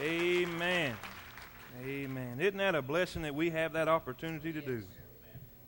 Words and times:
Amen. 0.00 0.94
Amen. 1.84 2.38
Isn't 2.38 2.58
that 2.58 2.76
a 2.76 2.82
blessing 2.82 3.22
that 3.22 3.34
we 3.34 3.50
have 3.50 3.72
that 3.72 3.88
opportunity 3.88 4.52
to 4.52 4.60
do? 4.60 4.82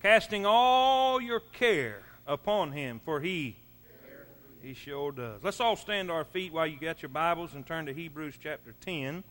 Casting 0.00 0.46
all 0.46 1.20
your 1.20 1.40
care 1.40 2.02
upon 2.26 2.70
him, 2.70 3.00
for 3.04 3.20
he 3.20 3.56
he 4.62 4.74
sure 4.74 5.10
does. 5.10 5.42
Let's 5.42 5.58
all 5.58 5.74
stand 5.74 6.08
to 6.08 6.14
our 6.14 6.24
feet 6.24 6.52
while 6.52 6.66
you 6.66 6.78
got 6.78 7.02
your 7.02 7.08
Bibles 7.08 7.54
and 7.54 7.66
turn 7.66 7.86
to 7.86 7.94
Hebrews 7.94 8.34
chapter 8.40 8.74
10. 8.82 9.24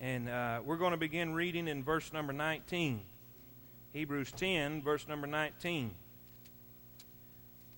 And 0.00 0.28
uh, 0.28 0.62
we're 0.64 0.78
going 0.78 0.92
to 0.92 0.96
begin 0.96 1.34
reading 1.34 1.68
in 1.68 1.84
verse 1.84 2.12
number 2.12 2.32
19. 2.32 3.00
Hebrews 3.92 4.32
10, 4.32 4.82
verse 4.82 5.06
number 5.06 5.26
19. 5.26 5.90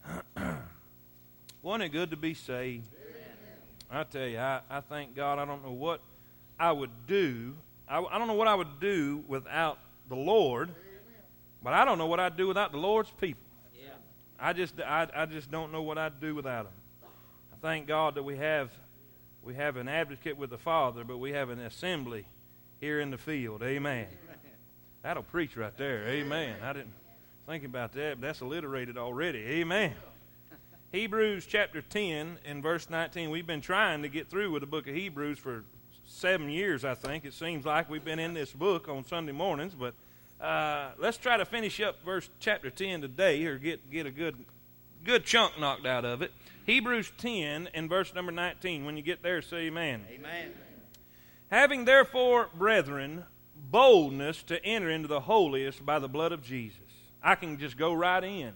Wasn't 1.63 1.83
it 1.83 1.89
good 1.89 2.11
to 2.11 2.17
be 2.17 2.35
saved? 2.35 2.87
I 3.91 4.05
tell 4.05 4.27
you, 4.27 4.39
I, 4.39 4.61
I 4.71 4.81
thank 4.81 5.17
God. 5.17 5.41
I 5.41 5.45
don't 5.45 5.65
know 5.65 5.73
what 5.73 6.01
I 6.61 6.71
would 6.73 6.91
do. 7.07 7.57
I, 7.89 8.01
I 8.01 8.19
don't 8.19 8.29
know 8.29 8.35
what 8.35 8.47
I 8.47 8.55
would 8.55 8.79
do 8.81 9.25
without 9.27 9.79
the 10.11 10.15
Lord, 10.15 10.69
but 11.63 11.73
I 11.73 11.87
don't 11.87 11.97
know 11.97 12.07
what 12.07 12.21
I'd 12.21 12.37
do 12.37 12.47
without 12.47 12.71
the 12.71 12.79
Lord's 12.79 13.11
people. 13.19 13.43
I 14.39 14.53
just, 14.53 14.81
I, 14.81 15.07
I 15.15 15.27
just 15.27 15.51
don't 15.51 15.73
know 15.73 15.83
what 15.83 15.99
I'd 15.99 16.21
do 16.21 16.35
without 16.35 16.65
them. 16.65 16.73
I 17.53 17.57
thank 17.61 17.87
God 17.87 18.15
that 18.15 18.23
we 18.23 18.37
have, 18.37 18.71
we 19.43 19.55
have 19.55 19.77
an 19.77 19.89
advocate 19.89 20.37
with 20.37 20.51
the 20.51 20.59
Father, 20.59 21.05
but 21.05 21.19
we 21.19 21.33
have 21.33 21.51
an 21.51 21.61
assembly 21.61 22.25
here 22.81 23.01
in 23.01 23.11
the 23.11 23.19
field. 23.19 23.63
Amen. 23.63 24.07
That'll 25.03 25.23
preach 25.23 25.57
right 25.57 25.77
there. 25.77 26.07
Amen. 26.07 26.57
I 26.63 26.73
didn't 26.75 26.93
think 27.47 27.65
about 27.65 27.93
that, 27.93 28.21
but 28.21 28.27
that's 28.27 28.41
alliterated 28.41 28.97
already. 28.97 29.41
Amen. 29.41 29.95
Hebrews 30.93 31.47
chapter 31.47 31.83
10 31.83 32.39
and 32.45 32.63
verse 32.63 32.91
19. 32.91 33.31
We've 33.31 33.47
been 33.47 33.61
trying 33.61 34.03
to 34.03 34.09
get 34.09 34.29
through 34.29 34.51
with 34.51 34.61
the 34.61 34.67
book 34.67 34.89
of 34.89 34.95
Hebrews 34.95 35.39
for 35.39 35.65
seven 36.11 36.51
years, 36.51 36.85
I 36.85 36.95
think. 36.95 37.25
It 37.25 37.33
seems 37.33 37.65
like 37.65 37.89
we've 37.89 38.05
been 38.05 38.19
in 38.19 38.35
this 38.35 38.53
book 38.53 38.89
on 38.89 39.05
Sunday 39.05 39.33
mornings, 39.33 39.75
but 39.75 39.95
uh, 40.45 40.91
let's 40.99 41.17
try 41.17 41.37
to 41.37 41.45
finish 41.45 41.81
up 41.81 42.03
verse 42.05 42.29
chapter 42.41 42.71
10 42.71 43.03
today, 43.03 43.45
or 43.47 43.59
get, 43.59 43.91
get 43.91 44.07
a 44.07 44.11
good, 44.11 44.37
good 45.05 45.25
chunk 45.25 45.59
knocked 45.59 45.87
out 45.87 46.05
of 46.05 46.23
it. 46.23 46.33
Hebrews 46.67 47.13
10 47.19 47.69
and 47.75 47.89
verse 47.89 48.15
number 48.15 48.33
19. 48.33 48.85
When 48.85 48.97
you 48.97 49.03
get 49.03 49.23
there, 49.23 49.41
say 49.41 49.67
amen. 49.67 50.05
Amen. 50.11 50.53
Having 51.51 51.85
therefore, 51.85 52.49
brethren, 52.55 53.25
boldness 53.71 54.43
to 54.45 54.65
enter 54.65 54.91
into 54.91 55.09
the 55.09 55.21
holiest 55.21 55.85
by 55.85 55.99
the 55.99 56.09
blood 56.09 56.33
of 56.33 56.43
Jesus. 56.43 56.79
I 57.23 57.35
can 57.35 57.59
just 57.59 57.77
go 57.77 57.93
right 57.93 58.23
in. 58.23 58.53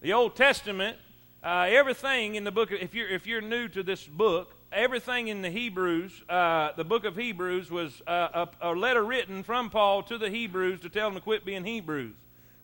The 0.00 0.12
Old 0.12 0.34
Testament, 0.34 0.96
uh, 1.44 1.66
everything 1.68 2.34
in 2.34 2.44
the 2.44 2.50
book, 2.50 2.72
if 2.72 2.94
you're, 2.94 3.08
if 3.08 3.26
you're 3.26 3.40
new 3.40 3.68
to 3.68 3.82
this 3.82 4.04
book, 4.04 4.54
everything 4.74 5.28
in 5.28 5.42
the 5.42 5.50
Hebrews, 5.50 6.22
uh, 6.28 6.70
the 6.76 6.84
book 6.84 7.04
of 7.04 7.16
Hebrews, 7.16 7.70
was 7.70 8.02
uh, 8.06 8.46
a, 8.60 8.70
a, 8.70 8.72
letter 8.72 9.04
written 9.04 9.42
from 9.42 9.70
Paul 9.70 10.02
to 10.04 10.18
the 10.18 10.30
Hebrews 10.30 10.80
to 10.80 10.88
tell 10.88 11.08
them 11.08 11.14
to 11.14 11.20
quit 11.20 11.44
being 11.44 11.64
Hebrews. 11.64 12.14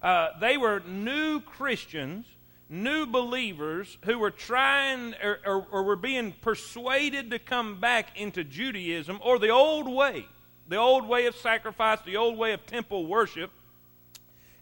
Uh, 0.02 0.28
they 0.40 0.56
were 0.56 0.80
new 0.80 1.40
Christians, 1.40 2.26
new 2.68 3.06
believers 3.06 3.98
who 4.04 4.18
were 4.18 4.30
trying 4.30 5.14
or, 5.22 5.38
or, 5.44 5.66
or, 5.70 5.82
were 5.82 5.96
being 5.96 6.32
persuaded 6.40 7.30
to 7.30 7.38
come 7.38 7.80
back 7.80 8.18
into 8.18 8.44
Judaism 8.44 9.18
or 9.22 9.38
the 9.38 9.48
old 9.48 9.88
way, 9.88 10.26
the 10.68 10.76
old 10.76 11.08
way 11.08 11.26
of 11.26 11.36
sacrifice, 11.36 11.98
the 12.04 12.16
old 12.16 12.36
way 12.36 12.52
of 12.52 12.64
temple 12.66 13.06
worship. 13.06 13.50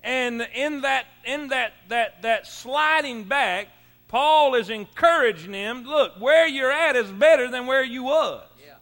And 0.02 0.46
in 0.54 0.82
that, 0.82 1.06
in 1.24 1.48
that, 1.48 1.72
that, 1.88 2.22
that 2.22 2.46
sliding 2.46 3.24
back, 3.24 3.68
Paul 4.08 4.54
is 4.54 4.70
encouraging 4.70 5.52
them 5.52 5.84
look, 5.84 6.12
where 6.18 6.46
you're 6.46 6.70
at 6.70 6.96
is 6.96 7.10
better 7.10 7.50
than 7.50 7.66
where 7.66 7.84
you 7.84 8.04
was. 8.04 8.46
Yeah. 8.64 8.74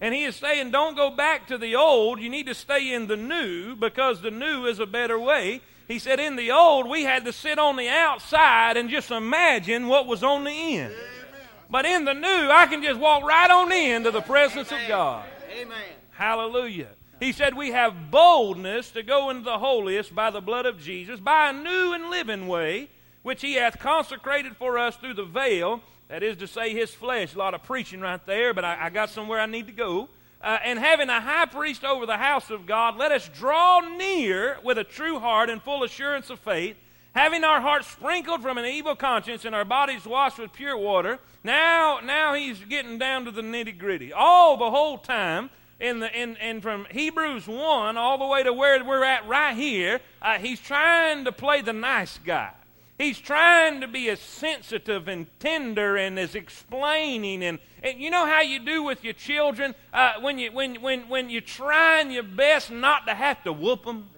And 0.00 0.14
he 0.14 0.24
is 0.24 0.36
saying, 0.36 0.70
don't 0.70 0.96
go 0.96 1.10
back 1.10 1.48
to 1.48 1.58
the 1.58 1.76
old. 1.76 2.20
You 2.20 2.30
need 2.30 2.46
to 2.46 2.54
stay 2.54 2.92
in 2.92 3.06
the 3.06 3.16
new 3.16 3.76
because 3.76 4.22
the 4.22 4.30
new 4.30 4.66
is 4.66 4.78
a 4.78 4.86
better 4.86 5.18
way. 5.18 5.60
He 5.86 5.98
said, 5.98 6.20
in 6.20 6.36
the 6.36 6.52
old, 6.52 6.88
we 6.88 7.02
had 7.02 7.24
to 7.24 7.32
sit 7.32 7.58
on 7.58 7.76
the 7.76 7.88
outside 7.88 8.76
and 8.76 8.88
just 8.88 9.10
imagine 9.10 9.88
what 9.88 10.06
was 10.06 10.22
on 10.22 10.44
the 10.44 10.50
end. 10.50 10.92
Amen. 10.92 11.48
But 11.68 11.84
in 11.84 12.04
the 12.04 12.14
new, 12.14 12.50
I 12.50 12.66
can 12.66 12.82
just 12.82 12.98
walk 12.98 13.22
right 13.22 13.50
on 13.50 13.70
in 13.70 14.04
to 14.04 14.10
the 14.10 14.20
presence 14.22 14.72
Amen. 14.72 14.84
of 14.84 14.88
God. 14.88 15.28
Amen. 15.52 15.82
Hallelujah. 16.10 16.88
He 17.18 17.32
said, 17.32 17.54
We 17.54 17.70
have 17.70 18.10
boldness 18.10 18.92
to 18.92 19.02
go 19.02 19.30
into 19.30 19.44
the 19.44 19.58
holiest 19.58 20.14
by 20.14 20.30
the 20.30 20.40
blood 20.40 20.64
of 20.64 20.80
Jesus, 20.80 21.20
by 21.20 21.50
a 21.50 21.52
new 21.52 21.92
and 21.92 22.08
living 22.08 22.48
way 22.48 22.88
which 23.22 23.42
he 23.42 23.54
hath 23.54 23.78
consecrated 23.78 24.56
for 24.56 24.78
us 24.78 24.96
through 24.96 25.14
the 25.14 25.24
veil, 25.24 25.80
that 26.08 26.22
is 26.22 26.36
to 26.38 26.46
say, 26.46 26.74
his 26.74 26.92
flesh. 26.92 27.34
A 27.34 27.38
lot 27.38 27.54
of 27.54 27.62
preaching 27.62 28.00
right 28.00 28.24
there, 28.26 28.52
but 28.52 28.64
I, 28.64 28.86
I 28.86 28.90
got 28.90 29.10
somewhere 29.10 29.40
I 29.40 29.46
need 29.46 29.66
to 29.66 29.72
go. 29.72 30.08
Uh, 30.42 30.58
and 30.64 30.78
having 30.78 31.10
a 31.10 31.20
high 31.20 31.46
priest 31.46 31.84
over 31.84 32.06
the 32.06 32.16
house 32.16 32.50
of 32.50 32.66
God, 32.66 32.96
let 32.96 33.12
us 33.12 33.28
draw 33.28 33.80
near 33.80 34.58
with 34.64 34.78
a 34.78 34.84
true 34.84 35.18
heart 35.18 35.50
and 35.50 35.62
full 35.62 35.84
assurance 35.84 36.30
of 36.30 36.38
faith, 36.40 36.76
having 37.14 37.44
our 37.44 37.60
hearts 37.60 37.88
sprinkled 37.88 38.40
from 38.40 38.56
an 38.56 38.64
evil 38.64 38.96
conscience 38.96 39.44
and 39.44 39.54
our 39.54 39.66
bodies 39.66 40.06
washed 40.06 40.38
with 40.38 40.52
pure 40.52 40.76
water. 40.76 41.18
Now, 41.44 42.00
now 42.02 42.34
he's 42.34 42.58
getting 42.58 42.98
down 42.98 43.26
to 43.26 43.30
the 43.30 43.42
nitty 43.42 43.78
gritty. 43.78 44.12
All 44.14 44.56
the 44.56 44.70
whole 44.70 44.96
time, 44.96 45.50
in 45.78 46.00
the 46.00 46.20
in, 46.20 46.36
in 46.36 46.60
from 46.60 46.86
Hebrews 46.90 47.48
1 47.48 47.96
all 47.96 48.18
the 48.18 48.26
way 48.26 48.42
to 48.42 48.52
where 48.52 48.82
we're 48.84 49.04
at 49.04 49.26
right 49.26 49.56
here, 49.56 50.00
uh, 50.20 50.38
he's 50.38 50.60
trying 50.60 51.24
to 51.24 51.32
play 51.32 51.62
the 51.62 51.72
nice 51.72 52.18
guy. 52.18 52.52
He's 53.00 53.18
trying 53.18 53.80
to 53.80 53.88
be 53.88 54.10
as 54.10 54.20
sensitive 54.20 55.08
and 55.08 55.26
tender 55.38 55.96
and 55.96 56.18
as 56.18 56.34
explaining 56.34 57.42
and, 57.42 57.58
and 57.82 57.98
you 57.98 58.10
know 58.10 58.26
how 58.26 58.42
you 58.42 58.58
do 58.58 58.82
with 58.82 59.02
your 59.04 59.14
children 59.14 59.74
uh, 59.94 60.20
when 60.20 60.38
you 60.38 60.52
when 60.52 60.82
when 60.82 61.08
when 61.08 61.30
you're 61.30 61.40
trying 61.40 62.10
your 62.10 62.24
best 62.24 62.70
not 62.70 63.06
to 63.06 63.14
have 63.14 63.42
to 63.44 63.54
whoop 63.54 63.86
them. 63.86 64.10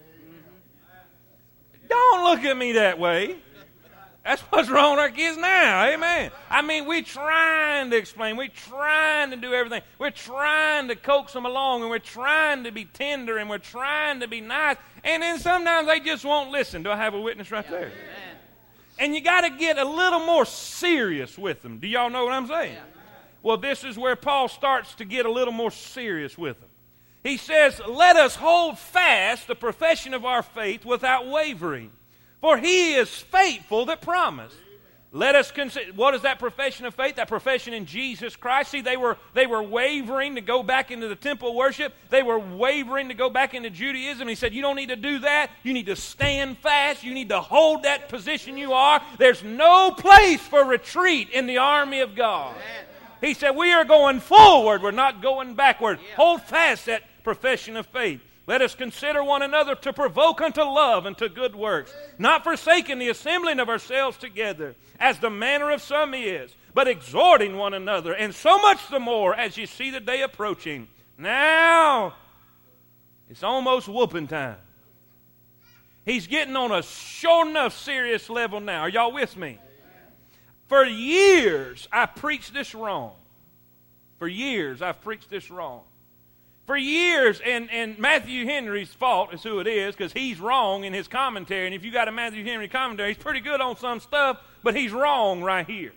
Don't 1.89 2.25
look 2.25 2.45
at 2.45 2.57
me 2.57 2.73
that 2.73 2.99
way. 2.99 3.37
That's 4.25 4.43
what's 4.43 4.69
wrong 4.69 4.93
with 4.93 5.01
our 5.01 5.11
kids 5.11 5.39
now. 5.39 5.85
Amen. 5.85 6.33
I 6.51 6.63
mean, 6.63 6.87
we're 6.87 7.03
trying 7.03 7.91
to 7.91 7.97
explain. 7.97 8.37
We're 8.37 8.49
trying 8.49 9.31
to 9.31 9.37
do 9.37 9.53
everything. 9.53 9.83
We're 9.99 10.11
trying 10.11 10.89
to 10.89 10.97
coax 10.97 11.33
them 11.33 11.47
along, 11.47 11.83
and 11.83 11.91
we're 11.91 11.99
trying 11.99 12.65
to 12.65 12.73
be 12.73 12.85
tender, 12.85 13.39
and 13.39 13.49
we're 13.49 13.59
trying 13.59 14.21
to 14.21 14.29
be 14.29 14.41
nice. 14.41 14.77
And 15.05 15.23
then 15.23 15.39
sometimes 15.39 15.87
they 15.87 16.01
just 16.01 16.25
won't 16.25 16.51
listen. 16.51 16.83
Do 16.83 16.91
I 16.91 16.97
have 16.97 17.15
a 17.15 17.21
witness 17.21 17.51
right 17.51 17.69
there? 17.69 17.93
And 19.03 19.17
you 19.17 19.21
got 19.21 19.41
to 19.41 19.51
get 19.51 19.79
a 19.79 19.85
little 19.85 20.21
more 20.21 20.45
serious 20.45 21.37
with 21.37 21.61
them. 21.61 21.81
Do 21.81 21.89
y'all 21.89 22.09
know 22.09 22.23
what 22.25 22.35
I'm 22.35 22.47
saying? 22.47 22.77
Well, 23.43 23.57
this 23.57 23.83
is 23.83 23.99
where 23.99 24.15
Paul 24.15 24.47
starts 24.47 24.95
to 24.95 25.05
get 25.05 25.27
a 25.27 25.31
little 25.33 25.53
more 25.53 25.73
serious 25.73 26.39
with 26.39 26.61
them. 26.61 26.69
He 27.25 27.37
says, 27.37 27.81
Let 27.89 28.15
us 28.15 28.37
hold 28.37 28.79
fast 28.79 29.49
the 29.49 29.57
profession 29.57 30.15
of 30.15 30.25
our 30.25 30.45
faith 30.45 30.85
without 30.85 31.27
wavering, 31.27 31.91
for 32.41 32.59
he 32.59 32.95
is 32.95 33.09
faithful 33.09 33.87
that 33.87 34.03
promised. 34.03 34.55
Let 35.15 35.35
us 35.35 35.51
consider 35.51 35.93
what 35.93 36.15
is 36.15 36.23
that 36.23 36.39
profession 36.39 36.87
of 36.87 36.95
faith? 36.95 37.17
That 37.17 37.29
profession 37.29 37.75
in 37.75 37.85
Jesus 37.85 38.35
Christ. 38.35 38.71
See, 38.71 38.81
they 38.81 38.97
were 38.97 39.19
they 39.35 39.47
were 39.47 39.63
wavering 39.63 40.37
to 40.37 40.41
go 40.41 40.63
back 40.63 40.91
into 40.91 41.07
the 41.07 41.15
temple 41.15 41.55
worship. 41.55 41.93
They 42.09 42.23
were 42.23 42.39
wavering 42.39 43.09
to 43.09 43.15
go 43.15 43.29
back 43.29 43.53
into 43.53 43.69
Judaism. 43.69 44.27
He 44.27 44.35
said, 44.35 44.55
"You 44.55 44.63
don't 44.63 44.77
need 44.77 44.89
to 44.89 44.97
do 44.97 45.19
that. 45.19 45.51
You 45.65 45.75
need 45.75 45.87
to 45.87 45.97
stand 45.97 46.57
fast. 46.59 47.05
You 47.05 47.13
need 47.13 47.29
to 47.29 47.41
hold 47.41 47.83
that 47.83 48.09
position 48.09 48.57
you 48.57 48.73
are. 48.73 49.03
There's 49.19 49.45
no 49.45 49.91
place 49.91 50.41
for 50.41 50.65
retreat 50.65 51.29
in 51.29 51.47
the 51.47 51.59
army 51.59 52.01
of 52.01 52.15
God." 52.15 52.57
He 53.21 53.35
said, 53.35 53.51
"We 53.51 53.71
are 53.71 53.85
going 53.85 54.19
forward. 54.19 54.83
We're 54.83 54.93
not 54.93 55.21
going 55.21 55.55
backward. 55.55 56.01
Hold 56.17 56.43
fast 56.43 56.87
that 56.87 57.03
profession 57.23 57.77
of 57.77 57.87
faith." 57.87 58.23
Let 58.53 58.61
us 58.61 58.75
consider 58.75 59.25
one 59.25 59.41
another 59.41 59.75
to 59.77 59.95
provoke 59.95 60.43
unto 60.43 60.61
love 60.61 61.07
and 61.07 61.17
to 61.17 61.31
good 61.31 61.57
works, 61.57 61.91
not 62.19 62.45
forsaking 62.45 62.99
the 62.99 63.09
assembling 63.09 63.59
of 63.59 63.71
ourselves 63.71 64.19
together, 64.19 64.75
as 65.01 65.19
the 65.19 65.31
manner 65.31 65.71
of 65.71 65.81
some 65.81 66.13
is, 66.13 66.55
but 66.75 66.87
exhorting 66.87 67.57
one 67.57 67.73
another, 67.73 68.13
and 68.13 68.35
so 68.35 68.59
much 68.59 68.91
the 68.91 69.01
more 69.01 69.35
as 69.35 69.57
you 69.57 69.65
see 69.65 69.89
the 69.89 70.01
day 70.01 70.21
approaching. 70.21 70.87
Now, 71.17 72.13
it's 73.31 73.43
almost 73.43 73.89
whooping 73.89 74.27
time. 74.27 74.59
He's 76.05 76.27
getting 76.27 76.55
on 76.55 76.73
a 76.73 76.83
sure 76.83 77.49
enough 77.49 77.75
serious 77.75 78.29
level 78.29 78.61
now. 78.61 78.83
Are 78.83 78.91
y'all 78.91 79.15
with 79.15 79.35
me? 79.35 79.59
For 80.69 80.85
years, 80.85 81.89
I 81.91 82.05
preached 82.05 82.53
this 82.53 82.75
wrong. 82.75 83.13
For 84.19 84.29
years, 84.29 84.83
I've 84.83 85.01
preached 85.01 85.31
this 85.31 85.51
wrong 85.51 85.85
for 86.67 86.77
years, 86.77 87.41
and, 87.45 87.71
and 87.71 87.99
Matthew 87.99 88.47
Henry's 88.47 88.93
fault 88.93 89.35
is 89.35 89.43
who 89.43 89.59
it 89.59 89.67
is 89.67 89.97
because 89.97 90.13
he's 90.13 90.39
wrong 90.39 90.85
in 90.85 90.93
his 90.93 91.09
commentary. 91.09 91.67
And 91.67 91.75
if 91.75 91.85
you 91.85 91.91
got 91.91 92.09
a 92.09 92.13
Matthew 92.13 92.45
Henry 92.45 92.69
commentary, 92.69 93.15
he's 93.15 93.23
pretty 93.23 93.41
good 93.41 93.61
on 93.61 93.77
some 93.77 94.01
stuff, 94.01 94.39
but 94.63 94.77
he's 94.77 94.93
wrong 94.93 95.43
right 95.43 95.67
here. 95.67 95.93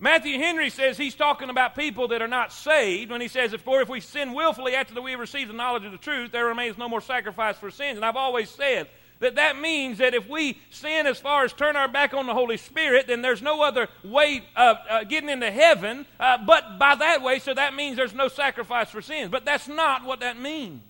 Matthew 0.00 0.38
Henry 0.38 0.68
says 0.68 0.98
he's 0.98 1.14
talking 1.14 1.48
about 1.48 1.76
people 1.76 2.08
that 2.08 2.20
are 2.20 2.28
not 2.28 2.52
saved 2.52 3.10
when 3.10 3.22
he 3.22 3.28
says, 3.28 3.54
For 3.54 3.80
if 3.80 3.88
we 3.88 4.00
sin 4.00 4.34
willfully 4.34 4.74
after 4.74 4.92
that 4.92 5.00
we 5.00 5.12
have 5.12 5.20
received 5.20 5.48
the 5.48 5.54
knowledge 5.54 5.84
of 5.84 5.92
the 5.92 5.98
truth, 5.98 6.30
there 6.30 6.46
remains 6.46 6.76
no 6.76 6.88
more 6.88 7.00
sacrifice 7.00 7.56
for 7.56 7.70
sins. 7.70 7.96
And 7.96 8.04
I've 8.04 8.16
always 8.16 8.50
said, 8.50 8.88
that 9.24 9.34
that 9.34 9.58
means 9.58 9.98
that 9.98 10.14
if 10.14 10.28
we 10.28 10.58
sin 10.70 11.06
as 11.06 11.18
far 11.18 11.44
as 11.44 11.52
turn 11.52 11.76
our 11.76 11.88
back 11.88 12.14
on 12.14 12.26
the 12.26 12.34
Holy 12.34 12.56
Spirit, 12.56 13.08
then 13.08 13.20
there's 13.20 13.42
no 13.42 13.62
other 13.62 13.88
way 14.02 14.44
of 14.56 14.76
uh, 14.88 15.04
getting 15.04 15.28
into 15.28 15.50
heaven 15.50 16.06
uh, 16.20 16.38
but 16.38 16.78
by 16.78 16.94
that 16.94 17.22
way, 17.22 17.38
so 17.38 17.54
that 17.54 17.74
means 17.74 17.96
there's 17.96 18.14
no 18.14 18.28
sacrifice 18.28 18.90
for 18.90 19.02
sins. 19.02 19.30
But 19.30 19.44
that's 19.44 19.68
not 19.68 20.04
what 20.04 20.20
that 20.20 20.38
means. 20.38 20.82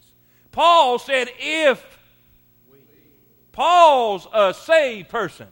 Paul 0.53 0.99
said, 0.99 1.29
if 1.39 1.85
Paul's 3.53 4.27
a 4.33 4.53
saved 4.55 5.09
person. 5.09 5.47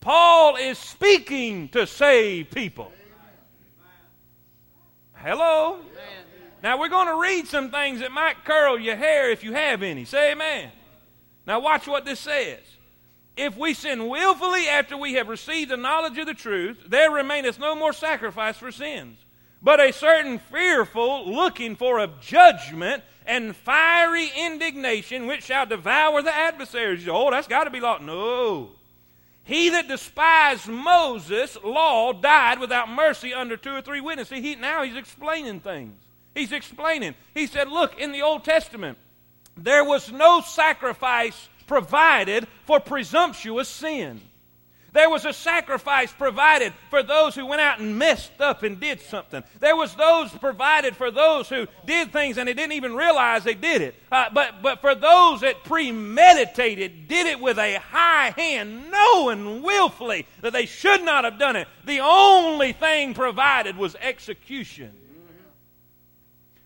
Paul 0.00 0.56
is 0.56 0.78
speaking 0.78 1.68
to 1.70 1.86
saved 1.86 2.50
people. 2.50 2.92
Hello? 5.14 5.78
Now 6.62 6.78
we're 6.78 6.88
going 6.88 7.06
to 7.06 7.16
read 7.16 7.46
some 7.46 7.70
things 7.70 8.00
that 8.00 8.12
might 8.12 8.44
curl 8.44 8.78
your 8.78 8.96
hair 8.96 9.30
if 9.30 9.44
you 9.44 9.52
have 9.52 9.82
any. 9.82 10.04
Say 10.04 10.32
amen. 10.32 10.70
Now 11.46 11.60
watch 11.60 11.86
what 11.86 12.04
this 12.04 12.20
says. 12.20 12.60
If 13.36 13.56
we 13.56 13.74
sin 13.74 14.08
willfully 14.08 14.68
after 14.68 14.96
we 14.96 15.14
have 15.14 15.28
received 15.28 15.70
the 15.70 15.76
knowledge 15.76 16.18
of 16.18 16.26
the 16.26 16.34
truth, 16.34 16.78
there 16.86 17.10
remaineth 17.10 17.58
no 17.58 17.74
more 17.74 17.92
sacrifice 17.92 18.58
for 18.58 18.70
sins, 18.70 19.18
but 19.62 19.80
a 19.80 19.92
certain 19.92 20.38
fearful 20.38 21.32
looking 21.32 21.76
for 21.76 21.98
of 21.98 22.20
judgment 22.20 23.02
and 23.26 23.56
fiery 23.56 24.30
indignation 24.36 25.26
which 25.26 25.44
shall 25.44 25.64
devour 25.64 26.22
the 26.22 26.34
adversaries. 26.34 27.08
Oh, 27.08 27.30
that's 27.30 27.48
got 27.48 27.64
to 27.64 27.70
be 27.70 27.80
law. 27.80 27.98
No. 27.98 28.72
He 29.44 29.70
that 29.70 29.88
despised 29.88 30.68
Moses' 30.68 31.56
law 31.64 32.12
died 32.12 32.60
without 32.60 32.88
mercy 32.88 33.34
under 33.34 33.56
two 33.56 33.74
or 33.74 33.82
three 33.82 34.00
witnesses. 34.00 34.38
He, 34.38 34.54
now 34.54 34.82
he's 34.82 34.96
explaining 34.96 35.60
things. 35.60 35.98
He's 36.34 36.52
explaining. 36.52 37.14
He 37.34 37.46
said, 37.46 37.68
Look, 37.68 37.98
in 37.98 38.12
the 38.12 38.22
Old 38.22 38.44
Testament, 38.44 38.98
there 39.56 39.84
was 39.84 40.10
no 40.10 40.40
sacrifice 40.40 41.48
provided 41.66 42.46
for 42.66 42.80
presumptuous 42.80 43.68
sin. 43.68 44.20
There 44.92 45.08
was 45.08 45.24
a 45.24 45.32
sacrifice 45.32 46.12
provided 46.12 46.74
for 46.90 47.02
those 47.02 47.34
who 47.34 47.46
went 47.46 47.62
out 47.62 47.80
and 47.80 47.98
messed 47.98 48.40
up 48.40 48.62
and 48.62 48.78
did 48.78 49.00
something. 49.00 49.42
There 49.58 49.74
was 49.74 49.94
those 49.94 50.30
provided 50.32 50.96
for 50.96 51.10
those 51.10 51.48
who 51.48 51.66
did 51.86 52.12
things 52.12 52.36
and 52.36 52.46
they 52.46 52.52
didn't 52.52 52.72
even 52.72 52.94
realize 52.94 53.42
they 53.42 53.54
did 53.54 53.80
it. 53.80 53.94
Uh, 54.10 54.26
but, 54.34 54.60
but 54.60 54.82
for 54.82 54.94
those 54.94 55.40
that 55.40 55.64
premeditated, 55.64 57.08
did 57.08 57.26
it 57.26 57.40
with 57.40 57.58
a 57.58 57.76
high 57.78 58.34
hand, 58.36 58.90
knowing 58.90 59.62
willfully 59.62 60.26
that 60.42 60.52
they 60.52 60.66
should 60.66 61.02
not 61.02 61.24
have 61.24 61.38
done 61.38 61.56
it, 61.56 61.68
the 61.86 62.00
only 62.00 62.72
thing 62.72 63.14
provided 63.14 63.78
was 63.78 63.96
execution. 63.96 64.92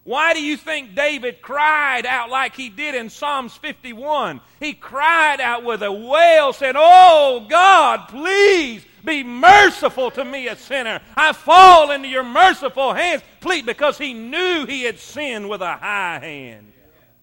Why 0.07 0.35
do 0.35 0.41
you 0.41 0.57
think 0.57 0.95
David 0.95 1.43
cried 1.43 2.07
out 2.07 2.31
like 2.31 2.55
he 2.55 2.69
did 2.69 2.95
in 2.95 3.11
Psalms 3.11 3.57
51? 3.57 4.41
He 4.61 4.73
cried 4.73 5.41
out 5.41 5.65
with 5.65 5.83
a 5.83 5.91
wail, 5.91 6.53
said, 6.53 6.77
Oh 6.79 7.45
God, 7.51 8.07
please 8.09 8.85
be 9.05 9.25
merciful 9.25 10.13
to 10.13 10.25
me, 10.25 10.47
a 10.47 10.55
sinner. 10.55 11.01
I 11.17 11.33
fall 11.33 11.91
into 11.91 12.07
your 12.07 12.23
merciful 12.23 12.95
hands. 12.95 13.25
Please, 13.41 13.65
because 13.65 13.99
he 13.99 14.15
knew 14.15 14.65
he 14.65 14.85
had 14.85 15.01
sinned 15.01 15.49
with 15.49 15.61
a 15.61 15.75
high 15.75 16.21
hand, 16.21 16.73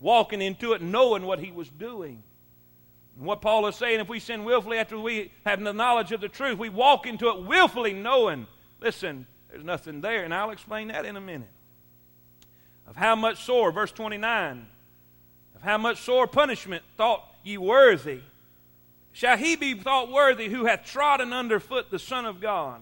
walking 0.02 0.42
into 0.42 0.74
it 0.74 0.82
knowing 0.82 1.24
what 1.24 1.40
he 1.40 1.54
was 1.54 1.70
doing. 1.70 2.22
And 3.16 3.26
what 3.26 3.42
Paul 3.42 3.66
is 3.68 3.78
saying, 3.78 4.02
if 4.02 4.10
we 4.10 4.20
sin 4.20 4.44
willfully 4.44 4.78
after 4.78 5.00
we 5.00 5.32
have 5.46 5.64
the 5.64 5.72
knowledge 5.72 6.12
of 6.12 6.20
the 6.20 6.28
truth, 6.28 6.60
we 6.60 6.68
walk 6.68 7.08
into 7.08 7.30
it 7.30 7.44
willfully 7.44 7.94
knowing, 7.94 8.46
listen, 8.82 9.26
there's 9.50 9.64
nothing 9.64 10.02
there. 10.02 10.26
And 10.26 10.34
I'll 10.34 10.52
explain 10.52 10.90
that 10.90 11.06
in 11.06 11.16
a 11.16 11.22
minute 11.22 11.48
of 12.94 12.98
how 12.98 13.16
much 13.16 13.44
sore, 13.44 13.72
verse 13.72 13.92
29, 13.92 14.68
of 15.56 15.62
how 15.64 15.80
much 15.80 16.00
sore 16.02 16.28
punishment 16.28 16.84
thought 16.96 17.26
ye 17.44 17.58
worthy, 17.58 18.20
shall 19.12 19.36
he 19.36 19.56
be 19.56 19.74
thought 19.74 20.12
worthy 20.12 20.48
who 20.48 20.66
hath 20.66 20.86
trodden 20.86 21.34
under 21.34 21.60
foot 21.60 21.90
the 21.90 21.98
Son 21.98 22.24
of 22.28 22.40
God, 22.40 22.82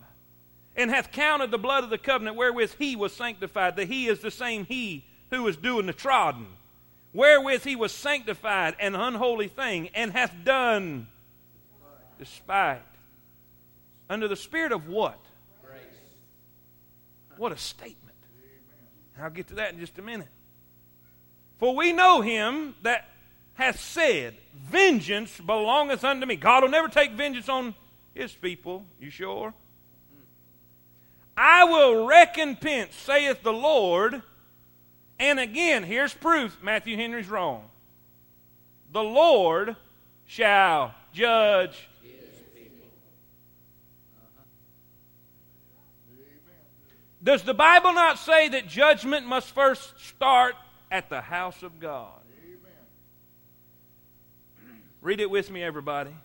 and 0.75 0.89
hath 0.89 1.13
counted 1.13 1.49
the 1.49 1.57
blood 1.57 1.85
of 1.85 1.89
the 1.89 1.97
covenant 1.97 2.35
wherewith 2.35 2.75
he 2.77 2.93
was 2.93 3.13
sanctified, 3.13 3.77
that 3.77 3.87
he 3.87 4.07
is 4.07 4.19
the 4.19 4.31
same 4.31 4.65
he 4.65 5.05
who 5.29 5.43
was 5.43 5.55
doing 5.55 5.85
the 5.85 5.93
trodden, 5.93 6.47
wherewith 7.13 7.63
he 7.63 7.77
was 7.77 7.93
sanctified 7.93 8.75
an 8.81 8.95
unholy 8.95 9.47
thing, 9.47 9.87
and 9.95 10.11
hath 10.11 10.33
done 10.43 11.07
despite. 12.19 12.81
Under 14.09 14.27
the 14.27 14.35
spirit 14.35 14.73
of 14.73 14.89
what? 14.89 15.17
Grace. 15.65 15.79
What 17.37 17.53
a 17.53 17.57
statement. 17.57 18.00
I'll 19.19 19.29
get 19.29 19.47
to 19.47 19.55
that 19.55 19.73
in 19.73 19.79
just 19.79 19.97
a 19.99 20.01
minute. 20.01 20.27
For 21.57 21.75
we 21.75 21.91
know 21.91 22.21
him 22.21 22.75
that 22.81 23.07
hath 23.53 23.79
said, 23.79 24.35
Vengeance 24.55 25.39
belongeth 25.39 26.03
unto 26.03 26.25
me. 26.25 26.35
God 26.35 26.63
will 26.63 26.69
never 26.69 26.87
take 26.87 27.11
vengeance 27.11 27.49
on 27.49 27.75
his 28.13 28.31
people. 28.31 28.85
You 28.99 29.09
sure? 29.09 29.53
I 31.37 31.63
will 31.63 32.05
recompense, 32.05 32.95
saith 32.95 33.43
the 33.43 33.53
Lord. 33.53 34.21
And 35.19 35.39
again, 35.39 35.83
here's 35.83 36.13
proof 36.13 36.57
Matthew 36.61 36.97
Henry's 36.97 37.29
wrong. 37.29 37.69
The 38.91 39.03
Lord 39.03 39.75
shall 40.25 40.93
judge 41.13 41.87
Does 47.23 47.43
the 47.43 47.53
Bible 47.53 47.93
not 47.93 48.17
say 48.17 48.49
that 48.49 48.67
judgment 48.67 49.27
must 49.27 49.51
first 49.51 49.99
start 49.99 50.55
at 50.89 51.09
the 51.09 51.21
house 51.21 51.61
of 51.61 51.79
God? 51.79 52.19
Amen. 52.43 52.71
Read 55.01 55.19
it 55.19 55.29
with 55.29 55.51
me, 55.51 55.61
everybody. 55.61 56.15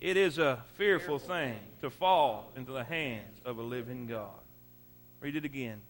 It 0.00 0.16
is 0.16 0.38
a 0.38 0.64
fearful 0.74 1.18
thing 1.18 1.56
to 1.80 1.90
fall 1.90 2.50
into 2.56 2.72
the 2.72 2.82
hands 2.82 3.40
of 3.44 3.58
a 3.58 3.62
living 3.62 4.06
God. 4.06 4.30
Read 5.20 5.36
it 5.36 5.44
again. 5.44 5.80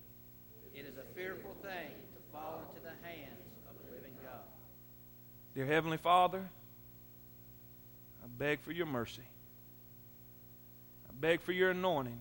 It 0.74 0.80
is 0.80 0.98
a 0.98 1.14
fearful 1.14 1.56
thing 1.62 1.90
to 1.90 2.32
fall 2.32 2.62
into 2.68 2.82
the 2.82 3.08
hands 3.08 3.40
of 3.68 3.88
a 3.88 3.94
living 3.94 4.12
God. 4.22 4.40
Dear 5.54 5.66
Heavenly 5.66 5.96
Father, 5.96 6.42
I 8.22 8.26
beg 8.38 8.60
for 8.60 8.72
your 8.72 8.86
mercy. 8.86 9.22
I 11.08 11.12
beg 11.18 11.40
for 11.40 11.52
your 11.52 11.70
anointing. 11.70 12.20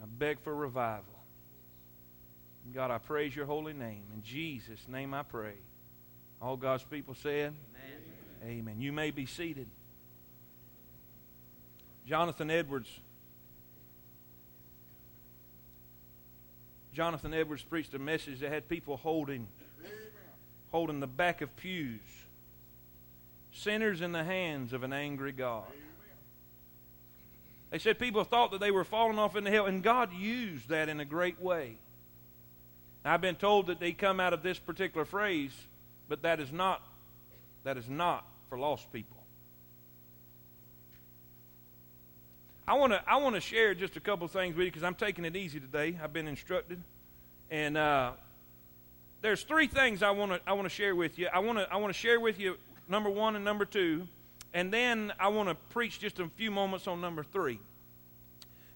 I 0.00 0.06
beg 0.06 0.40
for 0.40 0.54
revival. 0.54 1.04
God, 2.74 2.90
I 2.90 2.98
praise 2.98 3.34
your 3.34 3.46
holy 3.46 3.72
name. 3.72 4.02
In 4.14 4.22
Jesus' 4.22 4.86
name 4.88 5.14
I 5.14 5.22
pray. 5.22 5.54
All 6.40 6.56
God's 6.56 6.84
people 6.84 7.14
said, 7.14 7.54
Amen. 8.44 8.58
Amen. 8.58 8.80
You 8.80 8.92
may 8.92 9.10
be 9.10 9.26
seated. 9.26 9.68
Jonathan 12.06 12.50
Edwards. 12.50 12.88
Jonathan 16.92 17.34
Edwards 17.34 17.62
preached 17.62 17.94
a 17.94 17.98
message 17.98 18.40
that 18.40 18.50
had 18.50 18.68
people 18.68 18.96
holding, 18.96 19.46
holding 20.70 21.00
the 21.00 21.06
back 21.06 21.42
of 21.42 21.54
pews. 21.56 22.00
Sinners 23.52 24.00
in 24.00 24.12
the 24.12 24.24
hands 24.24 24.72
of 24.72 24.82
an 24.82 24.92
angry 24.92 25.32
God. 25.32 25.64
They 27.70 27.78
said 27.78 27.98
people 27.98 28.24
thought 28.24 28.50
that 28.52 28.60
they 28.60 28.70
were 28.70 28.84
falling 28.84 29.18
off 29.18 29.36
into 29.36 29.50
hell, 29.50 29.66
and 29.66 29.82
God 29.82 30.12
used 30.12 30.68
that 30.70 30.88
in 30.88 31.00
a 31.00 31.04
great 31.04 31.40
way. 31.40 31.76
I've 33.04 33.20
been 33.20 33.36
told 33.36 33.66
that 33.68 33.80
they 33.80 33.92
come 33.92 34.20
out 34.20 34.32
of 34.32 34.42
this 34.42 34.58
particular 34.58 35.04
phrase, 35.04 35.52
but 36.08 36.22
that 36.22 36.40
is 36.40 36.52
not 36.52 36.82
that 37.64 37.76
is 37.76 37.88
not 37.88 38.24
for 38.48 38.58
lost 38.58 38.90
people. 38.92 39.16
I 42.66 42.74
want 42.74 42.92
to 42.92 43.02
I 43.06 43.16
want 43.16 43.34
to 43.34 43.40
share 43.40 43.74
just 43.74 43.96
a 43.96 44.00
couple 44.00 44.28
things 44.28 44.54
with 44.54 44.64
you 44.64 44.70
because 44.70 44.84
I'm 44.84 44.94
taking 44.94 45.24
it 45.24 45.36
easy 45.36 45.60
today. 45.60 45.98
I've 46.02 46.12
been 46.12 46.28
instructed, 46.28 46.82
and 47.50 47.76
uh, 47.76 48.12
there's 49.22 49.42
three 49.42 49.66
things 49.66 50.02
I 50.02 50.10
want 50.10 50.32
to 50.32 50.40
I 50.46 50.52
want 50.52 50.64
to 50.64 50.74
share 50.74 50.94
with 50.94 51.18
you. 51.18 51.28
I 51.32 51.38
want 51.38 51.58
to 51.58 51.72
I 51.72 51.76
want 51.76 51.94
to 51.94 51.98
share 51.98 52.20
with 52.20 52.38
you 52.38 52.56
number 52.88 53.08
one 53.08 53.36
and 53.36 53.44
number 53.44 53.64
two, 53.64 54.06
and 54.54 54.72
then 54.72 55.12
I 55.18 55.28
want 55.28 55.48
to 55.48 55.54
preach 55.70 56.00
just 56.00 56.18
a 56.20 56.28
few 56.36 56.50
moments 56.50 56.86
on 56.86 57.00
number 57.00 57.22
three. 57.22 57.58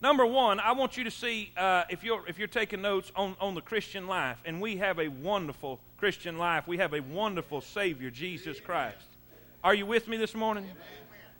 Number 0.02 0.26
one, 0.26 0.59
I 0.59 0.73
want 0.73 0.97
you 0.97 1.05
to 1.05 1.11
see, 1.12 1.52
uh, 1.57 1.85
if, 1.88 2.02
you're, 2.02 2.26
if 2.26 2.37
you're 2.37 2.49
taking 2.49 2.83
notes, 2.83 3.12
on, 3.14 3.37
on 3.41 3.55
the 3.55 3.61
Christian 3.61 4.09
life. 4.09 4.37
And 4.45 4.61
we 4.61 4.76
have 4.79 4.99
a 4.99 5.07
wonderful 5.07 5.79
Christian 5.97 6.38
life. 6.38 6.67
We 6.67 6.79
have 6.79 6.93
a 6.93 7.00
wonderful 7.00 7.61
Savior, 7.61 8.11
Jesus 8.11 8.59
Christ. 8.59 9.07
Are 9.62 9.75
you 9.75 9.87
with 9.87 10.09
me 10.09 10.17
this 10.17 10.35
morning? 10.35 10.67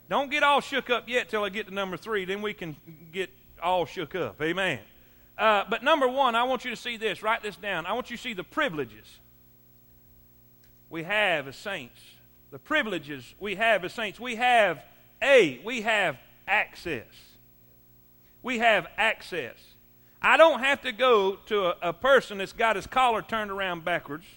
Don't 0.09 0.31
get 0.31 0.43
all 0.43 0.61
shook 0.61 0.89
up 0.89 1.09
yet 1.09 1.29
till 1.29 1.43
I 1.43 1.49
get 1.49 1.67
to 1.67 1.73
number 1.73 1.97
three. 1.97 2.23
Then 2.23 2.41
we 2.41 2.53
can 2.53 2.77
get 3.11 3.29
all 3.61 3.85
shook 3.85 4.15
up. 4.15 4.41
Amen. 4.41 4.79
Uh, 5.37 5.65
but 5.69 5.83
number 5.83 6.07
one, 6.07 6.35
I 6.35 6.43
want 6.43 6.63
you 6.63 6.71
to 6.71 6.77
see 6.77 6.95
this. 6.95 7.21
Write 7.21 7.43
this 7.43 7.57
down. 7.57 7.85
I 7.85 7.91
want 7.93 8.09
you 8.09 8.15
to 8.15 8.23
see 8.23 8.33
the 8.33 8.43
privileges 8.45 9.19
we 10.89 11.03
have 11.03 11.49
as 11.49 11.57
saints 11.57 11.99
the 12.53 12.59
privileges 12.59 13.33
we 13.39 13.55
have 13.55 13.83
as 13.83 13.93
saints. 13.93 14.19
We 14.19 14.35
have, 14.35 14.85
A, 15.23 15.59
we 15.65 15.81
have 15.81 16.19
access. 16.47 17.07
We 18.43 18.59
have 18.59 18.85
access. 18.95 19.55
I 20.21 20.37
don't 20.37 20.59
have 20.59 20.81
to 20.81 20.91
go 20.91 21.37
to 21.47 21.65
a, 21.65 21.89
a 21.89 21.93
person 21.93 22.37
that's 22.37 22.53
got 22.53 22.75
his 22.75 22.85
collar 22.85 23.23
turned 23.23 23.49
around 23.49 23.83
backwards 23.83 24.27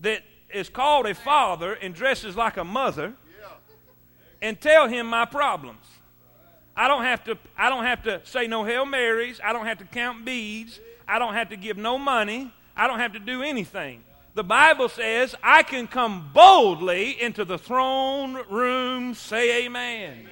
that 0.00 0.22
is 0.48 0.70
called 0.70 1.04
a 1.04 1.14
father 1.14 1.74
and 1.74 1.94
dresses 1.94 2.36
like 2.36 2.56
a 2.56 2.64
mother 2.64 3.12
and 4.40 4.58
tell 4.58 4.88
him 4.88 5.06
my 5.06 5.26
problems. 5.26 5.84
I 6.74 6.88
don't 6.88 7.04
have 7.04 7.22
to 7.24 7.36
I 7.54 7.68
don't 7.68 7.84
have 7.84 8.02
to 8.04 8.22
say 8.24 8.46
no 8.46 8.64
Hail 8.64 8.86
Marys, 8.86 9.40
I 9.44 9.52
don't 9.52 9.66
have 9.66 9.78
to 9.78 9.84
count 9.84 10.24
beads, 10.24 10.80
I 11.06 11.18
don't 11.18 11.34
have 11.34 11.50
to 11.50 11.56
give 11.56 11.76
no 11.76 11.98
money, 11.98 12.50
I 12.74 12.86
don't 12.86 12.98
have 12.98 13.12
to 13.12 13.18
do 13.18 13.42
anything. 13.42 14.02
The 14.34 14.44
Bible 14.44 14.88
says 14.88 15.36
I 15.44 15.62
can 15.62 15.86
come 15.86 16.30
boldly 16.34 17.20
into 17.22 17.44
the 17.44 17.56
throne 17.56 18.34
room, 18.50 19.14
say 19.14 19.64
amen. 19.64 20.28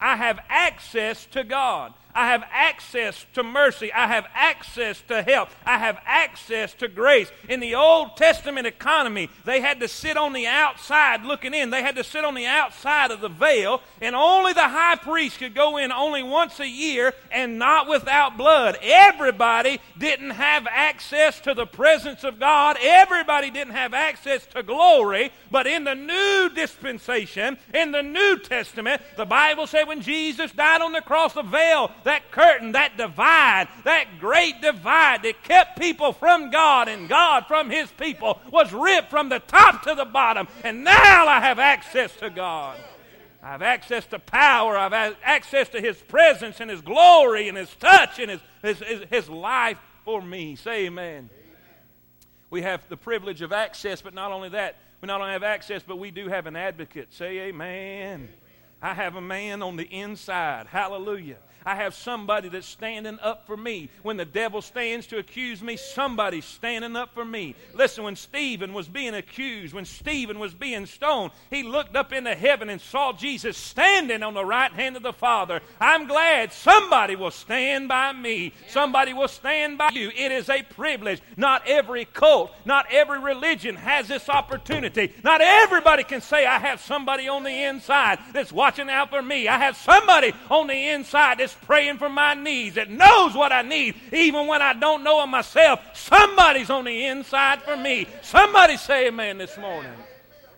I 0.00 0.16
have 0.16 0.40
access 0.48 1.26
to 1.26 1.44
God. 1.44 1.94
I 2.20 2.26
have 2.26 2.44
access 2.52 3.24
to 3.32 3.42
mercy. 3.42 3.90
I 3.94 4.06
have 4.06 4.26
access 4.34 5.00
to 5.08 5.22
help. 5.22 5.48
I 5.64 5.78
have 5.78 5.98
access 6.04 6.74
to 6.74 6.86
grace. 6.86 7.32
In 7.48 7.60
the 7.60 7.76
Old 7.76 8.18
Testament 8.18 8.66
economy, 8.66 9.30
they 9.46 9.62
had 9.62 9.80
to 9.80 9.88
sit 9.88 10.18
on 10.18 10.34
the 10.34 10.46
outside 10.46 11.24
looking 11.24 11.54
in. 11.54 11.70
They 11.70 11.80
had 11.80 11.96
to 11.96 12.04
sit 12.04 12.26
on 12.26 12.34
the 12.34 12.44
outside 12.44 13.10
of 13.10 13.22
the 13.22 13.30
veil, 13.30 13.80
and 14.02 14.14
only 14.14 14.52
the 14.52 14.68
high 14.68 14.96
priest 14.96 15.38
could 15.38 15.54
go 15.54 15.78
in 15.78 15.90
only 15.90 16.22
once 16.22 16.60
a 16.60 16.68
year 16.68 17.14
and 17.32 17.58
not 17.58 17.88
without 17.88 18.36
blood. 18.36 18.76
Everybody 18.82 19.80
didn't 19.96 20.32
have 20.32 20.66
access 20.70 21.40
to 21.40 21.54
the 21.54 21.66
presence 21.66 22.22
of 22.22 22.38
God. 22.38 22.76
Everybody 22.82 23.50
didn't 23.50 23.72
have 23.72 23.94
access 23.94 24.44
to 24.48 24.62
glory. 24.62 25.32
But 25.50 25.66
in 25.66 25.84
the 25.84 25.94
new 25.94 26.50
dispensation, 26.54 27.56
in 27.72 27.92
the 27.92 28.02
New 28.02 28.38
Testament, 28.40 29.00
the 29.16 29.24
Bible 29.24 29.66
said 29.66 29.88
when 29.88 30.02
Jesus 30.02 30.52
died 30.52 30.82
on 30.82 30.92
the 30.92 31.00
cross, 31.00 31.32
the 31.32 31.42
veil 31.42 31.90
that 32.10 32.32
curtain, 32.32 32.72
that 32.72 32.96
divide, 32.96 33.68
that 33.84 34.18
great 34.18 34.60
divide 34.60 35.22
that 35.22 35.44
kept 35.44 35.78
people 35.78 36.12
from 36.12 36.50
God 36.50 36.88
and 36.88 37.08
God 37.08 37.46
from 37.46 37.70
His 37.70 37.88
people 37.92 38.40
was 38.50 38.72
ripped 38.72 39.10
from 39.10 39.28
the 39.28 39.38
top 39.38 39.84
to 39.84 39.94
the 39.94 40.04
bottom. 40.04 40.48
And 40.64 40.82
now 40.82 41.28
I 41.28 41.38
have 41.38 41.60
access 41.60 42.14
to 42.16 42.28
God. 42.28 42.76
I 43.40 43.52
have 43.52 43.62
access 43.62 44.04
to 44.06 44.18
power. 44.18 44.76
I 44.76 44.88
have 44.88 45.16
access 45.22 45.68
to 45.68 45.80
His 45.80 45.98
presence 45.98 46.58
and 46.58 46.68
His 46.68 46.80
glory 46.80 47.48
and 47.48 47.56
His 47.56 47.72
touch 47.76 48.18
and 48.18 48.28
His, 48.32 48.40
His, 48.60 48.78
His, 48.80 49.04
His 49.08 49.28
life 49.28 49.78
for 50.04 50.20
me. 50.20 50.56
Say 50.56 50.86
amen. 50.86 51.30
We 52.50 52.62
have 52.62 52.88
the 52.88 52.96
privilege 52.96 53.40
of 53.40 53.52
access, 53.52 54.02
but 54.02 54.14
not 54.14 54.32
only 54.32 54.48
that, 54.48 54.78
we 55.00 55.06
not 55.06 55.20
only 55.20 55.32
have 55.32 55.44
access, 55.44 55.84
but 55.86 56.00
we 56.00 56.10
do 56.10 56.26
have 56.26 56.46
an 56.46 56.56
advocate. 56.56 57.14
Say 57.14 57.38
amen. 57.38 58.30
I 58.82 58.94
have 58.94 59.14
a 59.14 59.20
man 59.20 59.62
on 59.62 59.76
the 59.76 59.84
inside. 59.84 60.66
Hallelujah. 60.66 61.36
I 61.64 61.76
have 61.76 61.94
somebody 61.94 62.48
that's 62.48 62.66
standing 62.66 63.18
up 63.20 63.46
for 63.46 63.56
me. 63.56 63.90
When 64.02 64.16
the 64.16 64.24
devil 64.24 64.62
stands 64.62 65.06
to 65.08 65.18
accuse 65.18 65.62
me, 65.62 65.76
somebody's 65.76 66.44
standing 66.44 66.96
up 66.96 67.14
for 67.14 67.24
me. 67.24 67.54
Listen, 67.74 68.04
when 68.04 68.16
Stephen 68.16 68.72
was 68.72 68.88
being 68.88 69.14
accused, 69.14 69.74
when 69.74 69.84
Stephen 69.84 70.38
was 70.38 70.54
being 70.54 70.86
stoned, 70.86 71.32
he 71.50 71.62
looked 71.62 71.96
up 71.96 72.12
into 72.12 72.34
heaven 72.34 72.68
and 72.68 72.80
saw 72.80 73.12
Jesus 73.12 73.56
standing 73.56 74.22
on 74.22 74.34
the 74.34 74.44
right 74.44 74.72
hand 74.72 74.96
of 74.96 75.02
the 75.02 75.12
Father. 75.12 75.60
I'm 75.80 76.06
glad 76.06 76.52
somebody 76.52 77.16
will 77.16 77.30
stand 77.30 77.88
by 77.88 78.12
me. 78.12 78.52
Somebody 78.68 79.12
will 79.12 79.28
stand 79.28 79.78
by 79.78 79.90
you. 79.92 80.10
It 80.16 80.32
is 80.32 80.48
a 80.48 80.62
privilege. 80.62 81.20
Not 81.36 81.66
every 81.66 82.04
cult, 82.04 82.52
not 82.64 82.86
every 82.90 83.18
religion 83.18 83.76
has 83.76 84.08
this 84.08 84.28
opportunity. 84.28 85.12
Not 85.22 85.40
everybody 85.40 86.04
can 86.04 86.20
say, 86.20 86.46
I 86.46 86.58
have 86.58 86.80
somebody 86.80 87.28
on 87.28 87.42
the 87.42 87.64
inside 87.64 88.18
that's 88.32 88.52
watching 88.52 88.88
out 88.88 89.10
for 89.10 89.22
me. 89.22 89.48
I 89.48 89.58
have 89.58 89.76
somebody 89.76 90.32
on 90.50 90.66
the 90.66 90.88
inside 90.88 91.38
that's 91.38 91.49
praying 91.54 91.98
for 91.98 92.08
my 92.08 92.34
needs, 92.34 92.76
that 92.76 92.90
knows 92.90 93.34
what 93.34 93.52
I 93.52 93.62
need, 93.62 93.94
even 94.12 94.46
when 94.46 94.62
I 94.62 94.72
don't 94.72 95.04
know 95.04 95.22
it 95.22 95.26
myself. 95.26 95.80
Somebody's 95.94 96.70
on 96.70 96.84
the 96.84 97.06
inside 97.06 97.62
for 97.62 97.76
me. 97.76 98.06
Somebody 98.22 98.76
say 98.76 99.08
amen 99.08 99.38
this 99.38 99.56
morning. 99.58 99.92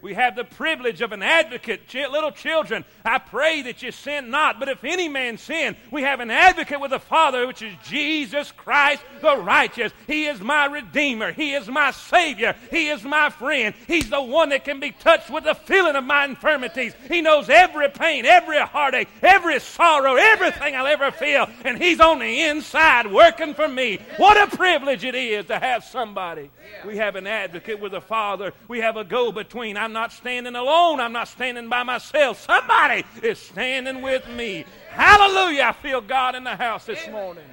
We 0.03 0.15
have 0.15 0.35
the 0.35 0.45
privilege 0.45 1.01
of 1.01 1.13
an 1.13 1.23
advocate. 1.23 1.83
Little 1.95 2.33
children, 2.33 2.85
I 3.05 3.19
pray 3.19 3.63
that 3.63 3.83
you 3.83 3.93
sin 3.93 4.31
not. 4.31 4.59
But 4.59 4.69
if 4.69 4.83
any 4.83 5.09
man 5.09 5.39
sin, 5.39 5.77
we 5.93 6.03
have 6.03 6.19
an 6.19 6.31
advocate 6.31 6.81
with 6.81 6.91
the 6.91 6.99
Father, 6.99 7.47
which 7.47 7.63
is 7.63 7.73
Jesus 7.85 8.51
Christ 8.51 9.03
the 9.21 9.37
righteous. 9.37 9.93
He 10.09 10.27
is 10.27 10.41
my 10.41 10.67
Redeemer. 10.67 11.31
He 11.31 11.55
is 11.55 11.69
my 11.69 11.93
Savior. 11.93 12.57
He 12.71 12.89
is 12.89 13.05
my 13.05 13.31
friend. 13.31 13.75
He's 13.87 14.11
the 14.11 14.21
one 14.21 14.49
that 14.49 14.65
can 14.65 14.81
be 14.81 14.91
touched 14.91 15.31
with 15.31 15.45
the 15.45 15.55
feeling 15.55 15.95
of 15.95 16.03
my 16.03 16.25
infirmities. 16.25 16.95
He 17.09 17.21
knows 17.21 17.49
every 17.49 17.89
pain, 17.89 18.27
every 18.27 18.59
heartache, 18.59 19.09
every 19.23 19.61
sorrow, 19.61 20.17
everything 20.17 20.75
I'll 20.75 20.87
ever 20.87 21.13
feel. 21.13 21.47
And 21.65 21.81
He's 21.81 22.01
on 22.01 22.19
the 22.19 22.43
inside 22.43 23.11
working 23.11 23.55
for 23.55 23.69
me. 23.69 24.01
What 24.17 24.37
a 24.37 24.57
privilege 24.57 25.05
it 25.05 25.15
is 25.15 25.47
to 25.47 25.61
have 25.61 25.85
somebody. 25.85 26.51
We 26.85 26.97
have 26.97 27.15
an 27.15 27.29
advocate 27.29 27.79
with 27.79 27.93
the 27.93 28.01
Father. 28.01 28.53
We 28.67 28.81
have 28.81 28.97
a 28.97 29.05
go 29.05 29.31
between. 29.31 29.77
I'm 29.77 29.92
not 29.93 30.13
standing 30.13 30.55
alone. 30.55 31.01
I'm 31.01 31.13
not 31.13 31.29
standing 31.29 31.69
by 31.69 31.83
myself. 31.83 32.41
Somebody 32.41 33.05
is 33.23 33.39
standing 33.39 34.03
with 34.03 34.29
me. 34.29 34.65
Hallelujah. 34.91 35.65
I 35.65 35.73
feel 35.73 36.01
God 36.01 36.35
in 36.35 36.45
the 36.45 36.57
house 36.57 36.87
this 36.87 37.09
morning. 37.09 37.45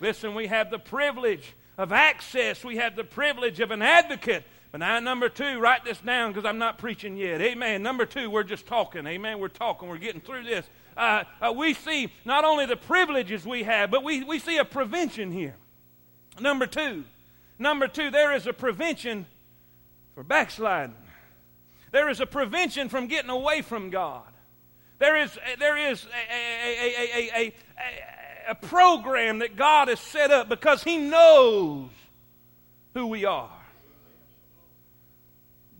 Listen, 0.00 0.34
we 0.34 0.46
have 0.46 0.70
the 0.70 0.78
privilege 0.78 1.54
of 1.78 1.92
access. 1.92 2.64
We 2.64 2.76
have 2.76 2.96
the 2.96 3.04
privilege 3.04 3.60
of 3.60 3.70
an 3.70 3.82
advocate. 3.82 4.44
But 4.70 4.78
now, 4.78 4.98
number 4.98 5.28
two, 5.28 5.60
write 5.60 5.84
this 5.84 6.00
down 6.00 6.32
because 6.32 6.44
I'm 6.44 6.58
not 6.58 6.78
preaching 6.78 7.16
yet. 7.16 7.40
Amen. 7.40 7.82
Number 7.82 8.06
two, 8.06 8.28
we're 8.28 8.42
just 8.42 8.66
talking. 8.66 9.06
Amen. 9.06 9.38
We're 9.38 9.48
talking. 9.48 9.88
We're 9.88 9.98
getting 9.98 10.20
through 10.20 10.44
this. 10.44 10.68
Uh, 10.96 11.24
uh, 11.40 11.52
we 11.52 11.74
see 11.74 12.12
not 12.24 12.44
only 12.44 12.66
the 12.66 12.76
privileges 12.76 13.46
we 13.46 13.62
have, 13.62 13.90
but 13.90 14.02
we, 14.02 14.24
we 14.24 14.38
see 14.38 14.58
a 14.58 14.64
prevention 14.64 15.32
here. 15.32 15.56
Number 16.40 16.66
two, 16.66 17.04
number 17.58 17.86
two, 17.86 18.10
there 18.10 18.34
is 18.34 18.46
a 18.46 18.52
prevention 18.52 19.26
for 20.14 20.24
backsliding. 20.24 20.96
There 21.94 22.08
is 22.08 22.20
a 22.20 22.26
prevention 22.26 22.88
from 22.88 23.06
getting 23.06 23.30
away 23.30 23.62
from 23.62 23.90
God. 23.90 24.26
There 24.98 25.16
is, 25.16 25.38
there 25.60 25.76
is 25.76 26.04
a, 26.04 26.74
a, 26.74 27.32
a, 27.36 27.54
a, 28.48 28.54
program 28.56 29.38
that 29.38 29.54
God 29.54 29.86
has 29.86 30.00
set 30.00 30.32
up 30.32 30.48
because 30.48 30.82
He 30.82 30.98
knows 30.98 31.90
who 32.94 33.06
we 33.06 33.24
are. 33.24 33.62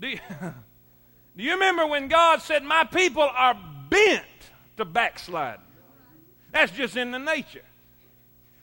Do 0.01 0.07
you, 0.07 0.21
do 1.37 1.43
you 1.43 1.55
remember 1.55 1.85
when 1.85 2.07
God 2.07 2.41
said, 2.43 2.63
My 2.63 2.85
people 2.85 3.29
are 3.29 3.59
bent 3.91 4.23
to 4.77 4.85
backslide? 4.85 5.59
That's 6.53 6.71
just 6.71 6.97
in 6.97 7.11
the 7.11 7.19
nature. 7.19 7.65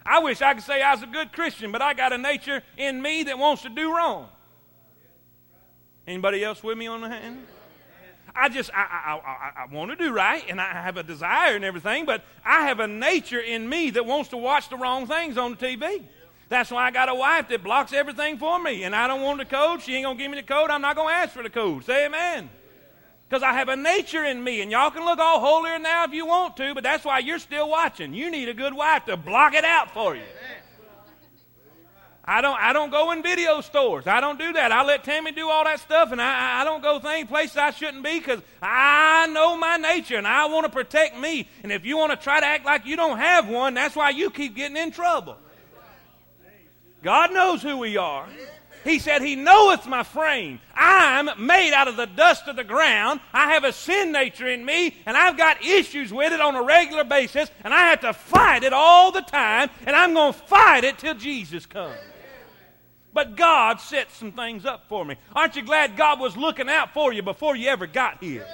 I 0.05 0.19
wish 0.19 0.41
I 0.41 0.53
could 0.53 0.63
say 0.63 0.81
I 0.81 0.93
was 0.93 1.03
a 1.03 1.07
good 1.07 1.33
Christian, 1.33 1.73
but 1.73 1.81
I 1.81 1.95
got 1.95 2.13
a 2.13 2.17
nature 2.17 2.63
in 2.77 3.01
me 3.01 3.23
that 3.23 3.37
wants 3.37 3.63
to 3.63 3.69
do 3.69 3.93
wrong. 3.93 4.29
Anybody 6.07 6.43
else 6.43 6.63
with 6.63 6.77
me 6.77 6.87
on 6.87 7.01
the 7.01 7.09
hand? 7.09 7.45
I 8.35 8.49
just, 8.49 8.71
I, 8.73 8.81
I, 8.81 9.29
I, 9.29 9.63
I 9.63 9.73
want 9.73 9.91
to 9.91 9.97
do 9.97 10.11
right 10.13 10.43
and 10.49 10.61
I 10.61 10.71
have 10.71 10.97
a 10.97 11.03
desire 11.03 11.55
and 11.55 11.65
everything, 11.65 12.05
but 12.05 12.23
I 12.45 12.67
have 12.67 12.79
a 12.79 12.87
nature 12.87 13.39
in 13.39 13.67
me 13.67 13.89
that 13.91 14.05
wants 14.05 14.29
to 14.29 14.37
watch 14.37 14.69
the 14.69 14.77
wrong 14.77 15.05
things 15.05 15.37
on 15.37 15.51
the 15.51 15.57
TV. 15.57 16.03
That's 16.51 16.69
why 16.69 16.85
I 16.85 16.91
got 16.91 17.07
a 17.07 17.15
wife 17.15 17.47
that 17.49 17.63
blocks 17.63 17.93
everything 17.93 18.37
for 18.37 18.59
me. 18.59 18.83
And 18.83 18.93
I 18.95 19.07
don't 19.07 19.21
want 19.21 19.39
the 19.39 19.45
code. 19.45 19.81
She 19.81 19.95
ain't 19.95 20.07
to 20.07 20.21
give 20.21 20.29
me 20.29 20.37
the 20.37 20.45
code. 20.45 20.69
I'm 20.69 20.81
not 20.81 20.95
to 20.95 21.01
ask 21.03 21.31
for 21.31 21.43
the 21.43 21.49
code. 21.49 21.85
Say 21.85 22.05
amen. 22.05 22.49
Because 23.29 23.41
I 23.41 23.53
have 23.53 23.69
a 23.69 23.77
nature 23.77 24.25
in 24.25 24.43
me. 24.43 24.61
And 24.61 24.69
y'all 24.69 24.91
can 24.91 25.05
look 25.05 25.17
all 25.17 25.39
holier 25.39 25.79
now 25.79 26.03
if 26.03 26.11
you 26.11 26.25
want 26.25 26.57
to, 26.57 26.73
but 26.73 26.83
that's 26.83 27.05
why 27.05 27.19
you're 27.19 27.39
still 27.39 27.69
watching. 27.69 28.13
You 28.13 28.29
need 28.29 28.49
a 28.49 28.53
good 28.53 28.73
wife 28.73 29.05
to 29.05 29.15
block 29.15 29.53
it 29.53 29.63
out 29.63 29.93
for 29.93 30.13
you. 30.13 30.23
I 32.31 32.39
don't, 32.39 32.57
I 32.57 32.71
don't 32.71 32.91
go 32.91 33.11
in 33.11 33.21
video 33.21 33.59
stores. 33.59 34.07
I 34.07 34.21
don't 34.21 34.39
do 34.39 34.53
that. 34.53 34.71
I 34.71 34.85
let 34.85 35.03
Tammy 35.03 35.33
do 35.33 35.49
all 35.49 35.65
that 35.65 35.81
stuff, 35.81 36.13
and 36.13 36.21
I, 36.21 36.61
I 36.61 36.63
don't 36.63 36.81
go 36.81 36.97
things, 36.97 37.27
places 37.27 37.57
I 37.57 37.71
shouldn't 37.71 38.05
be 38.05 38.19
because 38.19 38.39
I 38.61 39.27
know 39.27 39.57
my 39.57 39.75
nature 39.75 40.15
and 40.15 40.25
I 40.25 40.45
want 40.45 40.65
to 40.65 40.71
protect 40.71 41.19
me. 41.19 41.49
And 41.61 41.73
if 41.73 41.85
you 41.85 41.97
want 41.97 42.17
to 42.17 42.23
try 42.23 42.39
to 42.39 42.45
act 42.45 42.65
like 42.65 42.85
you 42.85 42.95
don't 42.95 43.17
have 43.17 43.49
one, 43.49 43.73
that's 43.73 43.97
why 43.97 44.11
you 44.11 44.29
keep 44.29 44.55
getting 44.55 44.77
in 44.77 44.91
trouble. 44.91 45.37
God 47.03 47.33
knows 47.33 47.61
who 47.61 47.77
we 47.77 47.97
are. 47.97 48.25
He 48.85 48.99
said, 48.99 49.21
He 49.21 49.35
knoweth 49.35 49.85
my 49.85 50.03
frame. 50.03 50.61
I'm 50.73 51.45
made 51.45 51.73
out 51.73 51.89
of 51.89 51.97
the 51.97 52.05
dust 52.07 52.47
of 52.47 52.55
the 52.55 52.63
ground. 52.63 53.19
I 53.33 53.51
have 53.51 53.65
a 53.65 53.73
sin 53.73 54.13
nature 54.13 54.47
in 54.47 54.63
me, 54.63 54.95
and 55.05 55.17
I've 55.17 55.35
got 55.35 55.65
issues 55.65 56.13
with 56.13 56.31
it 56.31 56.39
on 56.39 56.55
a 56.55 56.63
regular 56.63 57.03
basis, 57.03 57.51
and 57.65 57.73
I 57.73 57.89
have 57.89 57.99
to 58.01 58.13
fight 58.13 58.63
it 58.63 58.71
all 58.71 59.11
the 59.11 59.21
time, 59.21 59.69
and 59.85 59.97
I'm 59.97 60.13
going 60.13 60.31
to 60.31 60.39
fight 60.39 60.85
it 60.85 60.97
till 60.97 61.15
Jesus 61.15 61.65
comes. 61.65 61.97
But 63.13 63.35
God 63.35 63.81
set 63.81 64.11
some 64.11 64.31
things 64.31 64.65
up 64.65 64.85
for 64.87 65.03
me. 65.03 65.15
Aren't 65.35 65.55
you 65.55 65.63
glad 65.63 65.97
God 65.97 66.19
was 66.19 66.37
looking 66.37 66.69
out 66.69 66.93
for 66.93 67.11
you 67.11 67.21
before 67.21 67.55
you 67.55 67.69
ever 67.69 67.87
got 67.87 68.23
here? 68.23 68.47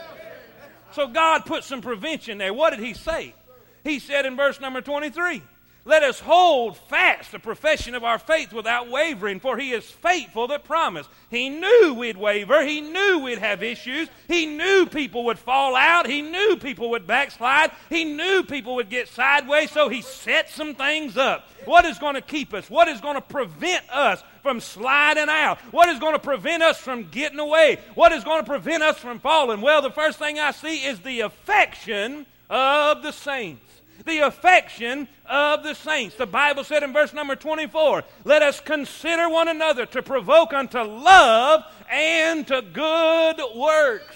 So 0.94 1.08
God 1.08 1.46
put 1.46 1.64
some 1.64 1.82
prevention 1.82 2.38
there. 2.38 2.54
What 2.54 2.72
did 2.72 2.80
He 2.80 2.94
say? 2.94 3.36
He 3.84 4.00
said 4.00 4.26
in 4.26 4.36
verse 4.36 4.60
number 4.60 4.82
23 4.82 5.44
Let 5.88 6.04
us 6.04 6.20
hold 6.20 6.76
fast 6.76 7.32
the 7.32 7.40
profession 7.40 7.96
of 7.96 8.04
our 8.04 8.20
faith 8.20 8.52
without 8.52 8.90
wavering, 8.90 9.40
for 9.40 9.58
he 9.58 9.72
is 9.72 9.90
faithful 9.90 10.50
that 10.50 10.66
promised. 10.66 11.10
He 11.30 11.48
knew 11.48 11.96
we'd 11.98 12.18
waver. 12.18 12.62
He 12.66 12.82
knew 12.82 13.20
we'd 13.20 13.38
have 13.38 13.64
issues. 13.64 14.10
He 14.28 14.48
knew 14.48 14.86
people 14.86 15.24
would 15.24 15.40
fall 15.40 15.78
out. 15.78 16.06
He 16.06 16.22
knew 16.22 16.58
people 16.58 16.90
would 16.90 17.08
backslide. 17.08 17.72
He 17.88 18.04
knew 18.04 18.44
people 18.44 18.76
would 18.76 18.90
get 18.90 19.08
sideways, 19.08 19.72
so 19.72 19.88
he 19.88 20.02
set 20.02 20.50
some 20.50 20.76
things 20.76 21.16
up. 21.16 21.48
What 21.64 21.86
is 21.86 21.98
going 22.00 22.16
to 22.16 22.22
keep 22.22 22.54
us? 22.54 22.70
What 22.70 22.90
is 22.90 23.00
going 23.00 23.16
to 23.16 23.22
prevent 23.22 23.90
us 23.90 24.22
from 24.44 24.60
sliding 24.60 25.30
out? 25.30 25.58
What 25.72 25.88
is 25.88 26.00
going 26.00 26.16
to 26.16 26.20
prevent 26.20 26.64
us 26.64 26.78
from 26.78 27.08
getting 27.12 27.40
away? 27.40 27.80
What 27.96 28.12
is 28.12 28.26
going 28.26 28.42
to 28.42 28.46
prevent 28.46 28.84
us 28.84 28.98
from 28.98 29.20
falling? 29.20 29.62
Well, 29.62 29.82
the 29.82 29.92
first 29.92 30.20
thing 30.20 30.38
I 30.38 30.52
see 30.52 30.84
is 30.84 31.00
the 31.00 31.22
affection 31.22 32.26
of 32.50 33.04
the 33.04 33.14
saints 33.14 33.67
the 34.06 34.20
affection 34.20 35.08
of 35.26 35.64
the 35.64 35.74
saints. 35.74 36.16
The 36.16 36.26
Bible 36.26 36.64
said 36.64 36.84
in 36.84 36.94
verse 36.94 37.14
number 37.14 37.36
24, 37.36 38.04
let 38.24 38.42
us 38.42 38.60
consider 38.60 39.30
one 39.30 39.48
another 39.48 39.86
to 39.88 40.02
provoke 40.02 40.54
unto 40.54 40.80
love 40.80 41.64
and 41.90 42.46
to 42.48 42.62
good 42.62 43.42
works. 43.56 44.16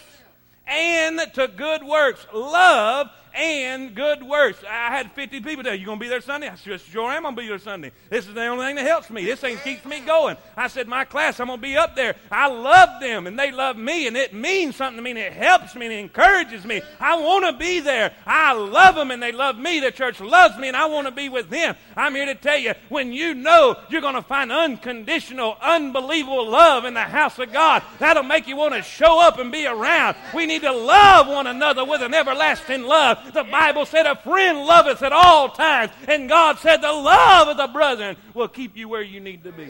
And 0.68 1.20
to 1.34 1.48
good 1.50 1.84
works. 1.84 2.26
Love 2.34 3.10
and 3.34 3.96
good 3.96 4.24
works. 4.24 4.64
I 4.68 4.90
had 4.96 5.12
50 5.14 5.42
people 5.42 5.64
there. 5.64 5.74
You 5.74 5.86
going 5.86 6.00
to 6.00 6.04
be 6.04 6.10
there 6.10 6.22
Sunday? 6.22 6.48
I 6.48 6.56
said, 6.56 6.82
sure 6.82 7.12
am 7.12 7.24
going 7.24 7.36
to 7.36 7.42
be 7.42 7.48
there 7.48 7.60
Sunday. 7.60 7.92
This 8.10 8.28
is 8.28 8.34
the 8.34 8.46
only 8.46 8.66
thing 8.66 8.76
that 8.76 8.86
helps 8.86 9.10
me. 9.10 9.26
This 9.26 9.40
thing 9.40 9.58
keeps 9.58 9.86
me 9.86 10.02
going. 10.02 10.38
I 10.58 10.68
said, 10.68 10.88
my 10.88 11.06
class, 11.06 11.40
I'm 11.40 11.48
going 11.48 11.60
to 11.60 11.62
be 11.62 11.78
up 11.78 11.96
there. 11.96 12.16
I 12.32 12.48
love 12.48 13.00
them 13.00 13.28
and 13.28 13.38
they 13.38 13.52
love 13.52 13.78
me 13.78 14.08
and 14.08 14.18
it 14.18 14.34
means 14.34 14.76
something 14.76 14.98
to 14.98 15.02
me 15.02 15.12
and 15.12 15.20
it 15.20 15.34
helps 15.34 15.76
me 15.76 15.86
and 15.86 15.94
it 15.94 16.00
encourages 16.00 16.66
me. 16.66 16.82
I 17.00 17.20
want 17.20 17.46
to 17.46 17.54
be 17.54 17.80
there. 17.80 18.14
I 18.26 18.54
love 18.54 18.96
them 18.96 19.12
and 19.12 19.22
they 19.22 19.32
love 19.32 19.58
me. 19.58 19.80
The 19.80 19.92
church 19.92 20.20
loves 20.20 20.58
me 20.58 20.68
and 20.68 20.78
I 20.78 20.86
want 20.86 21.08
to 21.08 21.12
be 21.12 21.30
with 21.30 21.50
them. 21.50 21.76
I'm 21.96 22.16
here 22.16 22.26
to 22.26 22.36
tell 22.36 22.58
you, 22.58 22.74
when 22.90 23.14
you 23.14 23.34
know 23.34 23.78
you're 23.90 24.02
going 24.02 24.16
to 24.16 24.22
find 24.22 24.52
unconditional, 24.52 25.58
unbelievable 25.62 26.50
love 26.50 26.86
in 26.86 26.94
the 26.94 27.02
house 27.02 27.40
of 27.40 27.52
God, 27.52 27.84
that'll 28.00 28.24
make 28.24 28.48
you 28.48 28.56
want 28.56 28.74
to 28.74 28.82
show 28.82 29.22
up 29.22 29.40
and 29.40 29.52
be 29.52 29.66
around. 29.66 30.16
We 30.34 30.46
need 30.46 30.62
to 30.62 30.72
love 30.72 31.28
one 31.28 31.48
another 31.48 31.86
with 31.86 32.02
an 32.02 32.14
everlasting 32.14 32.84
love. 32.84 33.20
The 33.34 33.44
Bible 33.44 33.86
said, 33.86 34.06
A 34.06 34.16
friend 34.16 34.60
loveth 34.66 35.01
at 35.01 35.13
all 35.13 35.50
times. 35.50 35.92
And 36.08 36.30
God 36.30 36.60
said, 36.60 36.78
The 36.78 36.92
love 36.92 37.48
of 37.48 37.58
the 37.58 37.68
brethren 37.68 38.18
will 38.34 38.48
keep 38.48 38.75
you 38.75 38.90
where 38.90 39.01
you 39.01 39.20
need 39.20 39.44
to 39.44 39.51
be. 39.51 39.70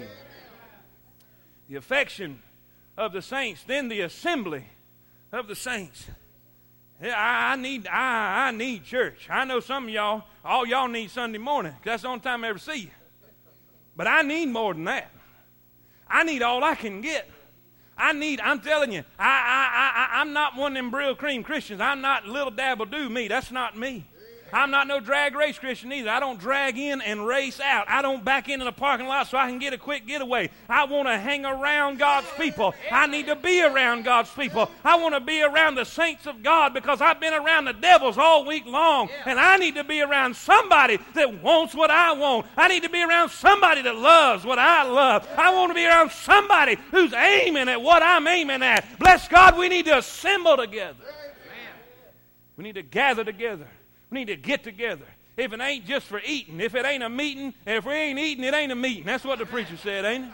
The 1.69 1.75
affection 1.75 2.41
of 2.97 3.13
the 3.13 3.21
saints, 3.21 3.63
then 3.63 3.87
the 3.87 4.01
assembly 4.01 4.65
of 5.31 5.47
the 5.47 5.55
saints. 5.55 6.07
I, 7.01 7.53
I 7.53 7.55
need 7.55 7.87
I, 7.87 8.47
I 8.47 8.51
need 8.51 8.83
church. 8.83 9.27
I 9.29 9.45
know 9.45 9.59
some 9.59 9.85
of 9.85 9.89
y'all, 9.89 10.23
all 10.45 10.65
y'all 10.65 10.87
need 10.87 11.09
Sunday 11.09 11.39
morning. 11.39 11.73
That's 11.83 12.03
the 12.03 12.09
only 12.09 12.19
time 12.19 12.43
I 12.43 12.49
ever 12.49 12.59
see 12.59 12.81
you. 12.81 12.89
But 13.95 14.07
I 14.07 14.21
need 14.21 14.47
more 14.47 14.73
than 14.73 14.85
that. 14.85 15.11
I 16.07 16.23
need 16.23 16.41
all 16.41 16.63
I 16.63 16.75
can 16.75 17.01
get. 17.01 17.29
I 18.01 18.13
need, 18.13 18.41
I'm 18.41 18.59
telling 18.59 18.91
you, 18.91 19.03
I, 19.19 19.27
I, 19.27 20.17
I, 20.17 20.21
I'm 20.21 20.33
not 20.33 20.55
one 20.55 20.75
of 20.75 20.83
them 20.83 20.91
Brylcreem 20.91 21.45
Christians. 21.45 21.79
I'm 21.79 22.01
not 22.01 22.25
little 22.25 22.49
dabble 22.51 22.87
do 22.87 23.07
me. 23.09 23.27
That's 23.27 23.51
not 23.51 23.77
me. 23.77 24.05
I'm 24.53 24.71
not 24.71 24.87
no 24.87 24.99
drag 24.99 25.35
race 25.35 25.57
Christian 25.57 25.91
either. 25.93 26.09
I 26.09 26.19
don't 26.19 26.39
drag 26.39 26.77
in 26.77 27.01
and 27.01 27.25
race 27.25 27.59
out. 27.59 27.85
I 27.87 28.01
don't 28.01 28.23
back 28.23 28.49
into 28.49 28.65
the 28.65 28.71
parking 28.71 29.07
lot 29.07 29.27
so 29.27 29.37
I 29.37 29.47
can 29.47 29.59
get 29.59 29.73
a 29.73 29.77
quick 29.77 30.05
getaway. 30.07 30.49
I 30.67 30.85
want 30.85 31.07
to 31.07 31.17
hang 31.17 31.45
around 31.45 31.99
God's 31.99 32.27
people. 32.37 32.73
I 32.91 33.07
need 33.07 33.27
to 33.27 33.35
be 33.35 33.63
around 33.63 34.03
God's 34.03 34.29
people. 34.31 34.69
I 34.83 34.97
want 34.97 35.15
to 35.15 35.21
be 35.21 35.41
around 35.41 35.75
the 35.75 35.85
saints 35.85 36.27
of 36.27 36.43
God 36.43 36.73
because 36.73 37.01
I've 37.01 37.19
been 37.19 37.33
around 37.33 37.65
the 37.65 37.73
devils 37.73 38.17
all 38.17 38.45
week 38.45 38.65
long. 38.65 39.09
And 39.25 39.39
I 39.39 39.57
need 39.57 39.75
to 39.75 39.83
be 39.83 40.01
around 40.01 40.35
somebody 40.35 40.99
that 41.13 41.41
wants 41.41 41.73
what 41.73 41.91
I 41.91 42.13
want. 42.13 42.47
I 42.57 42.67
need 42.67 42.83
to 42.83 42.89
be 42.89 43.03
around 43.03 43.29
somebody 43.29 43.81
that 43.83 43.95
loves 43.95 44.43
what 44.43 44.59
I 44.59 44.83
love. 44.83 45.27
I 45.37 45.53
want 45.53 45.69
to 45.69 45.75
be 45.75 45.85
around 45.85 46.11
somebody 46.11 46.77
who's 46.91 47.13
aiming 47.13 47.69
at 47.69 47.81
what 47.81 48.03
I'm 48.03 48.27
aiming 48.27 48.63
at. 48.63 48.99
Bless 48.99 49.27
God, 49.27 49.57
we 49.57 49.69
need 49.69 49.85
to 49.85 49.97
assemble 49.97 50.57
together. 50.57 51.05
We 52.57 52.63
need 52.63 52.75
to 52.75 52.83
gather 52.83 53.23
together. 53.23 53.67
We 54.11 54.19
need 54.19 54.27
to 54.27 54.35
get 54.35 54.63
together. 54.63 55.05
If 55.37 55.53
it 55.53 55.61
ain't 55.61 55.87
just 55.87 56.05
for 56.05 56.21
eating, 56.23 56.59
if 56.59 56.75
it 56.75 56.85
ain't 56.85 57.01
a 57.01 57.09
meeting, 57.09 57.53
if 57.65 57.85
we 57.85 57.93
ain't 57.93 58.19
eating, 58.19 58.43
it 58.43 58.53
ain't 58.53 58.71
a 58.71 58.75
meeting. 58.75 59.05
That's 59.05 59.23
what 59.23 59.39
the 59.39 59.45
preacher 59.45 59.77
said, 59.77 60.05
ain't 60.05 60.25
it? 60.25 60.31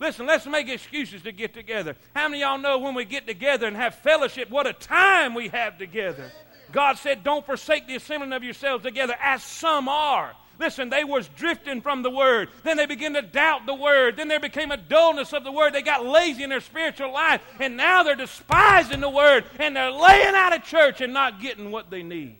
Listen, 0.00 0.26
let's 0.26 0.44
make 0.46 0.68
excuses 0.68 1.22
to 1.22 1.32
get 1.32 1.54
together. 1.54 1.94
How 2.14 2.28
many 2.28 2.40
y'all 2.40 2.58
know 2.58 2.78
when 2.78 2.94
we 2.94 3.04
get 3.04 3.26
together 3.26 3.66
and 3.66 3.76
have 3.76 3.94
fellowship, 3.94 4.50
what 4.50 4.66
a 4.66 4.72
time 4.72 5.34
we 5.34 5.48
have 5.48 5.78
together? 5.78 6.30
God 6.72 6.98
said, 6.98 7.22
Don't 7.22 7.46
forsake 7.46 7.86
the 7.86 7.94
assembling 7.94 8.32
of 8.32 8.42
yourselves 8.42 8.82
together, 8.82 9.14
as 9.20 9.44
some 9.44 9.88
are. 9.88 10.34
Listen, 10.58 10.88
they 10.88 11.04
was 11.04 11.28
drifting 11.28 11.80
from 11.80 12.02
the 12.02 12.10
word. 12.10 12.48
Then 12.64 12.76
they 12.76 12.86
began 12.86 13.14
to 13.14 13.22
doubt 13.22 13.66
the 13.66 13.74
word. 13.74 14.16
Then 14.16 14.28
there 14.28 14.40
became 14.40 14.70
a 14.70 14.76
dullness 14.76 15.32
of 15.32 15.42
the 15.42 15.50
word. 15.50 15.72
They 15.72 15.82
got 15.82 16.04
lazy 16.04 16.42
in 16.42 16.50
their 16.50 16.60
spiritual 16.60 17.12
life. 17.12 17.40
And 17.58 17.76
now 17.76 18.02
they're 18.02 18.14
despising 18.14 19.00
the 19.00 19.10
word. 19.10 19.44
And 19.58 19.74
they're 19.74 19.90
laying 19.90 20.34
out 20.34 20.54
of 20.54 20.62
church 20.62 21.00
and 21.00 21.12
not 21.12 21.40
getting 21.40 21.72
what 21.72 21.90
they 21.90 22.04
need. 22.04 22.36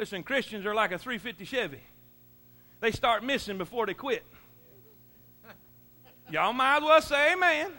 Listen, 0.00 0.22
Christians 0.22 0.64
are 0.64 0.74
like 0.74 0.92
a 0.92 0.98
350 0.98 1.44
Chevy. 1.44 1.78
They 2.80 2.90
start 2.90 3.22
missing 3.22 3.58
before 3.58 3.84
they 3.84 3.92
quit. 3.92 4.24
Y'all 6.30 6.54
might 6.54 6.78
as 6.78 6.82
well 6.82 7.02
say 7.02 7.34
amen. 7.34 7.70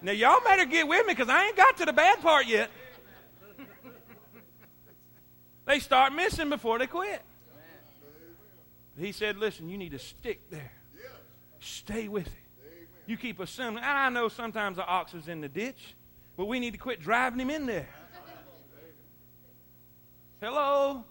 Now, 0.00 0.12
y'all 0.12 0.40
better 0.42 0.64
get 0.64 0.88
with 0.88 1.06
me 1.06 1.12
because 1.12 1.28
I 1.28 1.46
ain't 1.46 1.56
got 1.56 1.76
to 1.76 1.84
the 1.84 1.92
bad 1.92 2.20
part 2.20 2.46
yet. 2.46 2.70
They 5.66 5.80
start 5.80 6.14
missing 6.14 6.48
before 6.48 6.78
they 6.78 6.86
quit. 6.86 7.20
He 8.98 9.10
said, 9.12 9.36
Listen, 9.36 9.68
you 9.68 9.76
need 9.76 9.90
to 9.90 9.98
stick 9.98 10.48
there. 10.48 10.72
Stay 11.58 12.08
with 12.08 12.26
it. 12.26 12.88
You 13.06 13.16
keep 13.16 13.40
assembling. 13.40 13.84
And 13.84 13.98
I 13.98 14.08
know 14.08 14.28
sometimes 14.28 14.76
the 14.76 14.86
ox 14.86 15.12
is 15.12 15.28
in 15.28 15.40
the 15.40 15.48
ditch, 15.48 15.96
but 16.36 16.46
we 16.46 16.60
need 16.60 16.70
to 16.70 16.78
quit 16.78 17.00
driving 17.00 17.40
him 17.40 17.50
in 17.50 17.66
there. 17.66 17.88
Hello? 20.40 21.04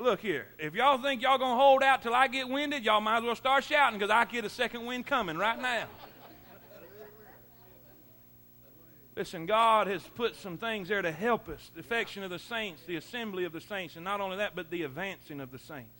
Look 0.00 0.20
here. 0.20 0.46
If 0.58 0.74
y'all 0.74 0.98
think 0.98 1.22
y'all 1.22 1.38
going 1.38 1.52
to 1.52 1.62
hold 1.62 1.82
out 1.82 2.02
till 2.02 2.14
I 2.14 2.26
get 2.28 2.48
winded, 2.48 2.84
y'all 2.84 3.00
might 3.00 3.18
as 3.18 3.24
well 3.24 3.36
start 3.36 3.64
shouting 3.64 3.98
because 3.98 4.10
I 4.10 4.24
get 4.24 4.44
a 4.44 4.50
second 4.50 4.86
wind 4.86 5.06
coming 5.06 5.36
right 5.36 5.60
now. 5.60 5.86
Listen, 9.16 9.44
God 9.44 9.86
has 9.86 10.02
put 10.14 10.36
some 10.36 10.56
things 10.56 10.88
there 10.88 11.02
to 11.02 11.12
help 11.12 11.48
us 11.48 11.70
the 11.74 11.80
affection 11.80 12.22
of 12.22 12.30
the 12.30 12.38
saints, 12.38 12.82
the 12.86 12.96
assembly 12.96 13.44
of 13.44 13.52
the 13.52 13.60
saints, 13.60 13.96
and 13.96 14.04
not 14.04 14.20
only 14.20 14.38
that, 14.38 14.54
but 14.54 14.70
the 14.70 14.84
advancing 14.84 15.40
of 15.40 15.50
the 15.50 15.58
saints. 15.58 15.92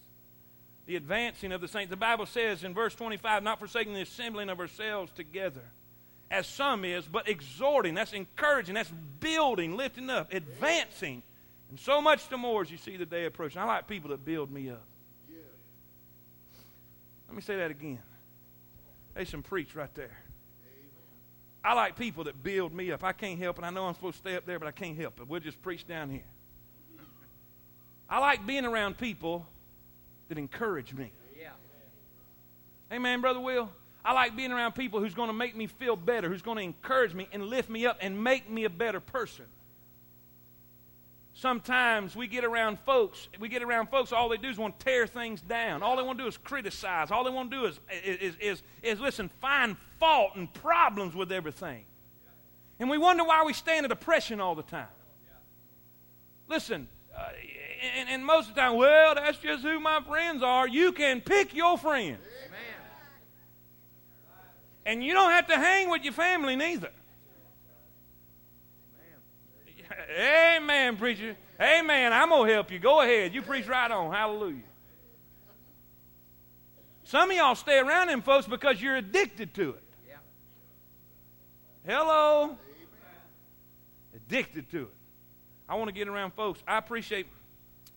The 0.87 0.97
advancing 0.97 1.53
of 1.53 1.61
the 1.61 1.69
saints. 1.69 1.91
The 1.91 1.97
Bible 1.97 2.25
says 2.25 2.65
in 2.65 2.73
verse 2.73 2.95
25, 2.95 3.43
not 3.43 3.59
forsaking 3.59 3.93
the 3.93 4.03
assembling 4.03 4.49
of 4.49 4.59
ourselves 4.59 5.13
together, 5.13 5.65
as 6.31 6.47
some 6.47 6.85
is, 6.85 7.05
but 7.05 7.29
exhorting. 7.29 7.95
That's 7.95 8.13
encouraging. 8.13 8.77
That's 8.77 8.93
building, 9.19 9.77
lifting 9.77 10.09
up, 10.09 10.33
advancing 10.33 11.23
and 11.71 11.79
so 11.79 12.03
much 12.03 12.29
the 12.29 12.37
more 12.37 12.63
as 12.63 12.71
you 12.71 12.77
see 12.77 12.97
the 12.97 13.07
day 13.07 13.25
approaching. 13.25 13.63
I 13.63 13.65
like 13.65 13.87
people 13.89 14.11
that 14.11 14.25
build 14.25 14.51
me 14.51 14.71
up. 14.71 14.83
Let 17.29 17.37
me 17.37 17.43
say 17.43 17.57
that 17.59 17.71
again. 17.71 18.01
There's 19.15 19.29
some 19.29 19.43
preach 19.43 19.77
right 19.77 19.95
there. 19.95 20.19
I 21.63 21.75
like 21.75 21.97
people 21.97 22.25
that 22.25 22.43
build 22.43 22.75
me 22.75 22.91
up. 22.91 23.05
I 23.05 23.13
can't 23.13 23.39
help 23.39 23.59
it. 23.59 23.65
I 23.65 23.71
know 23.71 23.87
I'm 23.87 23.95
supposed 23.95 24.17
to 24.17 24.19
stay 24.19 24.37
up 24.37 24.47
there, 24.47 24.59
but 24.59 24.67
I 24.67 24.73
can't 24.73 24.97
help 24.97 25.21
it. 25.21 25.29
We'll 25.29 25.39
just 25.39 25.63
preach 25.63 25.87
down 25.87 26.11
here. 26.11 26.25
I 28.09 28.19
like 28.19 28.45
being 28.45 28.65
around 28.65 28.99
people 28.99 29.47
that 30.29 30.39
encourage 30.39 30.93
me. 30.93 31.13
Yeah. 31.39 31.51
Amen, 32.93 33.21
Brother 33.21 33.39
Will. 33.39 33.71
I 34.05 34.13
like 34.13 34.35
being 34.35 34.51
around 34.51 34.73
people 34.73 34.99
who's 34.99 35.15
going 35.15 35.29
to 35.29 35.35
make 35.35 35.55
me 35.55 35.69
feel 35.69 35.95
better, 35.95 36.29
who's 36.29 36.43
going 36.43 36.57
to 36.57 36.65
encourage 36.65 37.15
me 37.15 37.29
and 37.33 37.45
lift 37.45 37.71
me 37.71 37.87
up 37.87 37.99
and 38.01 38.25
make 38.25 38.51
me 38.51 38.65
a 38.65 38.71
better 38.71 38.99
person 38.99 39.45
sometimes 41.41 42.15
we 42.15 42.27
get 42.27 42.45
around 42.45 42.79
folks, 42.81 43.29
we 43.39 43.49
get 43.49 43.63
around 43.63 43.89
folks, 43.89 44.13
all 44.13 44.29
they 44.29 44.37
do 44.37 44.49
is 44.49 44.59
want 44.59 44.79
to 44.79 44.85
tear 44.85 45.07
things 45.07 45.41
down. 45.41 45.83
All 45.83 45.97
they 45.97 46.03
want 46.03 46.19
to 46.19 46.25
do 46.25 46.29
is 46.29 46.37
criticize. 46.37 47.11
All 47.11 47.25
they 47.25 47.31
want 47.31 47.51
to 47.51 47.57
do 47.57 47.65
is, 47.65 47.81
is, 48.05 48.37
is, 48.41 48.63
is, 48.83 49.01
listen, 49.01 49.31
find 49.41 49.77
fault 49.99 50.33
and 50.35 50.53
problems 50.53 51.15
with 51.15 51.33
everything. 51.33 51.85
And 52.79 52.91
we 52.91 52.99
wonder 52.99 53.25
why 53.25 53.45
we 53.45 53.55
stand 53.55 53.87
in 53.87 53.89
depression 53.89 54.41
all 54.41 54.55
the 54.55 54.63
time. 54.63 54.87
Listen, 56.47 56.89
uh, 57.17 57.29
and, 57.97 58.09
and, 58.11 58.27
most 58.27 58.51
of 58.51 58.55
the 58.55 58.61
time, 58.61 58.77
well, 58.77 59.15
that's 59.15 59.39
just 59.39 59.63
who 59.63 59.81
my 59.81 60.01
friends 60.03 60.43
are. 60.43 60.69
You 60.69 60.93
can 60.93 61.21
pick 61.21 61.55
your 61.55 61.79
friends. 61.79 62.19
And 64.85 65.05
you 65.05 65.13
don't 65.13 65.31
have 65.31 65.47
to 65.47 65.57
hang 65.57 65.91
with 65.91 66.03
your 66.03 66.13
family 66.13 66.57
neither. 66.57 66.91
Amen, 70.11 70.97
preacher. 70.97 71.37
Amen. 71.61 72.13
I'm 72.13 72.31
going 72.31 72.49
to 72.49 72.55
help 72.55 72.71
you. 72.71 72.79
Go 72.79 73.01
ahead. 73.01 73.33
You 73.35 73.43
preach 73.43 73.67
right 73.67 73.91
on. 73.91 74.13
Hallelujah. 74.13 74.63
Some 77.05 77.31
of 77.31 77.37
y'all 77.37 77.55
stay 77.55 77.79
around 77.79 78.09
them 78.09 78.23
folks 78.23 78.47
because 78.47 78.81
you're 78.81 78.97
addicted 78.97 79.55
to 79.55 79.71
it. 79.71 79.83
Hello? 81.87 82.57
Addicted 84.15 84.71
to 84.71 84.83
it. 84.83 84.95
I 85.69 85.77
want 85.77 85.89
to 85.89 85.95
get 85.95 86.09
around 86.09 86.35
folks. 86.35 86.63
I 86.67 86.79
appreciate 86.79 87.27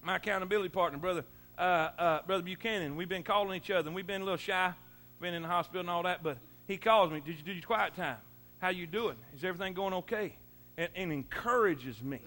my 0.01 0.15
accountability 0.15 0.69
partner, 0.69 0.99
brother 0.99 1.25
uh, 1.57 1.61
uh, 1.61 2.21
brother 2.23 2.43
Buchanan. 2.43 2.95
We've 2.95 3.09
been 3.09 3.23
calling 3.23 3.55
each 3.55 3.69
other, 3.69 3.87
and 3.87 3.95
we've 3.95 4.07
been 4.07 4.21
a 4.21 4.25
little 4.25 4.37
shy, 4.37 4.73
been 5.19 5.33
in 5.33 5.43
the 5.43 5.47
hospital 5.47 5.81
and 5.81 5.89
all 5.89 6.03
that. 6.03 6.23
But 6.23 6.37
he 6.67 6.77
calls 6.77 7.11
me. 7.11 7.21
Did 7.23 7.37
you 7.37 7.43
do 7.43 7.51
your 7.51 7.61
quiet 7.63 7.95
time? 7.95 8.17
How 8.59 8.69
you 8.69 8.87
doing? 8.87 9.15
Is 9.35 9.43
everything 9.43 9.73
going 9.73 9.93
okay? 9.93 10.35
And, 10.77 10.89
and 10.95 11.11
encourages 11.11 12.01
me. 12.01 12.19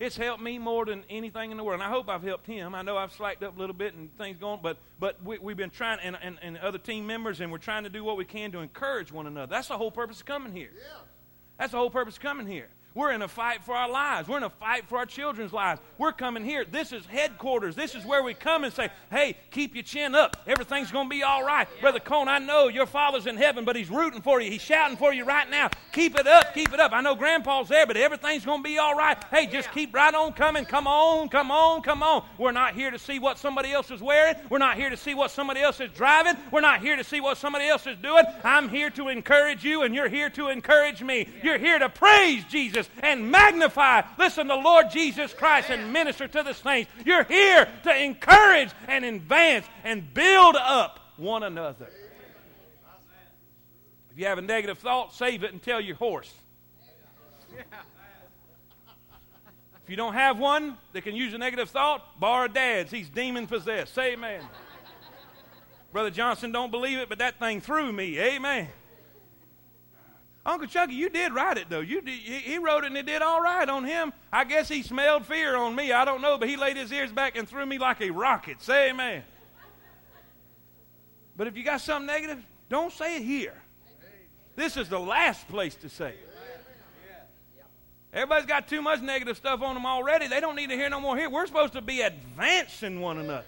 It's 0.00 0.16
helped 0.16 0.40
me 0.40 0.58
more 0.58 0.84
than 0.84 1.02
anything 1.10 1.50
in 1.50 1.56
the 1.56 1.64
world. 1.64 1.80
And 1.80 1.88
I 1.88 1.90
hope 1.90 2.08
I've 2.08 2.22
helped 2.22 2.46
him. 2.46 2.74
I 2.74 2.82
know 2.82 2.96
I've 2.96 3.12
slacked 3.12 3.42
up 3.42 3.56
a 3.56 3.58
little 3.58 3.74
bit 3.74 3.94
and 3.94 4.16
things 4.16 4.38
going, 4.38 4.60
but 4.62 4.78
but 5.00 5.22
we, 5.24 5.36
have 5.36 5.56
been 5.56 5.70
trying, 5.70 5.98
and, 6.00 6.16
and, 6.22 6.38
and 6.40 6.56
other 6.58 6.78
team 6.78 7.06
members, 7.06 7.40
and 7.40 7.50
we're 7.50 7.58
trying 7.58 7.84
to 7.84 7.90
do 7.90 8.04
what 8.04 8.16
we 8.16 8.24
can 8.24 8.52
to 8.52 8.60
encourage 8.60 9.10
one 9.10 9.26
another. 9.26 9.50
That's 9.50 9.68
the 9.68 9.76
whole 9.76 9.90
purpose 9.90 10.20
of 10.20 10.26
coming 10.26 10.52
here. 10.52 10.70
Yeah. 10.74 11.00
That's 11.58 11.72
the 11.72 11.78
whole 11.78 11.90
purpose 11.90 12.16
of 12.16 12.22
coming 12.22 12.46
here. 12.46 12.68
We're 12.94 13.12
in 13.12 13.22
a 13.22 13.28
fight 13.28 13.62
for 13.62 13.76
our 13.76 13.88
lives. 13.88 14.28
We're 14.28 14.38
in 14.38 14.42
a 14.42 14.50
fight 14.50 14.88
for 14.88 14.98
our 14.98 15.06
children's 15.06 15.52
lives. 15.52 15.80
We're 15.98 16.12
coming 16.12 16.44
here. 16.44 16.64
This 16.64 16.92
is 16.92 17.06
headquarters. 17.06 17.76
This 17.76 17.94
is 17.94 18.04
where 18.04 18.22
we 18.22 18.34
come 18.34 18.64
and 18.64 18.72
say, 18.72 18.88
hey, 19.10 19.36
keep 19.50 19.74
your 19.74 19.84
chin 19.84 20.14
up. 20.14 20.36
Everything's 20.46 20.90
going 20.90 21.06
to 21.06 21.10
be 21.10 21.22
all 21.22 21.44
right. 21.44 21.68
Yeah. 21.76 21.80
Brother 21.82 22.00
Cone, 22.00 22.28
I 22.28 22.38
know 22.38 22.68
your 22.68 22.86
father's 22.86 23.26
in 23.26 23.36
heaven, 23.36 23.64
but 23.64 23.76
he's 23.76 23.90
rooting 23.90 24.22
for 24.22 24.40
you. 24.40 24.50
He's 24.50 24.62
shouting 24.62 24.96
for 24.96 25.12
you 25.12 25.24
right 25.24 25.48
now. 25.48 25.70
Keep 25.92 26.18
it 26.18 26.26
up. 26.26 26.54
Keep 26.54 26.72
it 26.72 26.80
up. 26.80 26.92
I 26.92 27.00
know 27.00 27.14
grandpa's 27.14 27.68
there, 27.68 27.86
but 27.86 27.96
everything's 27.96 28.44
going 28.44 28.62
to 28.62 28.68
be 28.68 28.78
all 28.78 28.96
right. 28.96 29.22
Hey, 29.30 29.46
just 29.46 29.70
keep 29.72 29.94
right 29.94 30.14
on 30.14 30.32
coming. 30.32 30.64
Come 30.64 30.86
on, 30.86 31.28
come 31.28 31.50
on, 31.50 31.82
come 31.82 32.02
on. 32.02 32.24
We're 32.38 32.52
not 32.52 32.74
here 32.74 32.90
to 32.90 32.98
see 32.98 33.18
what 33.18 33.38
somebody 33.38 33.70
else 33.70 33.90
is 33.90 34.00
wearing. 34.00 34.34
We're 34.50 34.58
not 34.58 34.76
here 34.76 34.90
to 34.90 34.96
see 34.96 35.14
what 35.14 35.30
somebody 35.30 35.60
else 35.60 35.80
is 35.80 35.90
driving. 35.92 36.34
We're 36.50 36.62
not 36.62 36.80
here 36.80 36.96
to 36.96 37.04
see 37.04 37.20
what 37.20 37.36
somebody 37.36 37.68
else 37.68 37.86
is 37.86 37.96
doing. 37.98 38.24
I'm 38.42 38.68
here 38.68 38.90
to 38.90 39.08
encourage 39.08 39.62
you, 39.62 39.82
and 39.82 39.94
you're 39.94 40.08
here 40.08 40.30
to 40.30 40.48
encourage 40.48 41.02
me. 41.02 41.28
You're 41.42 41.58
here 41.58 41.78
to 41.78 41.88
praise 41.88 42.44
Jesus 42.44 42.77
and 43.02 43.30
magnify 43.30 43.48
magnify, 43.58 44.02
listen, 44.18 44.46
the 44.46 44.56
Lord 44.56 44.90
Jesus 44.90 45.32
Christ 45.32 45.70
and 45.70 45.92
minister 45.92 46.28
to 46.28 46.42
the 46.42 46.52
saints. 46.52 46.90
You're 47.04 47.24
here 47.24 47.68
to 47.84 48.02
encourage 48.02 48.70
and 48.86 49.04
advance 49.04 49.66
and 49.84 50.12
build 50.14 50.56
up 50.56 51.00
one 51.16 51.42
another. 51.42 51.88
If 54.10 54.18
you 54.18 54.26
have 54.26 54.38
a 54.38 54.42
negative 54.42 54.78
thought, 54.78 55.14
save 55.14 55.42
it 55.44 55.52
and 55.52 55.62
tell 55.62 55.80
your 55.80 55.96
horse. 55.96 56.32
If 59.84 59.90
you 59.90 59.96
don't 59.96 60.14
have 60.14 60.38
one 60.38 60.76
that 60.92 61.02
can 61.02 61.16
use 61.16 61.32
a 61.32 61.38
negative 61.38 61.70
thought, 61.70 62.20
borrow 62.20 62.46
dad's. 62.46 62.90
He's 62.90 63.08
demon 63.08 63.46
possessed. 63.46 63.94
Say 63.94 64.12
amen. 64.12 64.42
Brother 65.92 66.10
Johnson 66.10 66.52
don't 66.52 66.70
believe 66.70 66.98
it, 66.98 67.08
but 67.08 67.18
that 67.20 67.38
thing 67.38 67.62
threw 67.62 67.90
me. 67.90 68.18
Amen. 68.18 68.68
Uncle 70.48 70.66
Chucky, 70.66 70.94
you 70.94 71.10
did 71.10 71.34
write 71.34 71.58
it 71.58 71.68
though. 71.68 71.80
You 71.80 72.00
did, 72.00 72.18
he 72.18 72.56
wrote 72.56 72.84
it 72.84 72.86
and 72.86 72.96
it 72.96 73.04
did 73.04 73.20
all 73.20 73.42
right 73.42 73.68
on 73.68 73.84
him. 73.84 74.14
I 74.32 74.44
guess 74.44 74.66
he 74.66 74.82
smelled 74.82 75.26
fear 75.26 75.54
on 75.54 75.74
me. 75.74 75.92
I 75.92 76.06
don't 76.06 76.22
know, 76.22 76.38
but 76.38 76.48
he 76.48 76.56
laid 76.56 76.78
his 76.78 76.90
ears 76.90 77.12
back 77.12 77.36
and 77.36 77.46
threw 77.46 77.66
me 77.66 77.76
like 77.76 78.00
a 78.00 78.10
rocket. 78.10 78.62
Say 78.62 78.88
amen. 78.88 79.24
But 81.36 81.48
if 81.48 81.56
you 81.56 81.64
got 81.64 81.82
something 81.82 82.06
negative, 82.06 82.42
don't 82.70 82.90
say 82.90 83.16
it 83.16 83.22
here. 83.22 83.60
This 84.56 84.78
is 84.78 84.88
the 84.88 84.98
last 84.98 85.46
place 85.48 85.74
to 85.76 85.90
say 85.90 86.10
it. 86.10 86.28
Everybody's 88.10 88.46
got 88.46 88.68
too 88.68 88.80
much 88.80 89.02
negative 89.02 89.36
stuff 89.36 89.60
on 89.60 89.74
them 89.74 89.84
already. 89.84 90.28
They 90.28 90.40
don't 90.40 90.56
need 90.56 90.70
to 90.70 90.76
hear 90.76 90.88
no 90.88 90.98
more 90.98 91.14
here. 91.14 91.28
We're 91.28 91.46
supposed 91.46 91.74
to 91.74 91.82
be 91.82 92.00
advancing 92.00 93.02
one 93.02 93.18
another 93.18 93.44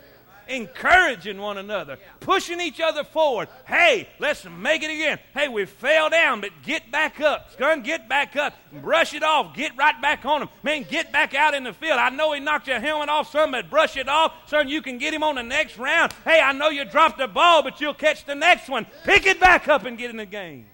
encouraging 0.50 1.38
one 1.38 1.58
another, 1.58 1.98
pushing 2.18 2.60
each 2.60 2.80
other 2.80 3.04
forward. 3.04 3.48
Hey, 3.66 4.08
let's 4.18 4.44
make 4.44 4.82
it 4.82 4.90
again. 4.90 5.18
Hey, 5.32 5.48
we 5.48 5.64
fell 5.64 6.10
down, 6.10 6.40
but 6.40 6.50
get 6.62 6.90
back 6.90 7.20
up. 7.20 7.56
Son, 7.56 7.82
get 7.82 8.08
back 8.08 8.36
up. 8.36 8.54
Brush 8.82 9.14
it 9.14 9.22
off. 9.22 9.54
Get 9.54 9.76
right 9.76 10.00
back 10.02 10.24
on 10.24 10.42
him. 10.42 10.48
Man, 10.62 10.84
get 10.88 11.12
back 11.12 11.34
out 11.34 11.54
in 11.54 11.64
the 11.64 11.72
field. 11.72 11.98
I 11.98 12.10
know 12.10 12.32
he 12.32 12.40
knocked 12.40 12.66
your 12.66 12.80
helmet 12.80 13.08
off, 13.08 13.30
son, 13.30 13.52
but 13.52 13.70
brush 13.70 13.96
it 13.96 14.08
off. 14.08 14.32
Son, 14.46 14.68
you 14.68 14.82
can 14.82 14.98
get 14.98 15.14
him 15.14 15.22
on 15.22 15.36
the 15.36 15.42
next 15.42 15.78
round. 15.78 16.12
Hey, 16.24 16.40
I 16.40 16.52
know 16.52 16.68
you 16.68 16.84
dropped 16.84 17.18
the 17.18 17.28
ball, 17.28 17.62
but 17.62 17.80
you'll 17.80 17.94
catch 17.94 18.24
the 18.24 18.34
next 18.34 18.68
one. 18.68 18.86
Pick 19.04 19.26
it 19.26 19.40
back 19.40 19.68
up 19.68 19.84
and 19.84 19.96
get 19.96 20.10
in 20.10 20.16
the 20.16 20.26
game. 20.26 20.66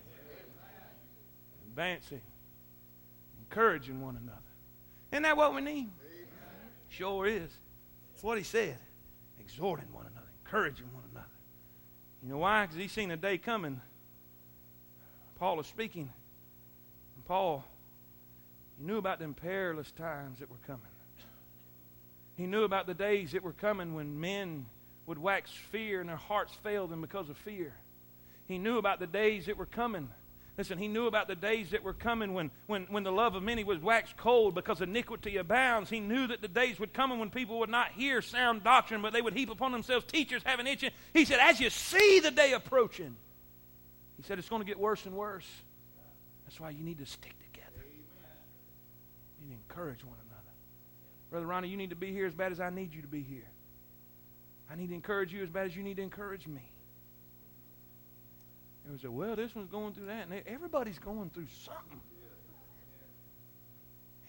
Advancing, 1.69 2.23
encouraging 3.39 4.01
one 4.01 4.17
another. 4.17 4.41
Isn't 5.13 5.25
that 5.25 5.37
what 5.37 5.55
we 5.55 5.61
need? 5.61 5.91
Sure 6.89 7.27
is. 7.27 7.51
That's 8.15 8.23
what 8.23 8.39
he 8.39 8.45
said 8.45 8.79
exhorting 9.47 9.87
one 9.93 10.07
another, 10.07 10.27
encouraging 10.45 10.93
one 10.93 11.05
another. 11.13 11.27
You 12.21 12.31
know 12.31 12.39
why? 12.39 12.67
Because 12.67 12.77
he's 12.77 12.91
seen 12.91 13.13
a 13.13 13.17
day 13.17 13.39
coming. 13.39 13.81
Paul 15.39 15.61
is 15.61 15.67
speaking. 15.69 16.11
And 17.15 17.25
Paul, 17.25 17.65
he 18.77 18.85
knew 18.85 18.97
about 18.97 19.21
them 19.21 19.35
perilous 19.35 19.93
times 19.93 20.41
that 20.41 20.51
were 20.51 20.57
coming. 20.67 20.83
He 22.37 22.47
knew 22.47 22.65
about 22.65 22.87
the 22.87 22.95
days 22.95 23.33
that 23.33 23.45
were 23.45 23.53
coming 23.53 23.95
when 23.95 24.19
men 24.21 24.67
would 25.07 25.19
wax 25.19 25.51
fear 25.71 26.01
and 26.01 26.09
their 26.09 26.17
hearts 26.17 26.53
failed 26.65 26.91
them 26.91 27.01
because 27.01 27.31
of 27.31 27.37
fear. 27.39 27.73
He 28.47 28.59
knew 28.59 28.79
about 28.79 28.99
the 28.99 29.07
days 29.07 29.47
that 29.47 29.57
were 29.57 29.65
coming 29.65 30.09
Listen, 30.59 30.79
he 30.79 30.89
knew 30.89 31.07
about 31.07 31.29
the 31.29 31.35
days 31.35 31.71
that 31.71 31.83
were 31.83 31.93
coming 31.93 32.33
when, 32.33 32.51
when, 32.67 32.85
when 32.85 33.03
the 33.03 33.13
love 33.13 33.35
of 33.35 33.43
many 33.43 33.63
was 33.63 33.79
waxed 33.79 34.17
cold 34.17 34.55
because 34.55 34.81
iniquity 34.81 35.37
abounds. 35.37 35.91
He 35.91 36.01
knew 36.01 36.27
that 36.29 36.41
the 36.41 36.49
days 36.49 36.81
would 36.81 36.95
come 36.95 37.19
when 37.19 37.29
people 37.29 37.59
would 37.59 37.69
not 37.69 37.93
hear 37.93 38.23
sound 38.23 38.65
doctrine, 38.65 39.03
but 39.03 39.13
they 39.13 39.21
would 39.21 39.35
heap 39.35 39.51
upon 39.51 39.73
themselves 39.73 40.07
teachers 40.07 40.43
having 40.45 40.67
itching. 40.67 40.93
He 41.13 41.27
said, 41.27 41.41
as 41.41 41.61
you 41.61 41.69
see 41.69 42.21
the 42.21 42.31
day 42.31 42.53
approaching, 42.53 43.17
he 44.17 44.23
said, 44.23 44.39
it's 44.39 44.49
going 44.49 44.63
to 44.63 44.67
get 44.67 44.79
worse 44.79 45.05
and 45.05 45.15
worse. 45.15 45.47
That's 46.47 46.59
why 46.59 46.71
you 46.71 46.83
need 46.83 46.99
to 46.99 47.07
stick 47.07 47.35
together. 47.53 47.85
You 49.41 49.49
need 49.49 49.55
to 49.55 49.61
encourage 49.69 50.03
one 50.05 50.17
another. 50.31 50.55
Brother 51.31 51.47
Ronnie, 51.47 51.69
you 51.69 51.77
need 51.77 51.91
to 51.91 51.97
be 51.97 52.13
here 52.13 52.27
as 52.27 52.35
bad 52.35 52.53
as 52.53 52.61
I 52.61 52.71
need 52.71 52.95
you 52.95 53.03
to 53.03 53.09
be 53.09 53.23
here. 53.23 53.51
I 54.71 54.75
need 54.75 54.89
to 54.89 54.95
encourage 54.95 55.35
you 55.35 55.43
as 55.43 55.51
bad 55.51 55.67
as 55.67 55.77
you 55.77 55.83
need 55.83 55.99
to 55.99 56.03
encourage 56.03 56.47
me. 56.47 56.73
And 58.87 58.95
we 58.95 59.01
say, 59.01 59.09
well, 59.09 59.35
this 59.35 59.55
one's 59.55 59.69
going 59.69 59.93
through 59.93 60.07
that. 60.07 60.29
And 60.29 60.43
everybody's 60.47 60.99
going 60.99 61.31
through 61.31 61.49
something. 61.65 62.01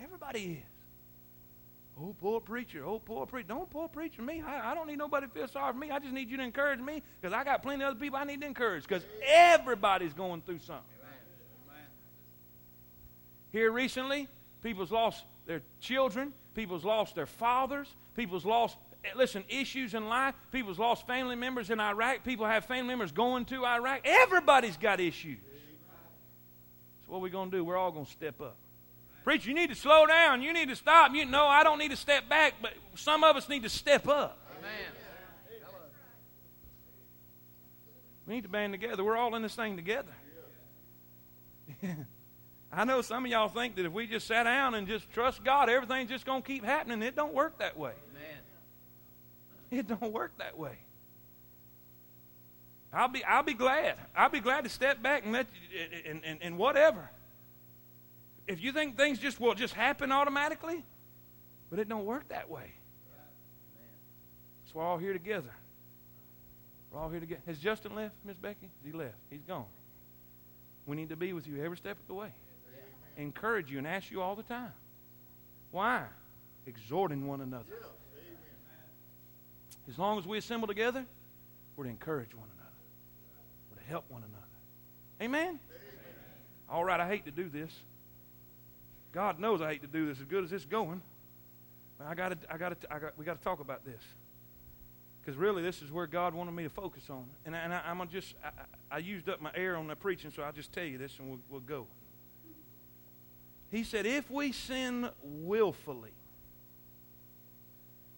Everybody 0.03 0.39
is. 0.39 0.77
Oh, 1.99 2.15
poor 2.19 2.41
preacher. 2.41 2.83
Oh, 2.83 2.99
poor 2.99 3.25
preacher. 3.25 3.47
Don't 3.49 3.69
poor 3.69 3.87
preacher 3.87 4.21
me. 4.21 4.43
I, 4.45 4.71
I 4.71 4.75
don't 4.75 4.87
need 4.87 4.97
nobody 4.97 5.27
to 5.27 5.33
feel 5.33 5.47
sorry 5.47 5.73
for 5.73 5.79
me. 5.79 5.91
I 5.91 5.99
just 5.99 6.13
need 6.13 6.29
you 6.29 6.37
to 6.37 6.43
encourage 6.43 6.79
me 6.79 7.01
because 7.19 7.33
I 7.33 7.43
got 7.43 7.61
plenty 7.61 7.83
of 7.83 7.91
other 7.91 7.99
people 7.99 8.17
I 8.17 8.23
need 8.23 8.41
to 8.41 8.47
encourage 8.47 8.83
because 8.83 9.03
everybody's 9.25 10.13
going 10.13 10.41
through 10.41 10.59
something. 10.59 10.83
Here 13.51 13.71
recently, 13.71 14.27
people's 14.61 14.91
lost 14.91 15.23
their 15.45 15.61
children, 15.79 16.33
people's 16.53 16.83
lost 16.83 17.15
their 17.15 17.25
fathers, 17.25 17.87
people's 18.15 18.45
lost 18.45 18.77
Eh, 19.07 19.17
listen, 19.17 19.43
issues 19.49 19.93
in 19.93 20.07
life. 20.07 20.35
People's 20.51 20.79
lost 20.79 21.05
family 21.07 21.35
members 21.35 21.69
in 21.69 21.79
Iraq. 21.79 22.23
People 22.23 22.45
have 22.45 22.65
family 22.65 22.87
members 22.87 23.11
going 23.11 23.45
to 23.45 23.65
Iraq. 23.65 24.01
Everybody's 24.03 24.77
got 24.77 24.99
issues. 24.99 25.39
So 27.05 27.11
what 27.11 27.17
are 27.17 27.21
we 27.21 27.29
going 27.29 27.51
to 27.51 27.57
do? 27.57 27.63
We're 27.63 27.77
all 27.77 27.91
going 27.91 28.05
to 28.05 28.11
step 28.11 28.41
up. 28.41 28.57
Preacher, 29.23 29.49
you 29.49 29.55
need 29.55 29.69
to 29.69 29.75
slow 29.75 30.05
down. 30.05 30.41
You 30.41 30.53
need 30.53 30.69
to 30.69 30.75
stop. 30.75 31.13
You 31.13 31.25
know, 31.25 31.45
I 31.45 31.63
don't 31.63 31.79
need 31.79 31.91
to 31.91 31.97
step 31.97 32.29
back, 32.29 32.55
but 32.61 32.73
some 32.95 33.23
of 33.23 33.35
us 33.35 33.49
need 33.49 33.63
to 33.63 33.69
step 33.69 34.07
up. 34.07 34.39
Amen. 34.59 34.71
We 38.25 38.35
need 38.35 38.43
to 38.43 38.49
band 38.49 38.73
together. 38.73 39.03
We're 39.05 39.15
all 39.15 39.35
in 39.35 39.41
this 39.41 39.55
thing 39.55 39.77
together. 39.77 40.11
I 42.71 42.83
know 42.83 43.01
some 43.01 43.23
of 43.23 43.31
y'all 43.31 43.47
think 43.47 43.77
that 43.77 43.85
if 43.85 43.93
we 43.93 44.05
just 44.05 44.27
sat 44.27 44.43
down 44.43 44.75
and 44.75 44.85
just 44.85 45.09
trust 45.11 45.43
God, 45.43 45.69
everything's 45.69 46.09
just 46.09 46.25
going 46.25 46.41
to 46.41 46.47
keep 46.47 46.65
happening. 46.65 47.01
It 47.01 47.15
don't 47.15 47.33
work 47.33 47.59
that 47.59 47.77
way. 47.77 47.93
It 49.71 49.87
don't 49.87 50.13
work 50.13 50.31
that 50.37 50.57
way. 50.57 50.77
I'll 52.93 53.09
be, 53.09 53.23
I'll 53.23 53.43
be 53.43 53.53
glad. 53.53 53.97
I'll 54.15 54.29
be 54.29 54.39
glad 54.39 54.63
to 54.63 54.69
step 54.69 55.03
back 55.03 55.23
and 55.23 55.33
let 55.33 55.47
and, 56.05 56.21
and, 56.23 56.41
and 56.41 56.57
whatever. 56.57 57.09
If 58.47 58.63
you 58.63 58.71
think 58.71 58.95
things 58.95 59.19
just 59.19 59.41
will 59.41 59.53
just 59.53 59.73
happen 59.73 60.11
automatically, 60.11 60.85
but 61.69 61.79
it 61.79 61.89
don't 61.89 62.05
work 62.05 62.29
that 62.29 62.49
way. 62.49 62.71
So 64.67 64.73
we're 64.75 64.85
all 64.85 64.97
here 64.97 65.13
together. 65.13 65.53
We're 66.91 67.01
all 67.01 67.09
here 67.09 67.19
together. 67.19 67.41
Has 67.45 67.59
Justin 67.59 67.93
left, 67.93 68.15
Miss 68.23 68.37
Becky? 68.37 68.69
He 68.85 68.93
left. 68.93 69.15
He's 69.29 69.43
gone. 69.43 69.65
We 70.85 70.95
need 70.95 71.09
to 71.09 71.17
be 71.17 71.33
with 71.33 71.45
you 71.45 71.61
every 71.61 71.77
step 71.77 71.97
of 71.99 72.07
the 72.07 72.13
way. 72.13 72.31
Encourage 73.17 73.69
you 73.69 73.77
and 73.79 73.87
ask 73.87 74.09
you 74.09 74.21
all 74.21 74.35
the 74.35 74.43
time. 74.43 74.71
Why? 75.71 76.05
Exhorting 76.65 77.27
one 77.27 77.41
another. 77.41 77.65
As 79.89 79.97
long 79.97 80.19
as 80.19 80.25
we 80.25 80.37
assemble 80.37 80.67
together, 80.67 81.05
we're 81.75 81.85
to 81.85 81.89
encourage 81.89 82.33
one 82.33 82.47
another. 82.55 82.75
We're 83.71 83.81
to 83.81 83.87
help 83.87 84.05
one 84.09 84.23
another. 84.23 84.43
Amen? 85.21 85.47
Amen? 85.47 85.59
All 86.69 86.83
right, 86.83 86.99
I 86.99 87.07
hate 87.07 87.25
to 87.25 87.31
do 87.31 87.49
this. 87.49 87.71
God 89.13 89.39
knows 89.39 89.61
I 89.61 89.69
hate 89.69 89.81
to 89.81 89.87
do 89.87 90.05
this 90.05 90.19
as 90.19 90.25
good 90.25 90.43
as 90.43 90.51
it's 90.51 90.65
going. 90.65 91.01
But 91.97 92.07
I 92.07 92.15
got 92.15 92.37
I 92.51 92.57
got 92.57 92.77
I 92.91 92.99
got 92.99 93.17
we 93.17 93.25
got 93.25 93.37
to 93.37 93.43
talk 93.43 93.59
about 93.59 93.85
this. 93.85 94.01
Because 95.27 95.37
really, 95.37 95.61
this 95.61 95.81
is 95.81 95.91
where 95.91 96.07
God 96.07 96.33
wanted 96.33 96.53
me 96.53 96.63
to 96.63 96.69
focus 96.69 97.09
on. 97.09 97.25
And, 97.45 97.53
I, 97.53 97.59
and 97.59 97.73
I, 97.73 97.91
am 97.91 98.01
just, 98.09 98.33
I, 98.41 98.95
I, 98.95 98.99
used 98.99 99.27
up 99.27 99.41
my 99.41 99.51
air 99.55 99.75
on 99.75 99.87
the 99.87 99.95
preaching, 99.95 100.31
so 100.33 100.41
I'll 100.41 100.53
just 100.53 100.71
tell 100.71 100.85
you 100.85 100.97
this 100.97 101.19
and 101.19 101.27
we'll, 101.27 101.39
we'll 101.49 101.59
go. 101.59 101.85
He 103.69 103.83
said, 103.83 104.05
if 104.05 104.31
we 104.31 104.53
sin 104.53 105.09
willfully, 105.21 106.13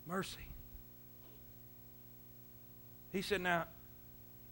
Mercy. 0.05 0.48
He 3.11 3.21
said, 3.21 3.41
now, 3.41 3.65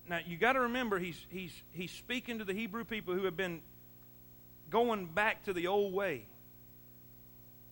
now 0.10 0.20
you 0.26 0.38
got 0.38 0.54
to 0.54 0.62
remember 0.62 1.00
he's, 1.00 1.20
he's, 1.30 1.54
he's 1.72 1.92
speaking 1.92 2.40
to 2.40 2.46
the 2.46 2.54
Hebrew 2.54 2.84
people 2.84 3.14
who 3.14 3.26
have 3.26 3.38
been 3.38 3.62
going 4.70 5.06
back 5.06 5.44
to 5.44 5.54
the 5.54 5.68
old 5.68 5.94
way. 5.94 6.26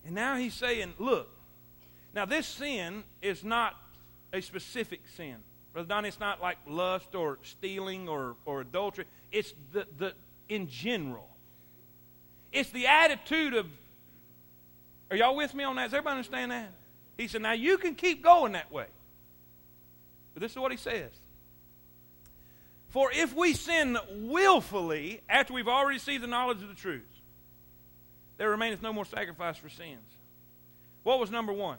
And 0.05 0.13
now 0.13 0.35
he's 0.35 0.53
saying, 0.53 0.93
look, 0.99 1.29
now 2.13 2.25
this 2.25 2.45
sin 2.45 3.03
is 3.21 3.43
not 3.43 3.75
a 4.31 4.41
specific 4.41 5.01
sin. 5.15 5.37
Brother 5.73 5.87
Don, 5.87 6.05
it's 6.05 6.19
not 6.19 6.41
like 6.41 6.57
lust 6.67 7.15
or 7.15 7.39
stealing 7.41 8.07
or, 8.07 8.35
or 8.45 8.61
adultery. 8.61 9.05
It's 9.31 9.53
the, 9.73 9.87
the 9.97 10.13
in 10.47 10.69
general. 10.69 11.27
It's 12.53 12.69
the 12.69 12.87
attitude 12.87 13.53
of 13.53 13.67
are 15.11 15.17
y'all 15.17 15.35
with 15.35 15.53
me 15.53 15.63
on 15.63 15.75
that? 15.75 15.85
Does 15.85 15.93
everybody 15.93 16.17
understand 16.17 16.51
that? 16.51 16.71
He 17.17 17.27
said, 17.27 17.41
Now 17.41 17.51
you 17.51 17.77
can 17.77 17.95
keep 17.95 18.23
going 18.23 18.53
that 18.53 18.71
way. 18.71 18.87
But 20.35 20.41
this 20.41 20.51
is 20.51 20.57
what 20.59 20.69
he 20.71 20.77
says. 20.77 21.09
For 22.89 23.09
if 23.11 23.35
we 23.35 23.53
sin 23.53 23.97
willfully 24.11 25.21
after 25.27 25.53
we've 25.53 25.67
already 25.67 25.95
received 25.95 26.23
the 26.23 26.27
knowledge 26.27 26.61
of 26.61 26.67
the 26.67 26.75
truth, 26.75 27.01
there 28.37 28.49
remaineth 28.49 28.81
no 28.81 28.93
more 28.93 29.05
sacrifice 29.05 29.57
for 29.57 29.69
sins. 29.69 30.07
What 31.03 31.19
was 31.19 31.31
number 31.31 31.53
one? 31.53 31.77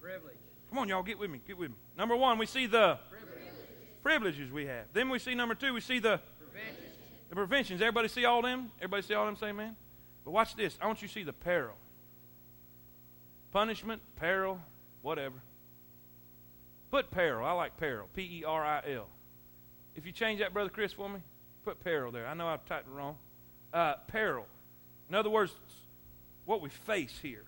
Privilege. 0.00 0.36
Come 0.70 0.78
on, 0.78 0.88
y'all, 0.88 1.02
get 1.02 1.18
with 1.18 1.30
me. 1.30 1.40
Get 1.46 1.58
with 1.58 1.70
me. 1.70 1.76
Number 1.98 2.16
one, 2.16 2.38
we 2.38 2.46
see 2.46 2.66
the 2.66 2.98
Privilege. 3.10 3.42
privileges 4.02 4.50
we 4.50 4.66
have. 4.66 4.86
Then 4.92 5.10
we 5.10 5.18
see 5.18 5.34
number 5.34 5.54
two, 5.54 5.74
we 5.74 5.80
see 5.80 5.98
the, 5.98 6.18
Prevention. 6.38 6.84
the 7.28 7.34
preventions. 7.34 7.80
Everybody 7.82 8.08
see 8.08 8.24
all 8.24 8.40
them? 8.42 8.70
Everybody 8.78 9.02
see 9.02 9.14
all 9.14 9.26
them? 9.26 9.36
Say 9.36 9.48
amen. 9.48 9.76
But 10.24 10.30
watch 10.30 10.54
this. 10.56 10.78
I 10.80 10.86
want 10.86 11.02
you 11.02 11.08
to 11.08 11.14
see 11.14 11.24
the 11.24 11.32
peril. 11.32 11.74
Punishment, 13.52 14.00
peril, 14.16 14.60
whatever. 15.02 15.36
Put 16.90 17.10
peril. 17.10 17.44
I 17.44 17.52
like 17.52 17.76
peril. 17.76 18.08
P 18.14 18.40
E 18.40 18.44
R 18.44 18.64
I 18.64 18.82
L. 18.92 19.08
If 19.94 20.06
you 20.06 20.12
change 20.12 20.40
that, 20.40 20.52
Brother 20.52 20.70
Chris, 20.70 20.92
for 20.92 21.08
me, 21.08 21.20
put 21.64 21.82
peril 21.82 22.12
there. 22.12 22.26
I 22.26 22.34
know 22.34 22.46
I've 22.46 22.64
typed 22.66 22.86
it 22.86 22.92
wrong. 22.92 23.16
Uh, 23.72 23.94
peril. 24.08 24.46
In 25.08 25.14
other 25.14 25.30
words, 25.30 25.52
what 26.44 26.60
we 26.60 26.68
face 26.68 27.18
here. 27.20 27.44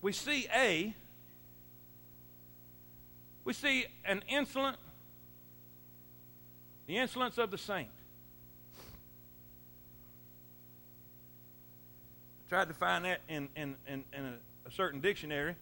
We 0.00 0.12
see 0.12 0.46
A, 0.54 0.94
we 3.44 3.52
see 3.52 3.86
an 4.04 4.22
insolent, 4.28 4.76
the 6.86 6.98
insolence 6.98 7.38
of 7.38 7.50
the 7.50 7.58
saint. 7.58 7.88
I 12.46 12.48
tried 12.48 12.68
to 12.68 12.74
find 12.74 13.04
that 13.04 13.20
in, 13.28 13.48
in, 13.56 13.74
in, 13.88 14.04
in 14.12 14.24
a, 14.24 14.68
a 14.68 14.70
certain 14.70 15.00
dictionary. 15.00 15.56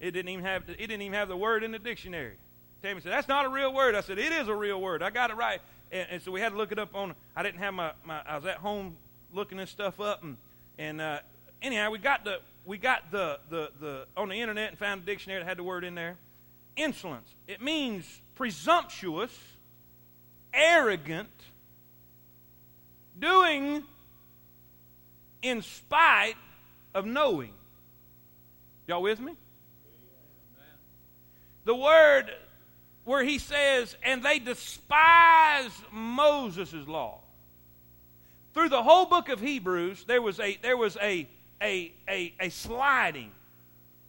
It 0.00 0.10
didn't 0.10 0.28
even 0.28 0.44
have 0.44 0.68
it 0.68 0.76
didn't 0.76 1.02
even 1.02 1.14
have 1.14 1.28
the 1.28 1.36
word 1.36 1.64
in 1.64 1.72
the 1.72 1.78
dictionary. 1.78 2.34
Tammy 2.82 3.00
said, 3.00 3.12
That's 3.12 3.28
not 3.28 3.46
a 3.46 3.48
real 3.48 3.72
word. 3.72 3.94
I 3.94 4.00
said, 4.00 4.18
It 4.18 4.32
is 4.32 4.48
a 4.48 4.54
real 4.54 4.80
word. 4.80 5.02
I 5.02 5.10
got 5.10 5.30
it 5.30 5.36
right. 5.36 5.60
And, 5.90 6.06
and 6.12 6.22
so 6.22 6.30
we 6.32 6.40
had 6.40 6.52
to 6.52 6.58
look 6.58 6.72
it 6.72 6.78
up 6.78 6.94
on 6.94 7.14
I 7.34 7.42
didn't 7.42 7.60
have 7.60 7.74
my, 7.74 7.92
my 8.04 8.20
I 8.26 8.36
was 8.36 8.46
at 8.46 8.56
home 8.56 8.96
looking 9.32 9.58
this 9.58 9.70
stuff 9.70 10.00
up 10.00 10.22
and 10.22 10.36
and 10.78 11.00
uh, 11.00 11.18
anyhow 11.62 11.90
we 11.90 11.98
got 11.98 12.24
the 12.24 12.40
we 12.64 12.78
got 12.78 13.10
the, 13.10 13.38
the, 13.50 13.70
the 13.80 14.06
on 14.16 14.28
the 14.28 14.36
internet 14.36 14.70
and 14.70 14.78
found 14.78 15.02
a 15.02 15.04
dictionary 15.04 15.42
that 15.42 15.48
had 15.48 15.58
the 15.58 15.64
word 15.64 15.84
in 15.84 15.94
there. 15.94 16.16
Insolence. 16.76 17.28
It 17.46 17.62
means 17.62 18.20
presumptuous, 18.34 19.36
arrogant, 20.52 21.28
doing 23.18 23.84
in 25.42 25.62
spite 25.62 26.36
of 26.94 27.06
knowing. 27.06 27.52
Y'all 28.86 29.02
with 29.02 29.20
me? 29.20 29.34
The 31.64 31.74
word 31.74 32.26
where 33.04 33.24
he 33.24 33.38
says, 33.38 33.96
and 34.02 34.22
they 34.22 34.38
despise 34.38 35.72
Moses' 35.92 36.86
law. 36.86 37.18
Through 38.54 38.68
the 38.68 38.82
whole 38.82 39.06
book 39.06 39.28
of 39.28 39.40
Hebrews, 39.40 40.04
there 40.04 40.22
was 40.22 40.40
a, 40.40 40.56
there 40.62 40.76
was 40.76 40.96
a, 41.00 41.26
a, 41.60 41.92
a, 42.08 42.34
a 42.40 42.48
sliding. 42.50 43.30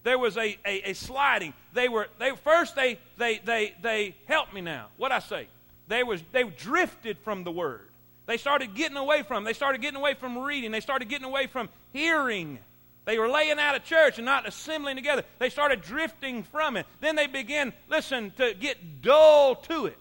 There 0.03 0.19
was 0.19 0.37
a, 0.37 0.57
a, 0.65 0.91
a 0.91 0.93
sliding. 0.93 1.53
They 1.73 1.89
were 1.89 2.07
they 2.19 2.31
first 2.43 2.75
they 2.75 2.99
they 3.17 3.41
they 3.43 3.73
they 3.81 4.15
help 4.27 4.53
me 4.53 4.61
now. 4.61 4.87
What 4.97 5.11
I 5.11 5.17
say? 5.17 5.47
They 5.87 6.03
was 6.03 6.21
they 6.31 6.43
drifted 6.43 7.17
from 7.23 7.43
the 7.43 7.51
word. 7.51 7.89
They 8.27 8.37
started 8.37 8.75
getting 8.75 8.97
away 8.97 9.23
from. 9.23 9.43
They 9.45 9.53
started 9.53 9.81
getting 9.81 9.97
away 9.99 10.13
from 10.13 10.37
reading. 10.37 10.71
They 10.71 10.79
started 10.79 11.09
getting 11.09 11.25
away 11.25 11.47
from 11.47 11.69
hearing. 11.91 12.59
They 13.05 13.19
were 13.19 13.29
laying 13.29 13.59
out 13.59 13.75
of 13.75 13.83
church 13.83 14.17
and 14.17 14.25
not 14.25 14.47
assembling 14.47 14.95
together. 14.95 15.23
They 15.39 15.49
started 15.49 15.81
drifting 15.81 16.43
from 16.43 16.75
it. 16.75 16.87
Then 17.01 17.15
they 17.15 17.27
began, 17.27 17.71
listen, 17.87 18.31
to 18.37 18.53
get 18.53 19.01
dull 19.01 19.55
to 19.55 19.85
it. 19.85 19.97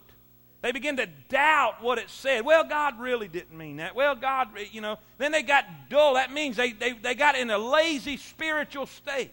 They 0.63 0.73
began 0.73 0.97
to 0.97 1.07
doubt 1.29 1.83
what 1.83 1.99
it 1.99 2.09
said. 2.09 2.47
Well, 2.47 2.65
God 2.65 2.99
really 2.99 3.29
didn't 3.29 3.57
mean 3.57 3.77
that. 3.77 3.95
Well, 3.95 4.15
God, 4.15 4.49
you 4.73 4.81
know. 4.81 4.99
Then 5.19 5.31
they 5.31 5.43
got 5.43 5.67
dull. 5.91 6.15
That 6.15 6.33
means 6.33 6.57
they, 6.57 6.73
they, 6.73 6.93
they 6.93 7.15
got 7.15 7.37
in 7.37 7.51
a 7.51 7.59
lazy 7.59 8.17
spiritual 8.17 8.87
state. 8.87 9.31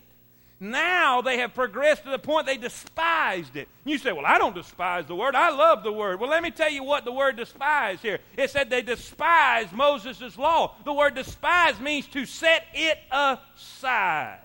Now 0.64 1.24
they 1.24 1.40
have 1.40 1.56
progressed 1.56 2.04
to 2.04 2.12
the 2.12 2.20
point 2.20 2.46
they 2.46 2.56
despised 2.56 3.56
it. 3.56 3.68
You 3.84 3.98
say, 3.98 4.12
Well, 4.12 4.28
I 4.28 4.38
don't 4.38 4.54
despise 4.54 5.08
the 5.08 5.16
word. 5.16 5.34
I 5.34 5.50
love 5.50 5.82
the 5.82 5.92
word. 5.92 6.20
Well, 6.20 6.30
let 6.30 6.44
me 6.44 6.52
tell 6.52 6.70
you 6.70 6.84
what 6.84 7.04
the 7.04 7.12
word 7.12 7.36
despise 7.36 8.00
here. 8.00 8.20
It 8.38 8.52
said 8.52 8.70
they 8.70 8.84
despised 8.84 9.74
Moses' 9.74 10.38
law. 10.38 10.76
The 10.86 10.94
word 10.94 11.16
despise 11.16 11.80
means 11.80 12.06
to 12.10 12.28
set 12.28 12.68
it 12.76 13.00
aside. 13.12 14.42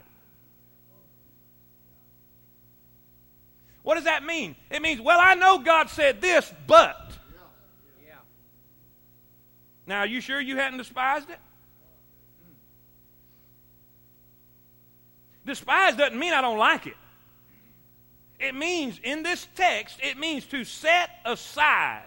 What 3.83 3.97
does 3.97 4.05
that 4.05 4.25
mean? 4.25 4.57
It 4.71 4.81
means, 4.81 5.03
well, 5.03 5.19
I 5.21 5.35
know 5.35 5.59
God 5.59 5.91
said 5.91 6.23
this, 6.23 6.51
but. 6.67 7.13
Yeah. 8.07 8.15
Now, 9.87 9.99
are 9.99 10.07
you 10.07 10.23
sure 10.23 10.41
you 10.41 10.57
hadn't 10.57 10.79
despised 10.79 11.29
it? 11.29 11.39
Despise 15.47 15.95
doesn't 15.95 16.19
mean 16.19 16.33
I 16.33 16.41
don't 16.43 16.59
like 16.59 16.87
it. 16.87 16.97
It 18.39 18.55
means, 18.55 19.01
in 19.03 19.23
this 19.23 19.47
text, 19.55 19.99
it 20.03 20.19
means 20.19 20.45
to 20.47 20.65
set 20.65 21.09
aside. 21.25 22.03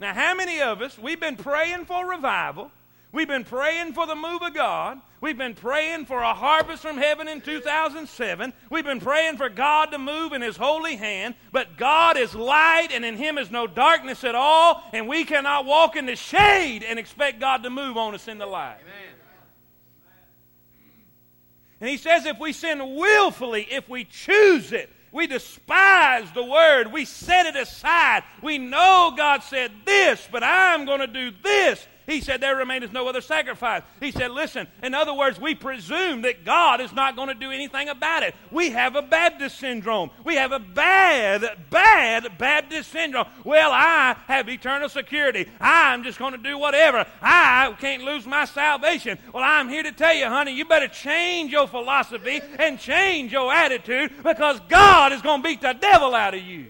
Now, 0.00 0.12
how 0.12 0.34
many 0.34 0.60
of 0.60 0.82
us, 0.82 0.98
we've 0.98 1.20
been 1.20 1.36
praying 1.36 1.86
for 1.86 2.06
revival, 2.06 2.70
we've 3.12 3.28
been 3.28 3.44
praying 3.44 3.94
for 3.94 4.06
the 4.06 4.16
move 4.16 4.42
of 4.42 4.52
God, 4.52 5.00
we've 5.20 5.38
been 5.38 5.54
praying 5.54 6.04
for 6.06 6.20
a 6.20 6.34
harvest 6.34 6.82
from 6.82 6.98
heaven 6.98 7.28
in 7.28 7.40
2007, 7.40 8.52
we've 8.68 8.84
been 8.84 9.00
praying 9.00 9.36
for 9.38 9.48
God 9.48 9.92
to 9.92 9.98
move 9.98 10.32
in 10.32 10.42
His 10.42 10.56
holy 10.56 10.96
hand, 10.96 11.36
but 11.52 11.78
God 11.78 12.18
is 12.18 12.34
light 12.34 12.88
and 12.92 13.04
in 13.04 13.16
Him 13.16 13.38
is 13.38 13.50
no 13.50 13.66
darkness 13.66 14.24
at 14.24 14.34
all, 14.34 14.82
and 14.92 15.08
we 15.08 15.24
cannot 15.24 15.64
walk 15.64 15.96
in 15.96 16.04
the 16.04 16.16
shade 16.16 16.82
and 16.82 16.98
expect 16.98 17.40
God 17.40 17.62
to 17.62 17.70
move 17.70 17.96
on 17.96 18.14
us 18.14 18.28
in 18.28 18.36
the 18.36 18.46
light. 18.46 18.78
Amen. 18.82 19.13
And 21.80 21.88
he 21.90 21.96
says 21.96 22.26
if 22.26 22.38
we 22.38 22.52
sin 22.52 22.96
willfully, 22.96 23.66
if 23.70 23.88
we 23.88 24.04
choose 24.04 24.72
it, 24.72 24.90
we 25.12 25.26
despise 25.28 26.30
the 26.32 26.44
word, 26.44 26.92
we 26.92 27.04
set 27.04 27.46
it 27.46 27.56
aside. 27.56 28.24
We 28.42 28.58
know 28.58 29.14
God 29.16 29.42
said 29.44 29.70
this, 29.84 30.26
but 30.30 30.42
I'm 30.42 30.86
going 30.86 31.00
to 31.00 31.06
do 31.06 31.30
this. 31.42 31.86
He 32.06 32.20
said, 32.20 32.40
There 32.40 32.56
remaineth 32.56 32.92
no 32.92 33.08
other 33.08 33.20
sacrifice. 33.20 33.82
He 34.00 34.10
said, 34.10 34.30
Listen, 34.30 34.66
in 34.82 34.94
other 34.94 35.14
words, 35.14 35.40
we 35.40 35.54
presume 35.54 36.22
that 36.22 36.44
God 36.44 36.80
is 36.80 36.92
not 36.92 37.16
going 37.16 37.28
to 37.28 37.34
do 37.34 37.50
anything 37.50 37.88
about 37.88 38.22
it. 38.22 38.34
We 38.50 38.70
have 38.70 38.96
a 38.96 39.02
Baptist 39.02 39.58
syndrome. 39.58 40.10
We 40.24 40.36
have 40.36 40.52
a 40.52 40.58
bad, 40.58 41.70
bad 41.70 42.38
Baptist 42.38 42.90
syndrome. 42.90 43.26
Well, 43.44 43.70
I 43.72 44.16
have 44.26 44.48
eternal 44.48 44.88
security. 44.88 45.48
I'm 45.60 46.04
just 46.04 46.18
going 46.18 46.32
to 46.32 46.38
do 46.38 46.58
whatever. 46.58 47.06
I 47.22 47.74
can't 47.80 48.04
lose 48.04 48.26
my 48.26 48.44
salvation. 48.44 49.18
Well, 49.32 49.44
I'm 49.44 49.68
here 49.68 49.82
to 49.82 49.92
tell 49.92 50.14
you, 50.14 50.26
honey, 50.26 50.54
you 50.54 50.64
better 50.64 50.88
change 50.88 51.52
your 51.52 51.66
philosophy 51.66 52.40
and 52.58 52.78
change 52.78 53.32
your 53.32 53.52
attitude 53.52 54.12
because 54.22 54.60
God 54.68 55.12
is 55.12 55.22
going 55.22 55.42
to 55.42 55.48
beat 55.48 55.60
the 55.60 55.72
devil 55.72 56.14
out 56.14 56.34
of 56.34 56.42
you. 56.42 56.66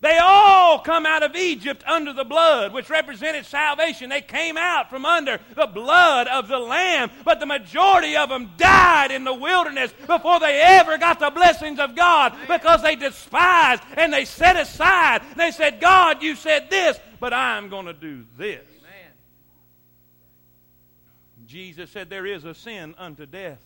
They 0.00 0.18
all 0.18 0.78
come 0.80 1.06
out 1.06 1.22
of 1.22 1.34
Egypt 1.34 1.82
under 1.86 2.12
the 2.12 2.24
blood, 2.24 2.74
which 2.74 2.90
represented 2.90 3.46
salvation. 3.46 4.10
They 4.10 4.20
came 4.20 4.58
out 4.58 4.90
from 4.90 5.06
under 5.06 5.40
the 5.54 5.66
blood 5.66 6.28
of 6.28 6.48
the 6.48 6.58
Lamb, 6.58 7.10
but 7.24 7.40
the 7.40 7.46
majority 7.46 8.14
of 8.14 8.28
them 8.28 8.50
died 8.58 9.10
in 9.10 9.24
the 9.24 9.32
wilderness 9.32 9.94
before 10.06 10.38
they 10.38 10.60
ever 10.60 10.98
got 10.98 11.18
the 11.18 11.30
blessings 11.30 11.78
of 11.78 11.96
God 11.96 12.34
because 12.46 12.82
they 12.82 12.94
despised 12.94 13.82
and 13.96 14.12
they 14.12 14.26
set 14.26 14.56
aside. 14.56 15.22
They 15.34 15.50
said, 15.50 15.80
God, 15.80 16.22
you 16.22 16.36
said 16.36 16.68
this, 16.68 17.00
but 17.18 17.32
I'm 17.32 17.70
going 17.70 17.86
to 17.86 17.94
do 17.94 18.26
this. 18.36 18.64
Amen. 18.78 19.12
Jesus 21.46 21.90
said, 21.90 22.10
There 22.10 22.26
is 22.26 22.44
a 22.44 22.54
sin 22.54 22.94
unto 22.98 23.24
death. 23.24 23.64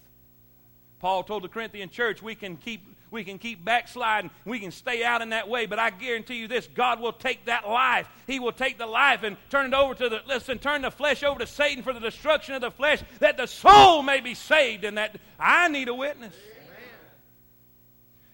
Paul 1.01 1.25
told 1.25 1.43
the 1.43 1.49
Corinthian 1.49 1.89
church 1.89 2.23
we 2.23 2.37
can 2.37 2.57
keep 2.57 2.83
we 3.11 3.25
can 3.25 3.39
keep 3.39 3.65
backsliding. 3.65 4.31
We 4.45 4.61
can 4.61 4.71
stay 4.71 5.05
out 5.05 5.23
in 5.23 5.31
that 5.31 5.49
way. 5.49 5.67
But 5.67 5.79
I 5.79 5.91
guarantee 5.91 6.37
you 6.37 6.49
this 6.49 6.67
God 6.67 7.01
will 7.01 7.13
take 7.13 7.47
that 7.47 7.69
life. 7.69 8.09
He 8.27 8.39
will 8.39 8.53
take 8.53 8.79
the 8.79 8.87
life 8.87 9.23
and 9.23 9.37
turn 9.49 9.67
it 9.67 9.75
over 9.75 9.95
to 9.95 10.09
the, 10.09 10.21
listen, 10.27 10.59
turn 10.59 10.83
the 10.83 10.91
flesh 10.91 11.23
over 11.23 11.39
to 11.41 11.47
Satan 11.47 11.83
for 11.83 11.93
the 11.93 12.01
destruction 12.01 12.55
of 12.55 12.61
the 12.61 12.71
flesh, 12.71 13.03
that 13.19 13.37
the 13.37 13.47
soul 13.47 14.03
may 14.03 14.21
be 14.21 14.35
saved. 14.35 14.85
And 14.85 14.99
that 14.99 15.17
I 15.39 15.69
need 15.69 15.89
a 15.89 15.95
witness. 15.95 16.35
Amen. 16.35 16.79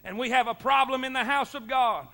And 0.03 0.19
we 0.19 0.29
have 0.29 0.47
a 0.47 0.53
problem 0.53 1.03
in 1.03 1.13
the 1.13 1.23
house 1.23 1.53
of 1.55 1.67
God. 1.67 2.07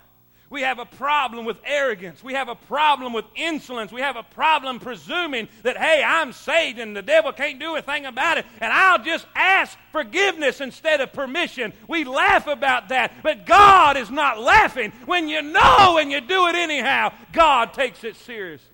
We 0.54 0.62
have 0.62 0.78
a 0.78 0.86
problem 0.86 1.46
with 1.46 1.58
arrogance. 1.66 2.24
We 2.24 2.36
have 2.36 2.48
a 2.48 2.54
problem 2.54 3.12
with 3.12 3.26
insolence. 3.34 3.92
We 3.92 4.02
have 4.02 4.18
a 4.18 4.22
problem 4.22 4.80
presuming 4.80 5.48
that, 5.64 5.78
hey, 5.78 6.04
I'm 6.06 6.32
saved 6.32 6.78
and 6.78 6.96
the 6.96 7.02
devil 7.02 7.32
can't 7.32 7.60
do 7.60 7.76
a 7.76 7.82
thing 7.82 8.06
about 8.06 8.38
it, 8.38 8.46
and 8.62 8.72
I'll 8.72 9.04
just 9.04 9.26
ask 9.34 9.76
forgiveness 9.92 10.62
instead 10.62 11.02
of 11.02 11.12
permission. 11.12 11.74
We 11.88 12.04
laugh 12.04 12.46
about 12.46 12.90
that, 12.90 13.24
but 13.24 13.48
God 13.48 13.98
is 13.98 14.12
not 14.12 14.40
laughing. 14.40 14.92
When 15.08 15.28
you 15.28 15.42
know 15.42 15.98
and 15.98 16.12
you 16.12 16.22
do 16.22 16.46
it 16.46 16.54
anyhow, 16.54 17.14
God 17.32 17.74
takes 17.74 18.04
it 18.04 18.16
seriously. 18.16 18.70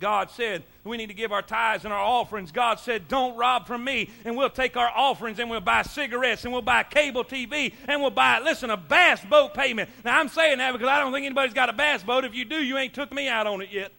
God 0.00 0.32
said 0.32 0.64
we 0.88 0.96
need 0.96 1.08
to 1.08 1.14
give 1.14 1.32
our 1.32 1.42
tithes 1.42 1.84
and 1.84 1.92
our 1.92 2.00
offerings. 2.00 2.52
God 2.52 2.80
said, 2.80 3.08
Don't 3.08 3.36
rob 3.36 3.66
from 3.66 3.84
me. 3.84 4.10
And 4.24 4.36
we'll 4.36 4.50
take 4.50 4.76
our 4.76 4.90
offerings 4.94 5.38
and 5.38 5.50
we'll 5.50 5.60
buy 5.60 5.82
cigarettes 5.82 6.44
and 6.44 6.52
we'll 6.52 6.62
buy 6.62 6.82
cable 6.82 7.24
TV 7.24 7.74
and 7.86 8.00
we'll 8.00 8.10
buy, 8.10 8.40
listen, 8.40 8.70
a 8.70 8.76
bass 8.76 9.24
boat 9.24 9.54
payment. 9.54 9.90
Now, 10.04 10.18
I'm 10.18 10.28
saying 10.28 10.58
that 10.58 10.72
because 10.72 10.88
I 10.88 10.98
don't 11.00 11.12
think 11.12 11.26
anybody's 11.26 11.54
got 11.54 11.68
a 11.68 11.72
bass 11.72 12.02
boat. 12.02 12.24
If 12.24 12.34
you 12.34 12.44
do, 12.44 12.56
you 12.56 12.78
ain't 12.78 12.94
took 12.94 13.12
me 13.12 13.28
out 13.28 13.46
on 13.46 13.62
it 13.62 13.70
yet. 13.70 13.92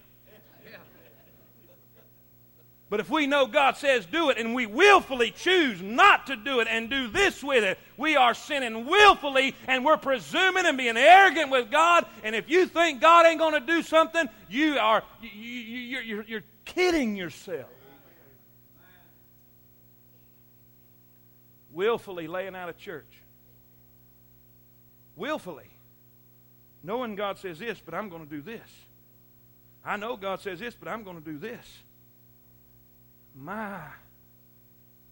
But 2.90 3.00
if 3.00 3.10
we 3.10 3.28
know 3.28 3.46
God 3.46 3.78
says 3.78 4.08
do 4.08 4.32
it 4.32 4.40
and 4.40 4.56
we 4.56 4.66
willfully 4.66 5.30
choose 5.30 5.80
not 5.80 6.26
to 6.28 6.36
do 6.36 6.60
it 6.60 6.68
and 6.68 6.90
do 6.90 7.08
this 7.08 7.44
with 7.44 7.64
it, 7.64 7.78
we 7.98 8.16
are 8.16 8.34
sinning 8.34 8.88
willfully 8.88 9.56
and 9.68 9.86
we're 9.86 9.98
presuming 9.98 10.66
and 10.66 10.76
being 10.76 10.98
arrogant 10.98 11.52
with 11.52 11.70
God. 11.70 12.06
And 12.24 12.36
if 12.36 12.50
you 12.50 12.66
think 12.66 13.00
God 13.00 13.28
ain't 13.28 13.40
going 13.40 13.54
to 13.54 13.60
do 13.60 13.84
something, 13.84 14.28
you 14.50 14.80
are 14.80 15.04
you, 15.22 15.30
you, 15.30 16.00
you're, 16.00 16.24
you're 16.24 16.44
kidding 16.74 17.16
yourself. 17.16 17.70
Willfully 21.72 22.28
laying 22.28 22.56
out 22.56 22.70
of 22.70 22.78
church. 22.78 23.12
Willfully. 25.16 25.70
Knowing 26.84 27.16
God 27.16 27.38
says 27.38 27.60
this, 27.60 27.82
but 27.84 27.94
I'm 27.94 28.10
going 28.10 28.28
to 28.28 28.30
do 28.30 28.42
this. 28.42 28.70
I 29.84 29.98
know 29.98 30.16
God 30.18 30.42
says 30.42 30.60
this, 30.60 30.76
but 30.76 30.88
I'm 30.88 31.04
going 31.04 31.18
to 31.18 31.24
do 31.24 31.38
this. 31.38 31.66
My, 33.36 33.82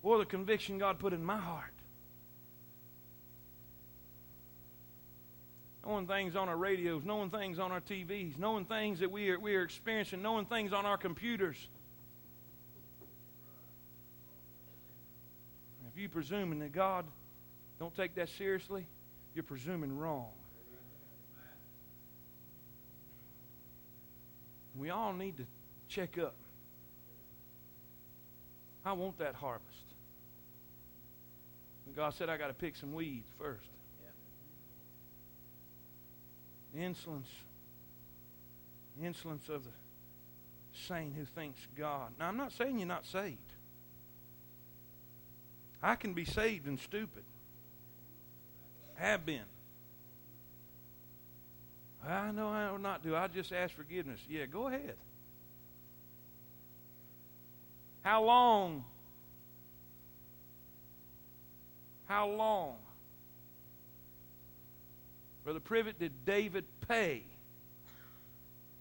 Or 0.03 0.17
the 0.17 0.25
conviction 0.25 0.77
God 0.77 0.99
put 0.99 1.13
in 1.13 1.23
my 1.23 1.37
heart. 1.37 1.76
Knowing 5.87 6.05
things 6.05 6.35
on 6.35 6.49
our 6.49 6.57
radios, 6.57 7.03
knowing 7.05 7.29
things 7.29 7.59
on 7.59 7.71
our 7.71 7.79
TVs, 7.79 8.37
knowing 8.37 8.65
things 8.65 8.99
that 8.99 9.09
we 9.09 9.29
are, 9.29 9.39
we 9.39 9.55
are 9.55 9.63
experiencing, 9.63 10.21
knowing 10.21 10.45
things 10.45 10.73
on 10.73 10.85
our 10.85 10.97
computers. 10.97 11.55
If 15.89 15.97
you're 15.97 16.09
presuming 16.09 16.59
that 16.59 16.73
God 16.73 17.05
don't 17.79 17.95
take 17.95 18.15
that 18.15 18.27
seriously, 18.29 18.85
you're 19.33 19.43
presuming 19.43 19.97
wrong. 19.97 20.27
We 24.75 24.89
all 24.89 25.13
need 25.13 25.37
to 25.37 25.45
check 25.87 26.17
up. 26.17 26.35
I 28.85 28.91
want 28.91 29.17
that 29.19 29.35
harvest. 29.35 29.85
And 31.85 31.95
God 31.95 32.13
said, 32.13 32.29
I 32.29 32.37
got 32.37 32.47
to 32.47 32.53
pick 32.53 32.75
some 32.75 32.93
weeds 32.93 33.29
first. 33.39 33.69
Insolence. 36.77 37.29
Insolence 39.01 39.49
of 39.49 39.63
the 39.63 39.69
saint 40.87 41.13
who 41.15 41.25
thinks 41.25 41.59
God. 41.77 42.11
Now, 42.19 42.27
I'm 42.27 42.37
not 42.37 42.51
saying 42.51 42.77
you're 42.79 42.87
not 42.87 43.05
saved. 43.05 43.37
I 45.81 45.95
can 45.95 46.13
be 46.13 46.25
saved 46.25 46.67
and 46.67 46.79
stupid. 46.79 47.23
Have 48.95 49.25
been. 49.25 49.41
I 52.07 52.31
know 52.31 52.49
I 52.49 52.71
will 52.71 52.79
not 52.79 53.03
do. 53.03 53.15
I 53.15 53.27
just 53.27 53.51
ask 53.51 53.75
forgiveness. 53.75 54.19
Yeah, 54.29 54.45
go 54.45 54.67
ahead. 54.67 54.95
How 58.01 58.23
long? 58.23 58.85
How 62.05 62.29
long? 62.29 62.75
Brother 65.47 65.61
Privet, 65.61 65.97
did 65.97 66.25
David 66.25 66.65
pay 66.89 67.23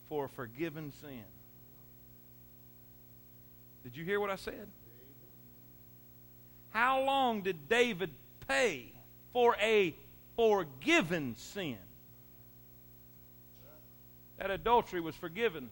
for 0.08 0.24
a 0.24 0.28
forgiven 0.28 0.90
sin? 1.00 1.22
Did 3.84 3.96
you 3.96 4.04
hear 4.04 4.18
what 4.18 4.30
I 4.30 4.34
said? 4.34 4.66
How 6.70 7.04
long 7.04 7.42
did 7.42 7.68
David 7.68 8.10
pay 8.48 8.90
for 9.32 9.54
a 9.62 9.94
forgiven 10.34 11.36
sin? 11.36 11.78
That 14.38 14.50
adultery 14.50 15.00
was 15.00 15.14
forgiven 15.14 15.70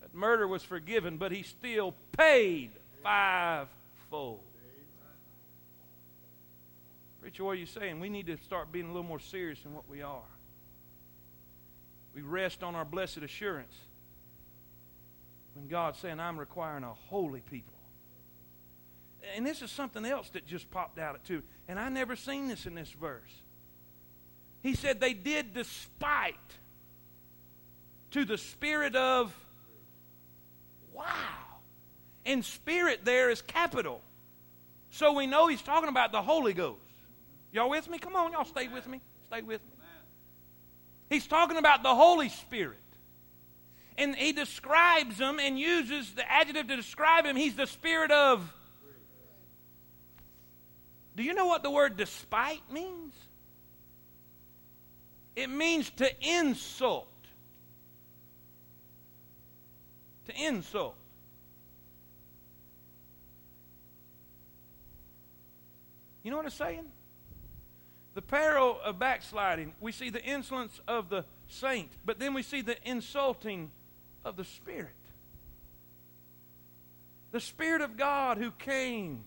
That 0.00 0.14
murder 0.14 0.48
was 0.48 0.62
forgiven, 0.62 1.18
but 1.18 1.32
he 1.32 1.42
still 1.42 1.92
paid 2.16 2.70
fivefold. 3.02 4.40
Preacher, 7.26 7.42
what 7.42 7.50
are 7.50 7.54
you 7.56 7.66
saying? 7.66 7.98
We 7.98 8.08
need 8.08 8.28
to 8.28 8.36
start 8.44 8.70
being 8.70 8.84
a 8.84 8.92
little 8.92 9.02
more 9.02 9.18
serious 9.18 9.58
in 9.64 9.74
what 9.74 9.88
we 9.88 10.00
are. 10.00 10.30
We 12.14 12.22
rest 12.22 12.62
on 12.62 12.76
our 12.76 12.84
blessed 12.84 13.16
assurance 13.16 13.74
when 15.54 15.66
God's 15.66 15.98
saying, 15.98 16.20
I'm 16.20 16.38
requiring 16.38 16.84
a 16.84 16.92
holy 17.08 17.40
people. 17.40 17.74
And 19.34 19.44
this 19.44 19.60
is 19.60 19.72
something 19.72 20.04
else 20.04 20.30
that 20.34 20.46
just 20.46 20.70
popped 20.70 21.00
out 21.00 21.16
at 21.16 21.24
too. 21.24 21.42
And 21.66 21.80
I 21.80 21.88
never 21.88 22.14
seen 22.14 22.46
this 22.46 22.64
in 22.64 22.76
this 22.76 22.90
verse. 22.90 23.42
He 24.62 24.76
said 24.76 25.00
they 25.00 25.12
did 25.12 25.52
despite 25.52 26.36
to 28.12 28.24
the 28.24 28.38
spirit 28.38 28.94
of 28.94 29.34
Wow. 30.92 31.08
And 32.24 32.44
spirit 32.44 33.00
there 33.04 33.30
is 33.30 33.42
capital. 33.42 34.00
So 34.90 35.14
we 35.14 35.26
know 35.26 35.48
he's 35.48 35.60
talking 35.60 35.88
about 35.88 36.12
the 36.12 36.22
Holy 36.22 36.52
Ghost. 36.52 36.85
Y'all 37.56 37.70
with 37.70 37.88
me? 37.88 37.98
Come 37.98 38.14
on, 38.16 38.32
y'all 38.32 38.44
stay 38.44 38.68
with 38.68 38.86
me. 38.86 39.00
Stay 39.28 39.40
with 39.40 39.62
me. 39.62 39.70
He's 41.08 41.26
talking 41.26 41.56
about 41.56 41.82
the 41.82 41.94
Holy 41.94 42.28
Spirit. 42.28 42.76
And 43.96 44.14
he 44.14 44.32
describes 44.32 45.18
him 45.18 45.40
and 45.40 45.58
uses 45.58 46.12
the 46.12 46.30
adjective 46.30 46.68
to 46.68 46.76
describe 46.76 47.24
him. 47.24 47.34
He's 47.34 47.54
the 47.54 47.66
spirit 47.66 48.10
of. 48.10 48.52
Do 51.16 51.22
you 51.22 51.32
know 51.32 51.46
what 51.46 51.62
the 51.62 51.70
word 51.70 51.96
despite 51.96 52.60
means? 52.70 53.14
It 55.34 55.48
means 55.48 55.88
to 55.92 56.10
insult. 56.20 57.08
to 60.26 60.44
insult. 60.44 60.96
You 66.22 66.30
know 66.30 66.36
what 66.36 66.46
it's 66.46 66.56
saying? 66.56 66.84
The 68.16 68.22
peril 68.22 68.78
of 68.82 68.98
backsliding, 68.98 69.74
we 69.78 69.92
see 69.92 70.08
the 70.08 70.24
insolence 70.24 70.80
of 70.88 71.10
the 71.10 71.26
saint, 71.48 71.90
but 72.02 72.18
then 72.18 72.32
we 72.32 72.42
see 72.42 72.62
the 72.62 72.78
insulting 72.88 73.70
of 74.24 74.36
the 74.36 74.44
Spirit. 74.44 74.88
The 77.32 77.40
Spirit 77.40 77.82
of 77.82 77.98
God 77.98 78.38
who 78.38 78.52
came 78.52 79.24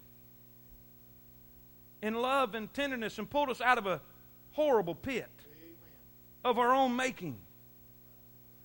in 2.01 2.15
love 2.15 2.55
and 2.55 2.73
tenderness 2.73 3.19
and 3.19 3.29
pulled 3.29 3.51
us 3.51 3.61
out 3.61 3.77
of 3.77 3.85
a 3.85 4.01
horrible 4.53 4.95
pit 4.95 5.29
of 6.43 6.57
our 6.57 6.73
own 6.73 6.95
making 6.95 7.37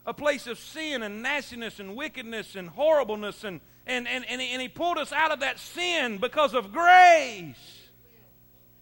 a 0.06 0.14
place 0.14 0.46
of 0.46 0.58
sin 0.58 1.02
and 1.02 1.20
nastiness 1.20 1.80
and 1.80 1.94
wickedness 1.94 2.56
and 2.56 2.70
horribleness. 2.70 3.44
And, 3.44 3.60
and, 3.86 4.08
and, 4.08 4.24
and, 4.26 4.40
he, 4.40 4.52
and 4.52 4.62
he 4.62 4.68
pulled 4.68 4.96
us 4.96 5.12
out 5.12 5.32
of 5.32 5.40
that 5.40 5.58
sin 5.58 6.16
because 6.16 6.54
of 6.54 6.72
grace. 6.72 7.83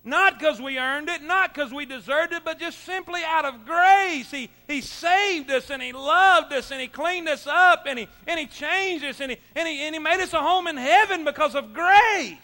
Not 0.05 0.39
because 0.39 0.61
we 0.61 0.79
earned 0.79 1.09
it, 1.09 1.23
not 1.23 1.55
because 1.55 1.73
we 1.73 1.87
deserved 1.87 2.33
it, 2.33 2.43
but 2.45 2.59
just 2.59 2.85
simply 2.85 3.21
out 3.25 3.45
of 3.45 3.65
grace. 3.65 4.31
He, 4.33 4.51
he 4.67 4.81
saved 4.81 5.49
us 5.51 5.71
and 5.71 5.81
He 5.81 5.93
loved 5.93 6.53
us 6.53 6.73
and 6.73 6.81
He 6.81 6.89
cleaned 6.89 7.29
us 7.29 7.47
up 7.47 7.85
and 7.87 8.01
He, 8.01 8.09
and 8.27 8.41
he 8.41 8.47
changed 8.47 9.05
us 9.05 9.21
and 9.21 9.31
he, 9.31 9.39
and, 9.55 9.69
he, 9.69 9.81
and 9.83 9.95
he 9.95 10.01
made 10.01 10.21
us 10.21 10.33
a 10.33 10.41
home 10.41 10.67
in 10.67 10.77
heaven 10.77 11.25
because 11.25 11.55
of 11.55 11.73
grace. 11.73 12.37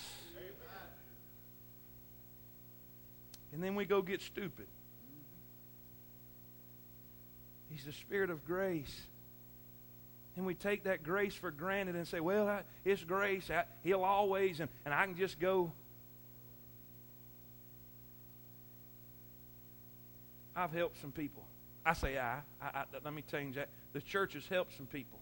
And 3.52 3.64
then 3.64 3.74
we 3.74 3.86
go 3.86 4.02
get 4.02 4.22
stupid. 4.22 4.68
He's 7.70 7.84
the 7.84 7.92
Spirit 7.92 8.30
of 8.30 8.44
grace. 8.44 9.00
And 10.36 10.46
we 10.46 10.54
take 10.54 10.84
that 10.84 11.02
grace 11.02 11.34
for 11.34 11.50
granted 11.50 11.96
and 11.96 12.06
say, 12.06 12.20
well, 12.20 12.46
I, 12.46 12.62
it's 12.84 13.02
grace. 13.02 13.50
I, 13.50 13.64
he'll 13.82 14.04
always, 14.04 14.60
and, 14.60 14.68
and 14.84 14.94
I 14.94 15.04
can 15.04 15.16
just 15.16 15.40
go. 15.40 15.72
I've 20.58 20.72
helped 20.72 21.00
some 21.00 21.12
people. 21.12 21.44
I 21.86 21.92
say 21.92 22.18
I, 22.18 22.40
I, 22.60 22.66
I. 22.66 22.84
Let 23.04 23.14
me 23.14 23.22
change 23.30 23.54
that. 23.54 23.68
The 23.92 24.00
church 24.00 24.32
has 24.32 24.44
helped 24.48 24.76
some 24.76 24.86
people. 24.86 25.20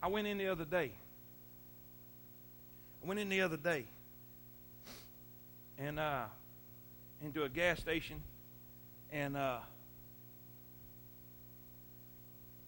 I 0.00 0.06
went 0.06 0.28
in 0.28 0.38
the 0.38 0.46
other 0.46 0.64
day. 0.64 0.92
I 3.02 3.08
went 3.08 3.18
in 3.18 3.28
the 3.28 3.40
other 3.40 3.56
day 3.56 3.86
and 5.78 5.98
uh, 5.98 6.26
into 7.24 7.42
a 7.42 7.48
gas 7.48 7.80
station, 7.80 8.22
and 9.10 9.36
uh, 9.36 9.58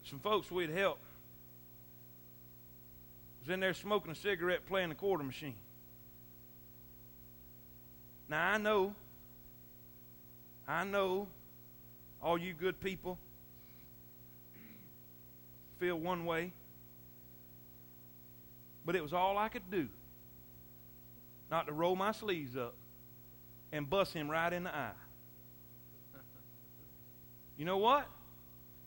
some 0.03 0.19
folks 0.19 0.51
we'd 0.51 0.69
helped 0.69 1.01
was 3.39 3.53
in 3.53 3.61
there 3.61 3.73
smoking 3.73 4.11
a 4.11 4.15
cigarette, 4.15 4.65
playing 4.67 4.89
the 4.89 4.95
quarter 4.95 5.23
machine. 5.23 5.55
Now 8.27 8.51
I 8.51 8.57
know, 8.57 8.93
I 10.69 10.83
know, 10.83 11.25
all 12.21 12.37
you 12.37 12.53
good 12.53 12.79
people 12.79 13.17
feel 15.79 15.95
one 15.95 16.25
way, 16.25 16.53
but 18.85 18.95
it 18.95 19.01
was 19.01 19.11
all 19.11 19.35
I 19.39 19.49
could 19.49 19.71
do 19.71 19.87
not 21.49 21.65
to 21.65 21.73
roll 21.73 21.95
my 21.95 22.11
sleeves 22.11 22.55
up 22.55 22.75
and 23.71 23.89
bust 23.89 24.13
him 24.13 24.29
right 24.29 24.53
in 24.53 24.65
the 24.65 24.75
eye. 24.75 24.91
You 27.57 27.65
know 27.65 27.77
what? 27.77 28.07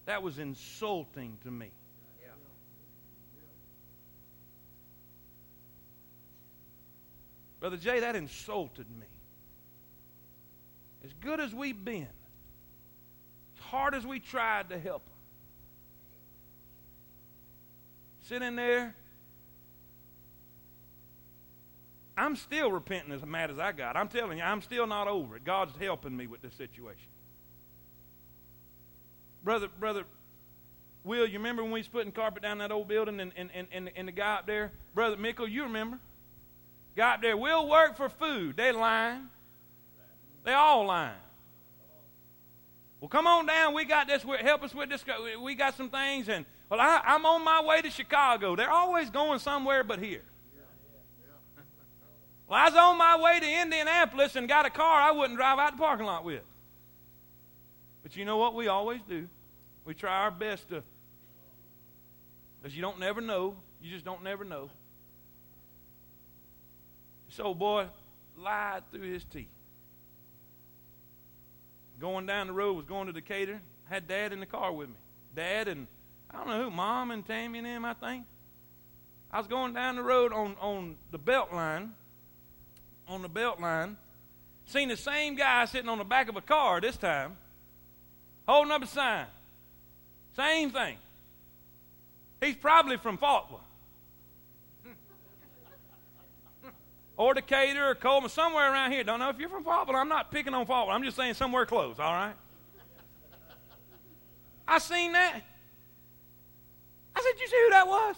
That 0.07 0.23
was 0.23 0.39
insulting 0.39 1.37
to 1.43 1.51
me. 1.51 1.71
Brother 7.59 7.77
Jay, 7.77 8.01
that 8.01 8.15
insulted 8.15 8.87
me. 8.99 9.07
As 11.05 11.13
good 11.21 11.41
as 11.41 11.55
we've 11.55 11.85
been, 11.85 12.09
as 13.57 13.65
hard 13.65 13.95
as 13.95 14.07
we 14.07 14.21
tried 14.21 14.71
to 14.71 14.79
help 14.79 15.05
them, 15.05 15.15
sitting 18.21 18.57
there 18.57 18.95
I'm 22.17 22.37
still 22.37 22.71
repenting 22.71 23.13
as 23.13 23.25
mad 23.25 23.51
as 23.51 23.59
I 23.59 23.73
got. 23.73 23.97
I'm 23.97 24.09
telling 24.09 24.39
you, 24.39 24.45
I'm 24.45 24.61
still 24.61 24.87
not 24.87 25.09
over 25.09 25.37
it. 25.37 25.45
God's 25.45 25.73
helping 25.81 26.17
me 26.17 26.27
with 26.27 26.43
this 26.43 26.55
situation. 26.55 27.09
Brother, 29.43 29.69
brother, 29.81 30.05
Will, 31.05 31.27
you 31.27 31.39
remember 31.39 31.65
when 31.65 31.73
we 31.73 31.81
was 31.81 31.89
putting 31.89 32.13
carpet 32.13 32.43
down 32.43 32.59
that 32.59 32.71
old 32.71 32.87
building 32.87 33.19
and, 33.19 33.33
and, 33.35 33.51
and, 33.73 33.91
and, 33.97 34.07
the 34.07 34.13
guy 34.13 34.35
up 34.37 34.47
there? 34.47 34.71
Brother 34.95 35.17
Mickle, 35.17 35.49
you 35.49 35.65
remember? 35.65 35.99
Guy 36.97 37.15
up 37.15 37.23
there, 37.23 37.37
we'll 37.37 37.69
work 37.69 37.97
for 37.97 38.09
food. 38.09 38.57
They 38.57 38.71
lying. 38.71 39.29
They 40.45 40.53
all 40.53 40.87
lying. 40.87 41.15
Well, 43.01 43.09
come 43.09 43.27
on 43.27 43.47
down. 43.47 43.75
We 43.75 43.85
got 43.85 44.07
this. 44.07 44.23
Help 44.23 44.63
us 44.63 44.75
with 44.75 44.89
this. 44.89 45.05
We 45.41 45.55
got 45.55 45.77
some 45.77 45.89
things. 45.89 46.29
And, 46.29 46.45
well, 46.69 46.81
I, 46.81 47.01
I'm 47.05 47.27
on 47.27 47.45
my 47.45 47.63
way 47.63 47.83
to 47.83 47.91
Chicago. 47.91 48.55
They're 48.55 48.71
always 48.71 49.11
going 49.11 49.39
somewhere 49.39 49.85
but 49.85 49.99
here. 49.99 50.23
Well, 52.49 52.61
I 52.61 52.69
was 52.69 52.77
on 52.77 52.99
my 52.99 53.19
way 53.19 53.41
to 53.41 53.61
Indianapolis 53.63 54.37
and 54.37 54.47
got 54.47 54.67
a 54.67 54.71
car 54.71 55.01
I 55.01 55.11
wouldn't 55.13 55.39
drive 55.39 55.59
out 55.59 55.73
the 55.73 55.79
parking 55.79 56.05
lot 56.05 56.23
with. 56.23 56.43
But 58.03 58.15
you 58.15 58.27
know 58.27 58.37
what 58.37 58.55
we 58.55 58.69
always 58.69 59.01
do? 59.09 59.27
We 59.87 59.95
try 59.95 60.25
our 60.25 60.31
best 60.31 60.69
to, 60.69 60.83
because 62.61 62.77
you 62.77 62.83
don't 62.83 62.99
never 62.99 63.23
know. 63.23 63.57
You 63.81 63.91
just 63.91 64.05
don't 64.05 64.23
never 64.23 64.45
know. 64.45 64.71
So, 67.31 67.55
boy 67.55 67.87
lied 68.37 68.83
through 68.93 69.11
his 69.13 69.25
teeth. 69.25 69.49
Going 72.03 72.27
down 72.27 72.49
the 72.49 72.53
road, 72.53 72.75
was 72.75 72.85
going 72.85 73.07
to 73.07 73.15
Decatur. 73.15 73.63
Had 73.89 74.07
Dad 74.07 74.35
in 74.35 74.41
the 74.41 74.47
car 74.47 74.71
with 74.73 74.91
me. 74.91 74.95
Dad 75.35 75.69
and, 75.69 75.87
I 76.31 76.37
don't 76.37 76.49
know 76.49 76.65
who, 76.65 76.71
Mom 76.71 77.11
and 77.11 77.25
Tammy 77.25 77.59
and 77.59 77.67
him, 77.67 77.87
I 77.87 77.95
think. 77.95 78.27
I 79.31 79.39
was 79.39 79.47
going 79.47 79.73
down 79.73 79.97
the 79.97 80.03
road 80.03 80.35
on, 80.35 80.57
on 80.61 80.97
the 81.11 81.19
belt 81.19 81.55
line 81.55 81.93
on 83.09 83.23
the 83.23 83.29
belt 83.29 83.61
line, 83.61 83.97
seen 84.67 84.89
the 84.89 84.97
same 84.97 85.37
guy 85.37 85.65
sitting 85.67 85.89
on 85.89 85.99
the 85.99 86.05
back 86.05 86.29
of 86.29 86.37
a 86.37 86.41
car 86.41 86.81
this 86.81 86.97
time, 86.97 87.37
holding 88.47 88.73
up 88.73 88.83
a 88.83 88.87
sign. 88.87 89.27
Same 90.37 90.71
thing. 90.71 90.97
He's 92.41 92.57
probably 92.57 92.97
from 92.97 93.19
Faulkland. 93.19 93.61
Or 97.23 97.35
Decatur 97.35 97.89
or 97.89 97.95
Cullman, 97.95 98.29
somewhere 98.29 98.73
around 98.73 98.91
here. 98.91 99.05
Don't 99.05 99.21
know 99.21 99.29
if 99.29 99.39
you're 99.39 99.49
from 99.49 99.63
Faulkland. 99.63 99.95
I'm 99.95 100.09
not 100.09 100.33
picking 100.33 100.55
on 100.55 100.67
Faulkland. 100.67 100.95
I'm 100.95 101.05
just 101.05 101.17
saying 101.17 101.35
somewhere 101.35 101.65
close, 101.65 102.01
all 102.01 102.13
right? 102.13 102.35
I 104.67 104.81
seen 104.81 105.13
that. 105.13 105.41
I 107.15 107.21
said, 107.21 107.41
You 107.41 107.47
see 107.47 107.63
who 107.65 107.71
that 107.71 107.87
was? 107.87 108.17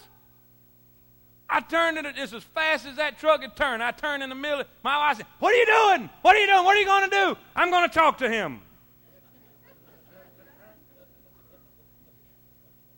I 1.50 1.60
turned 1.60 1.98
it 1.98 2.06
as 2.16 2.32
fast 2.54 2.86
as 2.86 2.96
that 2.96 3.18
truck 3.18 3.42
had 3.42 3.54
turned. 3.54 3.82
I 3.82 3.90
turned 3.90 4.22
in 4.22 4.30
the 4.30 4.34
middle. 4.34 4.64
My 4.82 4.96
wife 4.96 5.18
said, 5.18 5.26
What 5.38 5.52
are 5.52 5.58
you 5.58 5.66
doing? 5.66 6.08
What 6.22 6.34
are 6.34 6.38
you 6.38 6.46
doing? 6.46 6.64
What 6.64 6.74
are 6.74 6.80
you 6.80 6.86
going 6.86 7.10
to 7.10 7.14
do? 7.14 7.36
I'm 7.54 7.70
going 7.70 7.86
to 7.86 7.94
talk 7.94 8.16
to 8.18 8.30
him. 8.30 8.62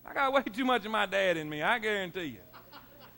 I 0.05 0.15
got 0.15 0.33
way 0.33 0.43
too 0.53 0.65
much 0.65 0.85
of 0.85 0.93
my 0.93 1.07
dad 1.07 1.37
in 1.37 1.51
me, 1.51 1.63
I 1.63 1.81
guarantee 1.81 2.27
you. 2.27 2.39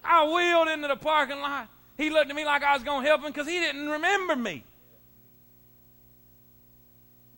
I 0.03 0.27
wheeled 0.27 0.69
into 0.69 0.89
the 0.89 0.97
parking 0.97 1.41
lot. 1.41 1.69
He 1.99 2.11
looked 2.11 2.31
at 2.31 2.37
me 2.37 2.45
like 2.45 2.63
I 2.63 2.75
was 2.75 2.85
going 2.85 3.03
to 3.03 3.09
help 3.09 3.23
him 3.23 3.33
because 3.33 3.49
he 3.49 3.59
didn't 3.59 3.89
remember 3.89 4.37
me. 4.37 4.65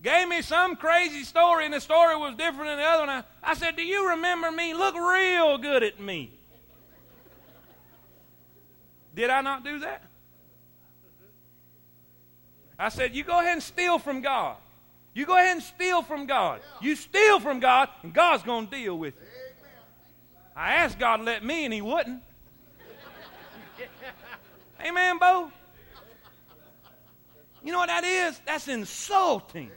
Gave 0.03 0.29
me 0.29 0.43
some 0.43 0.77
crazy 0.77 1.25
story, 1.25 1.65
and 1.65 1.75
the 1.75 1.81
story 1.81 2.15
was 2.17 2.35
different 2.35 2.67
than 2.67 2.79
the 2.79 2.85
other 2.85 3.07
one. 3.07 3.11
I, 3.11 3.25
I 3.43 3.55
said, 3.55 3.77
Do 3.77 3.83
you 3.83 4.11
remember 4.11 4.51
me? 4.51 4.75
Look 4.75 4.95
real 4.95 5.59
good 5.59 5.83
at 5.83 5.99
me. 5.99 6.31
Did 9.15 9.31
I 9.31 9.41
not 9.41 9.65
do 9.65 9.81
that? 9.81 10.03
I 12.79 12.89
said, 12.91 13.15
You 13.15 13.25
go 13.25 13.41
ahead 13.41 13.55
and 13.55 13.63
steal 13.63 13.99
from 13.99 14.21
God. 14.21 14.57
You 15.15 15.27
go 15.27 15.37
ahead 15.37 15.57
and 15.57 15.63
steal 15.63 16.03
from 16.03 16.27
God. 16.27 16.61
You 16.81 16.97
steal 16.97 17.41
from 17.41 17.61
God, 17.61 17.89
and 18.03 18.13
God's 18.13 18.43
going 18.43 18.69
to 18.69 18.77
deal 18.77 18.97
with 18.97 19.15
you. 19.15 19.27
I 20.55 20.75
asked 20.75 20.99
God 20.99 21.19
to 21.19 21.23
let 21.25 21.45
me, 21.45 21.65
and 21.65 21.75
He 21.75 21.83
wouldn't. 21.83 22.23
Amen, 24.85 25.19
Bo? 25.19 25.51
You 27.63 27.73
know 27.73 27.79
what 27.79 27.89
that 27.89 28.05
is? 28.05 28.41
That's 28.47 28.69
insulting. 28.69 29.71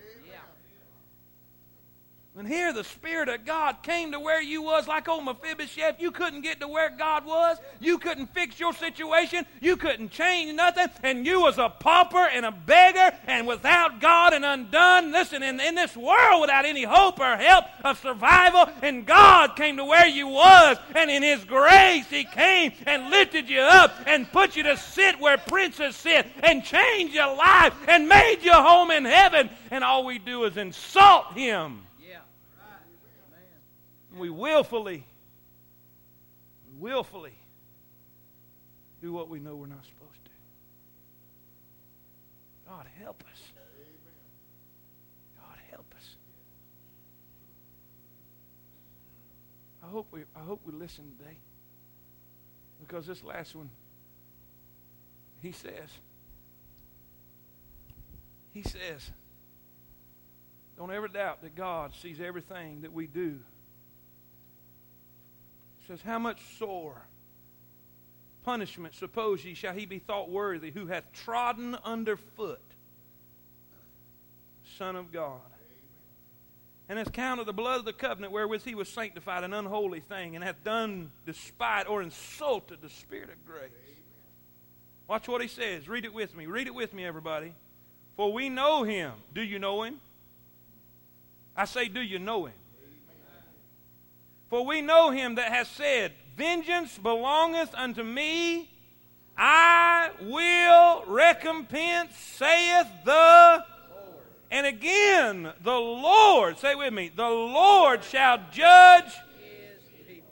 And 2.36 2.48
here 2.48 2.74
the 2.74 2.84
Spirit 2.84 3.30
of 3.30 3.46
God 3.46 3.84
came 3.84 4.12
to 4.12 4.20
where 4.20 4.42
you 4.42 4.64
was 4.64 4.88
like 4.88 5.08
old 5.08 5.24
Mephibosheth. 5.24 6.02
You 6.02 6.10
couldn't 6.10 6.42
get 6.42 6.62
to 6.62 6.68
where 6.68 6.90
God 6.90 7.26
was. 7.26 7.58
You 7.80 8.00
couldn't 8.00 8.34
fix 8.34 8.60
your 8.60 8.74
situation. 8.74 9.46
You 9.62 9.78
couldn't 9.78 10.10
change 10.10 10.56
nothing. 10.56 10.88
And 11.04 11.28
you 11.28 11.42
was 11.42 11.60
a 11.60 11.70
pauper 11.70 12.26
and 12.26 12.44
a 12.44 12.52
beggar 12.52 13.16
and 13.28 13.46
without 13.46 14.02
God 14.02 14.34
and 14.34 14.44
undone. 14.44 15.12
Listen, 15.12 15.44
in, 15.44 15.60
in 15.60 15.76
this 15.76 15.96
world 15.96 16.42
without 16.42 16.66
any 16.66 16.82
hope 16.82 17.20
or 17.20 17.38
help 17.38 17.66
of 17.84 18.00
survival. 18.00 18.68
And 18.82 19.06
God 19.06 19.56
came 19.56 19.78
to 19.78 19.86
where 19.86 20.08
you 20.08 20.28
was. 20.28 20.78
And 20.96 21.12
in 21.12 21.22
His 21.22 21.46
grace 21.46 22.08
He 22.08 22.24
came 22.24 22.72
and 22.88 23.12
lifted 23.12 23.48
you 23.48 23.60
up 23.60 23.94
and 24.08 24.32
put 24.32 24.56
you 24.56 24.64
to 24.64 24.76
sit 24.76 25.20
where 25.20 25.38
princes 25.38 25.96
sit 25.96 26.26
and 26.42 26.64
changed 26.64 27.14
your 27.14 27.36
life 27.36 27.76
and 27.88 28.10
made 28.10 28.40
your 28.42 28.56
home 28.56 28.90
in 28.90 29.06
heaven. 29.06 29.52
And 29.70 29.84
all 29.84 30.04
we 30.04 30.18
do 30.18 30.46
is 30.46 30.58
insult 30.58 31.34
Him 31.34 31.84
we 34.14 34.30
willfully, 34.30 35.06
willfully 36.80 37.34
do 39.02 39.12
what 39.12 39.28
we 39.30 39.40
know 39.40 39.56
we're 39.56 39.68
not 39.68 39.84
supposed 39.84 40.24
to. 40.26 40.32
God 42.68 42.86
help 43.02 43.24
us. 43.32 43.42
God 45.38 45.58
help 45.72 45.94
us. 45.98 46.16
I 49.84 49.88
hope 49.88 50.08
we 50.12 50.22
I 50.36 50.40
hope 50.40 50.62
we 50.66 50.74
listen 50.74 51.12
today. 51.18 51.38
Because 52.80 53.08
this 53.08 53.24
last 53.24 53.56
one, 53.56 53.70
he 55.42 55.52
says, 55.54 55.90
he 58.54 58.62
says, 58.62 59.10
don't 60.78 60.92
ever 60.92 61.08
doubt 61.08 61.42
that 61.44 61.56
God 61.56 61.94
sees 61.96 62.20
everything 62.20 62.82
that 62.82 62.92
we 62.92 63.08
do 63.08 63.40
says, 65.88 66.02
How 66.02 66.20
much 66.20 66.40
sore 66.58 67.02
punishment, 68.44 68.94
suppose 68.96 69.44
ye, 69.44 69.54
shall 69.54 69.74
he 69.74 69.86
be 69.86 70.00
thought 70.00 70.30
worthy 70.30 70.72
who 70.72 70.88
hath 70.88 71.12
trodden 71.14 71.78
under 71.84 72.18
foot 72.18 72.60
Son 74.78 74.96
of 74.96 75.12
God 75.12 75.40
and 76.90 77.00
has 77.00 77.08
counted 77.08 77.46
the 77.46 77.54
blood 77.54 77.80
of 77.80 77.86
the 77.86 77.94
covenant 77.94 78.34
wherewith 78.34 78.64
he 78.64 78.76
was 78.76 78.90
sanctified 78.90 79.44
an 79.44 79.54
unholy 79.54 80.02
thing, 80.02 80.36
and 80.36 80.44
hath 80.44 80.64
done 80.64 81.12
despite 81.26 81.88
or 81.88 82.02
insulted 82.02 82.82
the 82.82 82.90
Spirit 82.90 83.30
of 83.30 83.46
grace. 83.48 83.72
Watch 85.08 85.28
what 85.28 85.42
he 85.42 85.48
says. 85.48 85.88
Read 85.88 86.06
it 86.06 86.14
with 86.14 86.36
me. 86.36 86.46
Read 86.46 86.68
it 86.68 86.76
with 86.76 86.94
me, 86.94 87.06
everybody. 87.06 87.54
For 88.16 88.32
we 88.32 88.50
know 88.50 88.84
him. 88.84 89.14
Do 89.34 89.42
you 89.42 89.60
know 89.60 89.84
him? 89.84 90.00
I 91.56 91.66
say, 91.66 91.88
do 91.88 92.02
you 92.02 92.20
know 92.20 92.46
him? 92.46 92.54
For 94.54 94.64
we 94.64 94.82
know 94.82 95.10
him 95.10 95.34
that 95.34 95.52
has 95.52 95.68
said, 95.68 96.12
Vengeance 96.38 97.00
belongeth 97.00 97.74
unto 97.74 98.04
me, 98.04 98.70
I 99.36 100.12
will 100.22 101.04
recompense, 101.08 102.16
saith 102.16 102.86
the 103.04 103.12
Lord. 103.12 103.64
and 104.52 104.68
again, 104.68 105.52
the 105.64 105.72
Lord, 105.72 106.60
say 106.60 106.76
with 106.76 106.94
me, 106.94 107.10
the 107.16 107.28
Lord 107.28 108.04
shall 108.04 108.38
judge 108.52 109.12
His 109.40 109.82
people. 110.08 110.30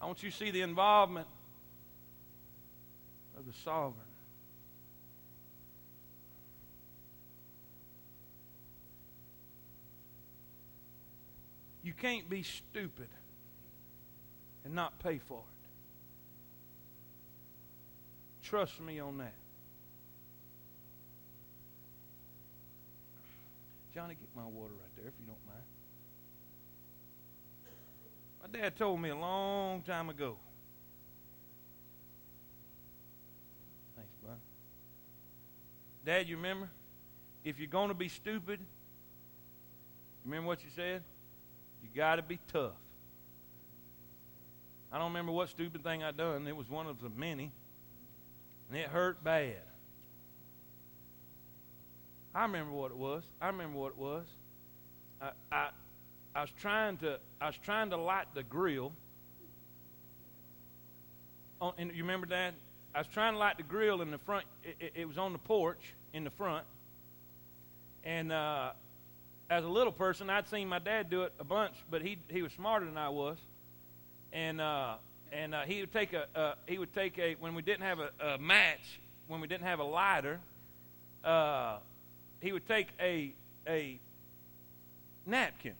I 0.00 0.06
want 0.06 0.24
you 0.24 0.32
to 0.32 0.36
see 0.36 0.50
the 0.50 0.62
involvement 0.62 1.28
of 3.38 3.46
the 3.46 3.52
sovereign. 3.52 4.09
You 11.82 11.92
can't 11.92 12.28
be 12.28 12.42
stupid 12.42 13.08
and 14.64 14.74
not 14.74 14.98
pay 14.98 15.18
for 15.18 15.38
it. 15.38 15.60
Trust 18.46 18.80
me 18.80 19.00
on 19.00 19.18
that. 19.18 19.34
Johnny, 23.94 24.14
get 24.14 24.28
my 24.36 24.44
water 24.44 24.72
right 24.78 24.96
there 24.96 25.06
if 25.06 25.14
you 25.18 25.26
don't 25.26 25.38
mind. 25.46 25.64
My 28.42 28.58
dad 28.58 28.76
told 28.76 29.00
me 29.00 29.10
a 29.10 29.16
long 29.16 29.82
time 29.82 30.08
ago. 30.08 30.36
Thanks, 33.96 34.12
bud. 34.24 34.38
Dad, 36.04 36.28
you 36.28 36.36
remember? 36.36 36.68
If 37.44 37.58
you're 37.58 37.68
going 37.68 37.88
to 37.88 37.94
be 37.94 38.08
stupid, 38.08 38.60
remember 40.24 40.46
what 40.46 40.62
you 40.62 40.70
said? 40.74 41.02
You 41.82 41.88
got 41.94 42.16
to 42.16 42.22
be 42.22 42.38
tough. 42.52 42.72
I 44.92 44.98
don't 44.98 45.08
remember 45.08 45.32
what 45.32 45.48
stupid 45.48 45.82
thing 45.82 46.02
I 46.02 46.10
done. 46.10 46.46
It 46.48 46.56
was 46.56 46.68
one 46.68 46.86
of 46.86 47.00
the 47.00 47.10
many, 47.10 47.52
and 48.68 48.78
it 48.78 48.88
hurt 48.88 49.22
bad. 49.22 49.56
I 52.34 52.42
remember 52.42 52.72
what 52.72 52.90
it 52.90 52.96
was. 52.96 53.22
I 53.40 53.48
remember 53.48 53.78
what 53.78 53.88
it 53.92 53.98
was. 53.98 54.24
I, 55.20 55.30
I, 55.50 55.68
I 56.34 56.40
was 56.42 56.50
trying 56.56 56.96
to 56.98 57.18
I 57.40 57.46
was 57.46 57.56
trying 57.62 57.90
to 57.90 57.96
light 57.96 58.26
the 58.34 58.42
grill. 58.42 58.92
And 61.76 61.90
you 61.94 62.02
remember 62.02 62.26
that? 62.28 62.54
I 62.94 62.98
was 62.98 63.06
trying 63.08 63.34
to 63.34 63.38
light 63.38 63.58
the 63.58 63.62
grill 63.62 64.00
in 64.00 64.10
the 64.10 64.18
front. 64.18 64.46
It, 64.64 64.76
it, 64.80 64.92
it 64.94 65.08
was 65.08 65.18
on 65.18 65.32
the 65.32 65.38
porch 65.38 65.94
in 66.12 66.24
the 66.24 66.30
front. 66.30 66.64
And 68.02 68.32
uh, 68.32 68.70
as 69.50 69.64
a 69.64 69.68
little 69.68 69.92
person, 69.92 70.30
I'd 70.30 70.48
seen 70.48 70.68
my 70.68 70.78
dad 70.78 71.10
do 71.10 71.22
it 71.24 71.32
a 71.40 71.44
bunch, 71.44 71.74
but 71.90 72.02
he 72.02 72.18
he 72.28 72.40
was 72.40 72.52
smarter 72.52 72.86
than 72.86 72.96
I 72.96 73.08
was. 73.08 73.36
And 74.32 74.60
uh, 74.60 74.94
and 75.32 75.54
uh, 75.54 75.62
he 75.62 75.80
would 75.80 75.92
take 75.92 76.12
a 76.12 76.26
uh, 76.38 76.54
he 76.66 76.78
would 76.78 76.94
take 76.94 77.18
a 77.18 77.34
when 77.34 77.54
we 77.56 77.62
didn't 77.62 77.82
have 77.82 77.98
a, 77.98 78.10
a 78.24 78.38
match 78.38 79.00
when 79.26 79.40
we 79.40 79.48
didn't 79.48 79.66
have 79.66 79.80
a 79.80 79.84
lighter. 79.84 80.38
Uh, 81.24 81.78
he 82.40 82.52
would 82.52 82.66
take 82.66 82.88
a 83.00 83.32
a 83.66 83.98
napkin, 85.26 85.74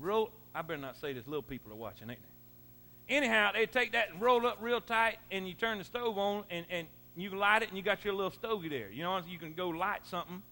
roll. 0.00 0.30
I 0.52 0.62
better 0.62 0.80
not 0.80 0.96
say 0.96 1.12
this. 1.12 1.26
Little 1.28 1.42
people 1.42 1.72
are 1.72 1.76
watching, 1.76 2.10
ain't 2.10 2.18
they? 2.20 3.14
Anyhow, 3.14 3.52
they'd 3.54 3.70
take 3.70 3.92
that 3.92 4.10
and 4.10 4.20
roll 4.20 4.44
up 4.44 4.58
real 4.60 4.80
tight, 4.80 5.18
and 5.30 5.46
you 5.46 5.54
turn 5.54 5.78
the 5.78 5.84
stove 5.84 6.18
on, 6.18 6.42
and 6.50 6.66
and 6.68 6.88
you 7.16 7.30
light 7.30 7.62
it, 7.62 7.68
and 7.68 7.76
you 7.78 7.84
got 7.84 8.04
your 8.04 8.14
little 8.14 8.32
stogie 8.32 8.68
there. 8.68 8.90
You 8.90 9.04
know, 9.04 9.20
you 9.26 9.38
can 9.38 9.54
go 9.54 9.68
light 9.68 10.04
something. 10.04 10.42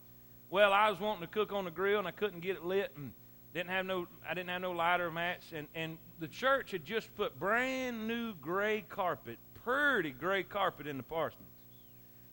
Well, 0.57 0.72
I 0.72 0.88
was 0.88 0.98
wanting 0.98 1.20
to 1.20 1.26
cook 1.26 1.52
on 1.52 1.66
the 1.66 1.70
grill, 1.70 1.98
and 1.98 2.09
I 2.09 2.12
couldn't 2.12 2.40
get 2.40 2.57
it 2.57 2.64
lit, 2.64 2.90
and 2.96 3.12
didn't 3.52 3.68
have 3.68 3.84
no. 3.84 4.07
I 4.26 4.32
didn't 4.32 4.48
have 4.48 4.62
no 4.62 4.72
lighter 4.72 5.11
match, 5.11 5.52
and 5.52 5.66
and 5.74 5.98
the 6.18 6.28
church 6.28 6.70
had 6.70 6.82
just 6.82 7.14
put 7.14 7.38
brand 7.38 8.09
new 8.09 8.32
gray 8.40 8.82
carpet, 8.88 9.36
pretty 9.64 10.12
gray 10.12 10.44
carpet 10.44 10.86
in 10.86 10.96
the 10.96 11.02
parsonage. 11.02 11.44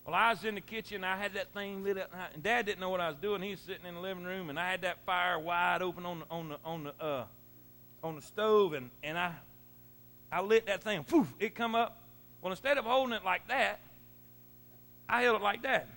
Well, 0.06 0.16
I 0.16 0.30
was 0.30 0.46
in 0.46 0.56
the 0.56 0.62
kitchen. 0.62 1.04
I 1.04 1.18
had 1.18 1.34
that 1.34 1.54
thing 1.54 1.84
lit 1.84 1.98
up, 1.98 2.14
and 2.34 2.42
Dad 2.42 2.66
didn't 2.66 2.80
know 2.80 2.90
what 2.90 3.02
I 3.02 3.10
was 3.10 3.18
doing. 3.18 3.42
He 3.42 3.50
was 3.50 3.60
sitting 3.60 3.86
in 3.86 3.96
the 3.96 4.00
living 4.00 4.24
room, 4.24 4.50
and 4.50 4.58
I 4.58 4.72
had 4.72 4.84
that 4.84 5.00
fire 5.06 5.38
wide 5.38 5.82
open 5.82 6.06
on 6.06 6.20
the 6.20 6.26
on 6.32 6.48
the 6.48 6.58
on 6.64 6.84
the 6.86 7.04
uh, 7.04 7.26
on 8.06 8.16
the 8.16 8.22
stove, 8.22 8.72
and 8.72 8.90
and 9.04 9.18
I 9.18 9.34
I 10.32 10.40
lit 10.40 10.68
that 10.68 10.82
thing. 10.82 11.04
Poof! 11.04 11.28
It 11.42 11.56
come 11.56 11.76
up. 11.76 11.98
Well, 12.42 12.52
instead 12.52 12.78
of 12.78 12.86
holding 12.86 13.16
it 13.18 13.26
like 13.26 13.50
that, 13.50 13.82
I 15.10 15.24
held 15.24 15.36
it 15.36 15.44
like 15.44 15.64
that. 15.64 15.90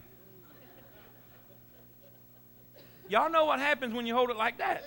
Y'all 3.09 3.31
know 3.31 3.45
what 3.45 3.61
happens 3.61 3.95
when 3.95 4.07
you 4.07 4.15
hold 4.15 4.31
it 4.31 4.37
like 4.37 4.59
that. 4.59 4.85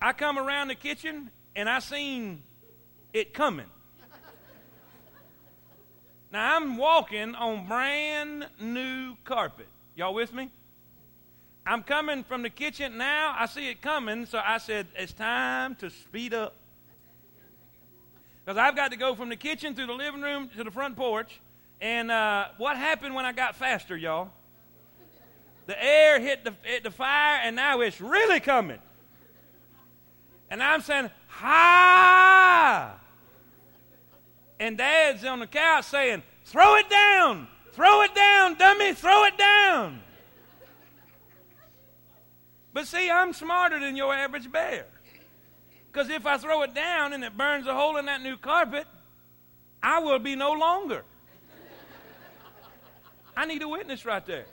I 0.00 0.12
come 0.12 0.38
around 0.38 0.68
the 0.68 0.74
kitchen 0.74 1.30
and 1.54 1.68
I 1.68 1.78
seen 1.78 2.42
it 3.12 3.34
coming. 3.34 3.66
Now 6.32 6.56
I'm 6.56 6.78
walking 6.78 7.34
on 7.34 7.66
brand 7.66 8.48
new 8.58 9.16
carpet. 9.24 9.68
Y'all 9.94 10.14
with 10.14 10.32
me? 10.32 10.50
I'm 11.66 11.82
coming 11.82 12.24
from 12.24 12.42
the 12.42 12.50
kitchen 12.50 12.96
now. 12.96 13.36
I 13.38 13.46
see 13.46 13.68
it 13.68 13.82
coming, 13.82 14.26
so 14.26 14.40
I 14.44 14.58
said, 14.58 14.86
it's 14.96 15.12
time 15.12 15.76
to 15.76 15.90
speed 15.90 16.32
up. 16.32 16.56
Because 18.44 18.56
I've 18.56 18.74
got 18.74 18.90
to 18.90 18.96
go 18.96 19.14
from 19.14 19.28
the 19.28 19.36
kitchen 19.36 19.74
through 19.74 19.86
the 19.86 19.92
living 19.92 20.22
room 20.22 20.48
to 20.56 20.64
the 20.64 20.70
front 20.70 20.96
porch. 20.96 21.38
And 21.80 22.10
uh, 22.10 22.48
what 22.56 22.76
happened 22.76 23.14
when 23.14 23.24
I 23.24 23.32
got 23.32 23.54
faster, 23.54 23.96
y'all? 23.96 24.30
The 25.66 25.82
air 25.82 26.20
hit 26.20 26.44
the, 26.44 26.54
hit 26.62 26.82
the 26.82 26.90
fire, 26.90 27.40
and 27.42 27.56
now 27.56 27.80
it's 27.80 28.00
really 28.00 28.40
coming. 28.40 28.78
And 30.50 30.62
I'm 30.62 30.82
saying, 30.82 31.10
ha! 31.28 32.98
And 34.58 34.76
Dad's 34.76 35.24
on 35.24 35.40
the 35.40 35.46
couch 35.46 35.86
saying, 35.86 36.22
throw 36.44 36.76
it 36.76 36.90
down, 36.90 37.48
throw 37.72 38.02
it 38.02 38.14
down, 38.14 38.56
dummy, 38.56 38.92
throw 38.92 39.24
it 39.24 39.38
down. 39.38 40.00
But 42.72 42.86
see, 42.86 43.10
I'm 43.10 43.32
smarter 43.32 43.78
than 43.78 43.96
your 43.96 44.14
average 44.14 44.50
bear. 44.50 44.86
Because 45.90 46.08
if 46.08 46.26
I 46.26 46.38
throw 46.38 46.62
it 46.62 46.74
down 46.74 47.12
and 47.12 47.22
it 47.22 47.36
burns 47.36 47.66
a 47.66 47.74
hole 47.74 47.98
in 47.98 48.06
that 48.06 48.22
new 48.22 48.36
carpet, 48.36 48.86
I 49.82 49.98
will 49.98 50.18
be 50.18 50.36
no 50.36 50.52
longer. 50.52 51.04
I 53.36 53.46
need 53.46 53.62
a 53.62 53.68
witness 53.68 54.04
right 54.04 54.24
there. 54.24 54.46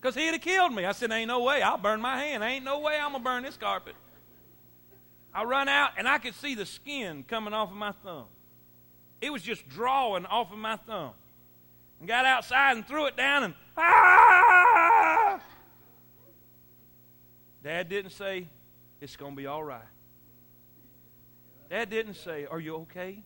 Because 0.00 0.14
he'd 0.14 0.32
have 0.32 0.40
killed 0.40 0.72
me. 0.72 0.84
I 0.84 0.92
said, 0.92 1.10
Ain't 1.10 1.28
no 1.28 1.42
way. 1.42 1.62
I'll 1.62 1.78
burn 1.78 2.00
my 2.00 2.22
hand. 2.22 2.42
Ain't 2.42 2.64
no 2.64 2.80
way 2.80 2.98
I'm 2.98 3.12
going 3.12 3.22
to 3.22 3.24
burn 3.24 3.42
this 3.42 3.56
carpet. 3.56 3.94
I 5.32 5.44
run 5.44 5.68
out 5.68 5.92
and 5.96 6.08
I 6.08 6.18
could 6.18 6.34
see 6.34 6.54
the 6.54 6.66
skin 6.66 7.22
coming 7.22 7.52
off 7.52 7.70
of 7.70 7.76
my 7.76 7.92
thumb. 7.92 8.26
It 9.20 9.30
was 9.32 9.42
just 9.42 9.68
drawing 9.68 10.26
off 10.26 10.50
of 10.52 10.58
my 10.58 10.76
thumb. 10.76 11.12
And 11.98 12.08
got 12.08 12.24
outside 12.24 12.76
and 12.76 12.86
threw 12.86 13.06
it 13.06 13.16
down 13.16 13.44
and 13.44 13.54
ah! 13.76 15.40
Dad 17.62 17.88
didn't 17.88 18.12
say, 18.12 18.48
It's 19.00 19.16
going 19.16 19.32
to 19.32 19.36
be 19.36 19.46
all 19.46 19.62
right. 19.62 19.82
Dad 21.68 21.90
didn't 21.90 22.14
say, 22.14 22.46
Are 22.46 22.58
you 22.58 22.76
okay? 22.76 23.22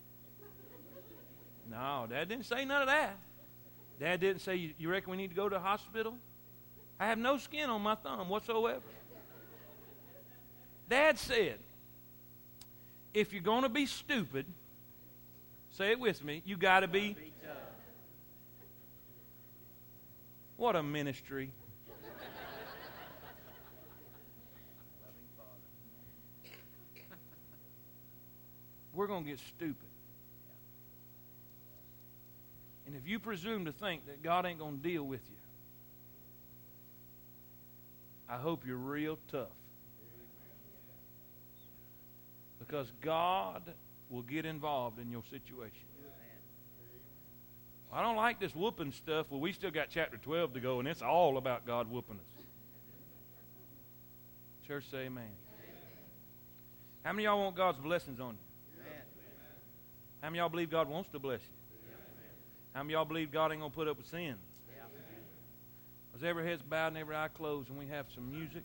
No, 1.70 2.06
Dad 2.10 2.28
didn't 2.28 2.44
say 2.44 2.64
none 2.64 2.82
of 2.82 2.88
that. 2.88 3.16
Dad 4.00 4.20
didn't 4.20 4.42
say, 4.42 4.74
You 4.76 4.90
reckon 4.90 5.12
we 5.12 5.16
need 5.16 5.30
to 5.30 5.36
go 5.36 5.48
to 5.48 5.54
the 5.54 5.60
hospital? 5.60 6.16
I 6.98 7.06
have 7.06 7.18
no 7.18 7.38
skin 7.38 7.68
on 7.70 7.82
my 7.82 7.94
thumb 7.96 8.28
whatsoever. 8.28 8.82
Dad 10.88 11.18
said, 11.18 11.58
If 13.12 13.32
you're 13.32 13.42
going 13.42 13.62
to 13.62 13.68
be 13.68 13.86
stupid, 13.86 14.46
say 15.70 15.90
it 15.90 15.98
with 15.98 16.22
me, 16.22 16.42
you 16.44 16.56
got 16.56 16.80
to 16.80 16.88
be. 16.88 17.16
What 20.56 20.76
a 20.76 20.82
ministry. 20.82 21.50
We're 28.94 29.08
going 29.08 29.24
to 29.24 29.30
get 29.30 29.40
stupid. 29.40 29.88
And 32.86 32.94
if 32.94 33.08
you 33.08 33.18
presume 33.18 33.64
to 33.64 33.72
think 33.72 34.06
that 34.06 34.22
God 34.22 34.46
ain't 34.46 34.60
going 34.60 34.76
to 34.76 34.82
deal 34.82 35.02
with 35.02 35.22
you, 35.28 35.33
I 38.34 38.36
hope 38.36 38.66
you're 38.66 38.76
real 38.76 39.16
tough. 39.30 39.46
Because 42.58 42.90
God 43.00 43.62
will 44.10 44.22
get 44.22 44.44
involved 44.44 44.98
in 44.98 45.08
your 45.08 45.22
situation. 45.30 45.86
I 47.92 48.02
don't 48.02 48.16
like 48.16 48.40
this 48.40 48.52
whooping 48.52 48.90
stuff. 48.90 49.26
Well, 49.30 49.38
we 49.38 49.52
still 49.52 49.70
got 49.70 49.86
chapter 49.88 50.16
12 50.16 50.54
to 50.54 50.60
go, 50.60 50.80
and 50.80 50.88
it's 50.88 51.00
all 51.00 51.38
about 51.38 51.64
God 51.64 51.88
whooping 51.88 52.16
us. 52.16 52.44
Church, 54.66 54.90
say 54.90 55.04
amen. 55.04 55.30
How 57.04 57.12
many 57.12 57.24
y'all 57.24 57.38
want 57.38 57.54
God's 57.54 57.78
blessings 57.78 58.18
on 58.18 58.30
you? 58.30 58.80
Amen. 58.80 59.02
How 60.22 60.30
many 60.30 60.38
y'all 60.40 60.48
believe 60.48 60.70
God 60.70 60.88
wants 60.88 61.08
to 61.10 61.20
bless 61.20 61.40
you? 61.40 61.92
How 62.72 62.82
many 62.82 62.94
y'all 62.94 63.04
believe 63.04 63.30
God 63.30 63.52
ain't 63.52 63.60
going 63.60 63.70
to 63.70 63.76
put 63.76 63.86
up 63.86 63.96
with 63.96 64.08
sin? 64.08 64.34
As 66.14 66.22
every 66.22 66.46
head's 66.46 66.62
bowed 66.62 66.88
and 66.88 66.98
every 66.98 67.16
eye 67.16 67.28
closed, 67.28 67.70
and 67.70 67.78
we 67.78 67.86
have 67.88 68.06
some 68.14 68.30
music. 68.30 68.62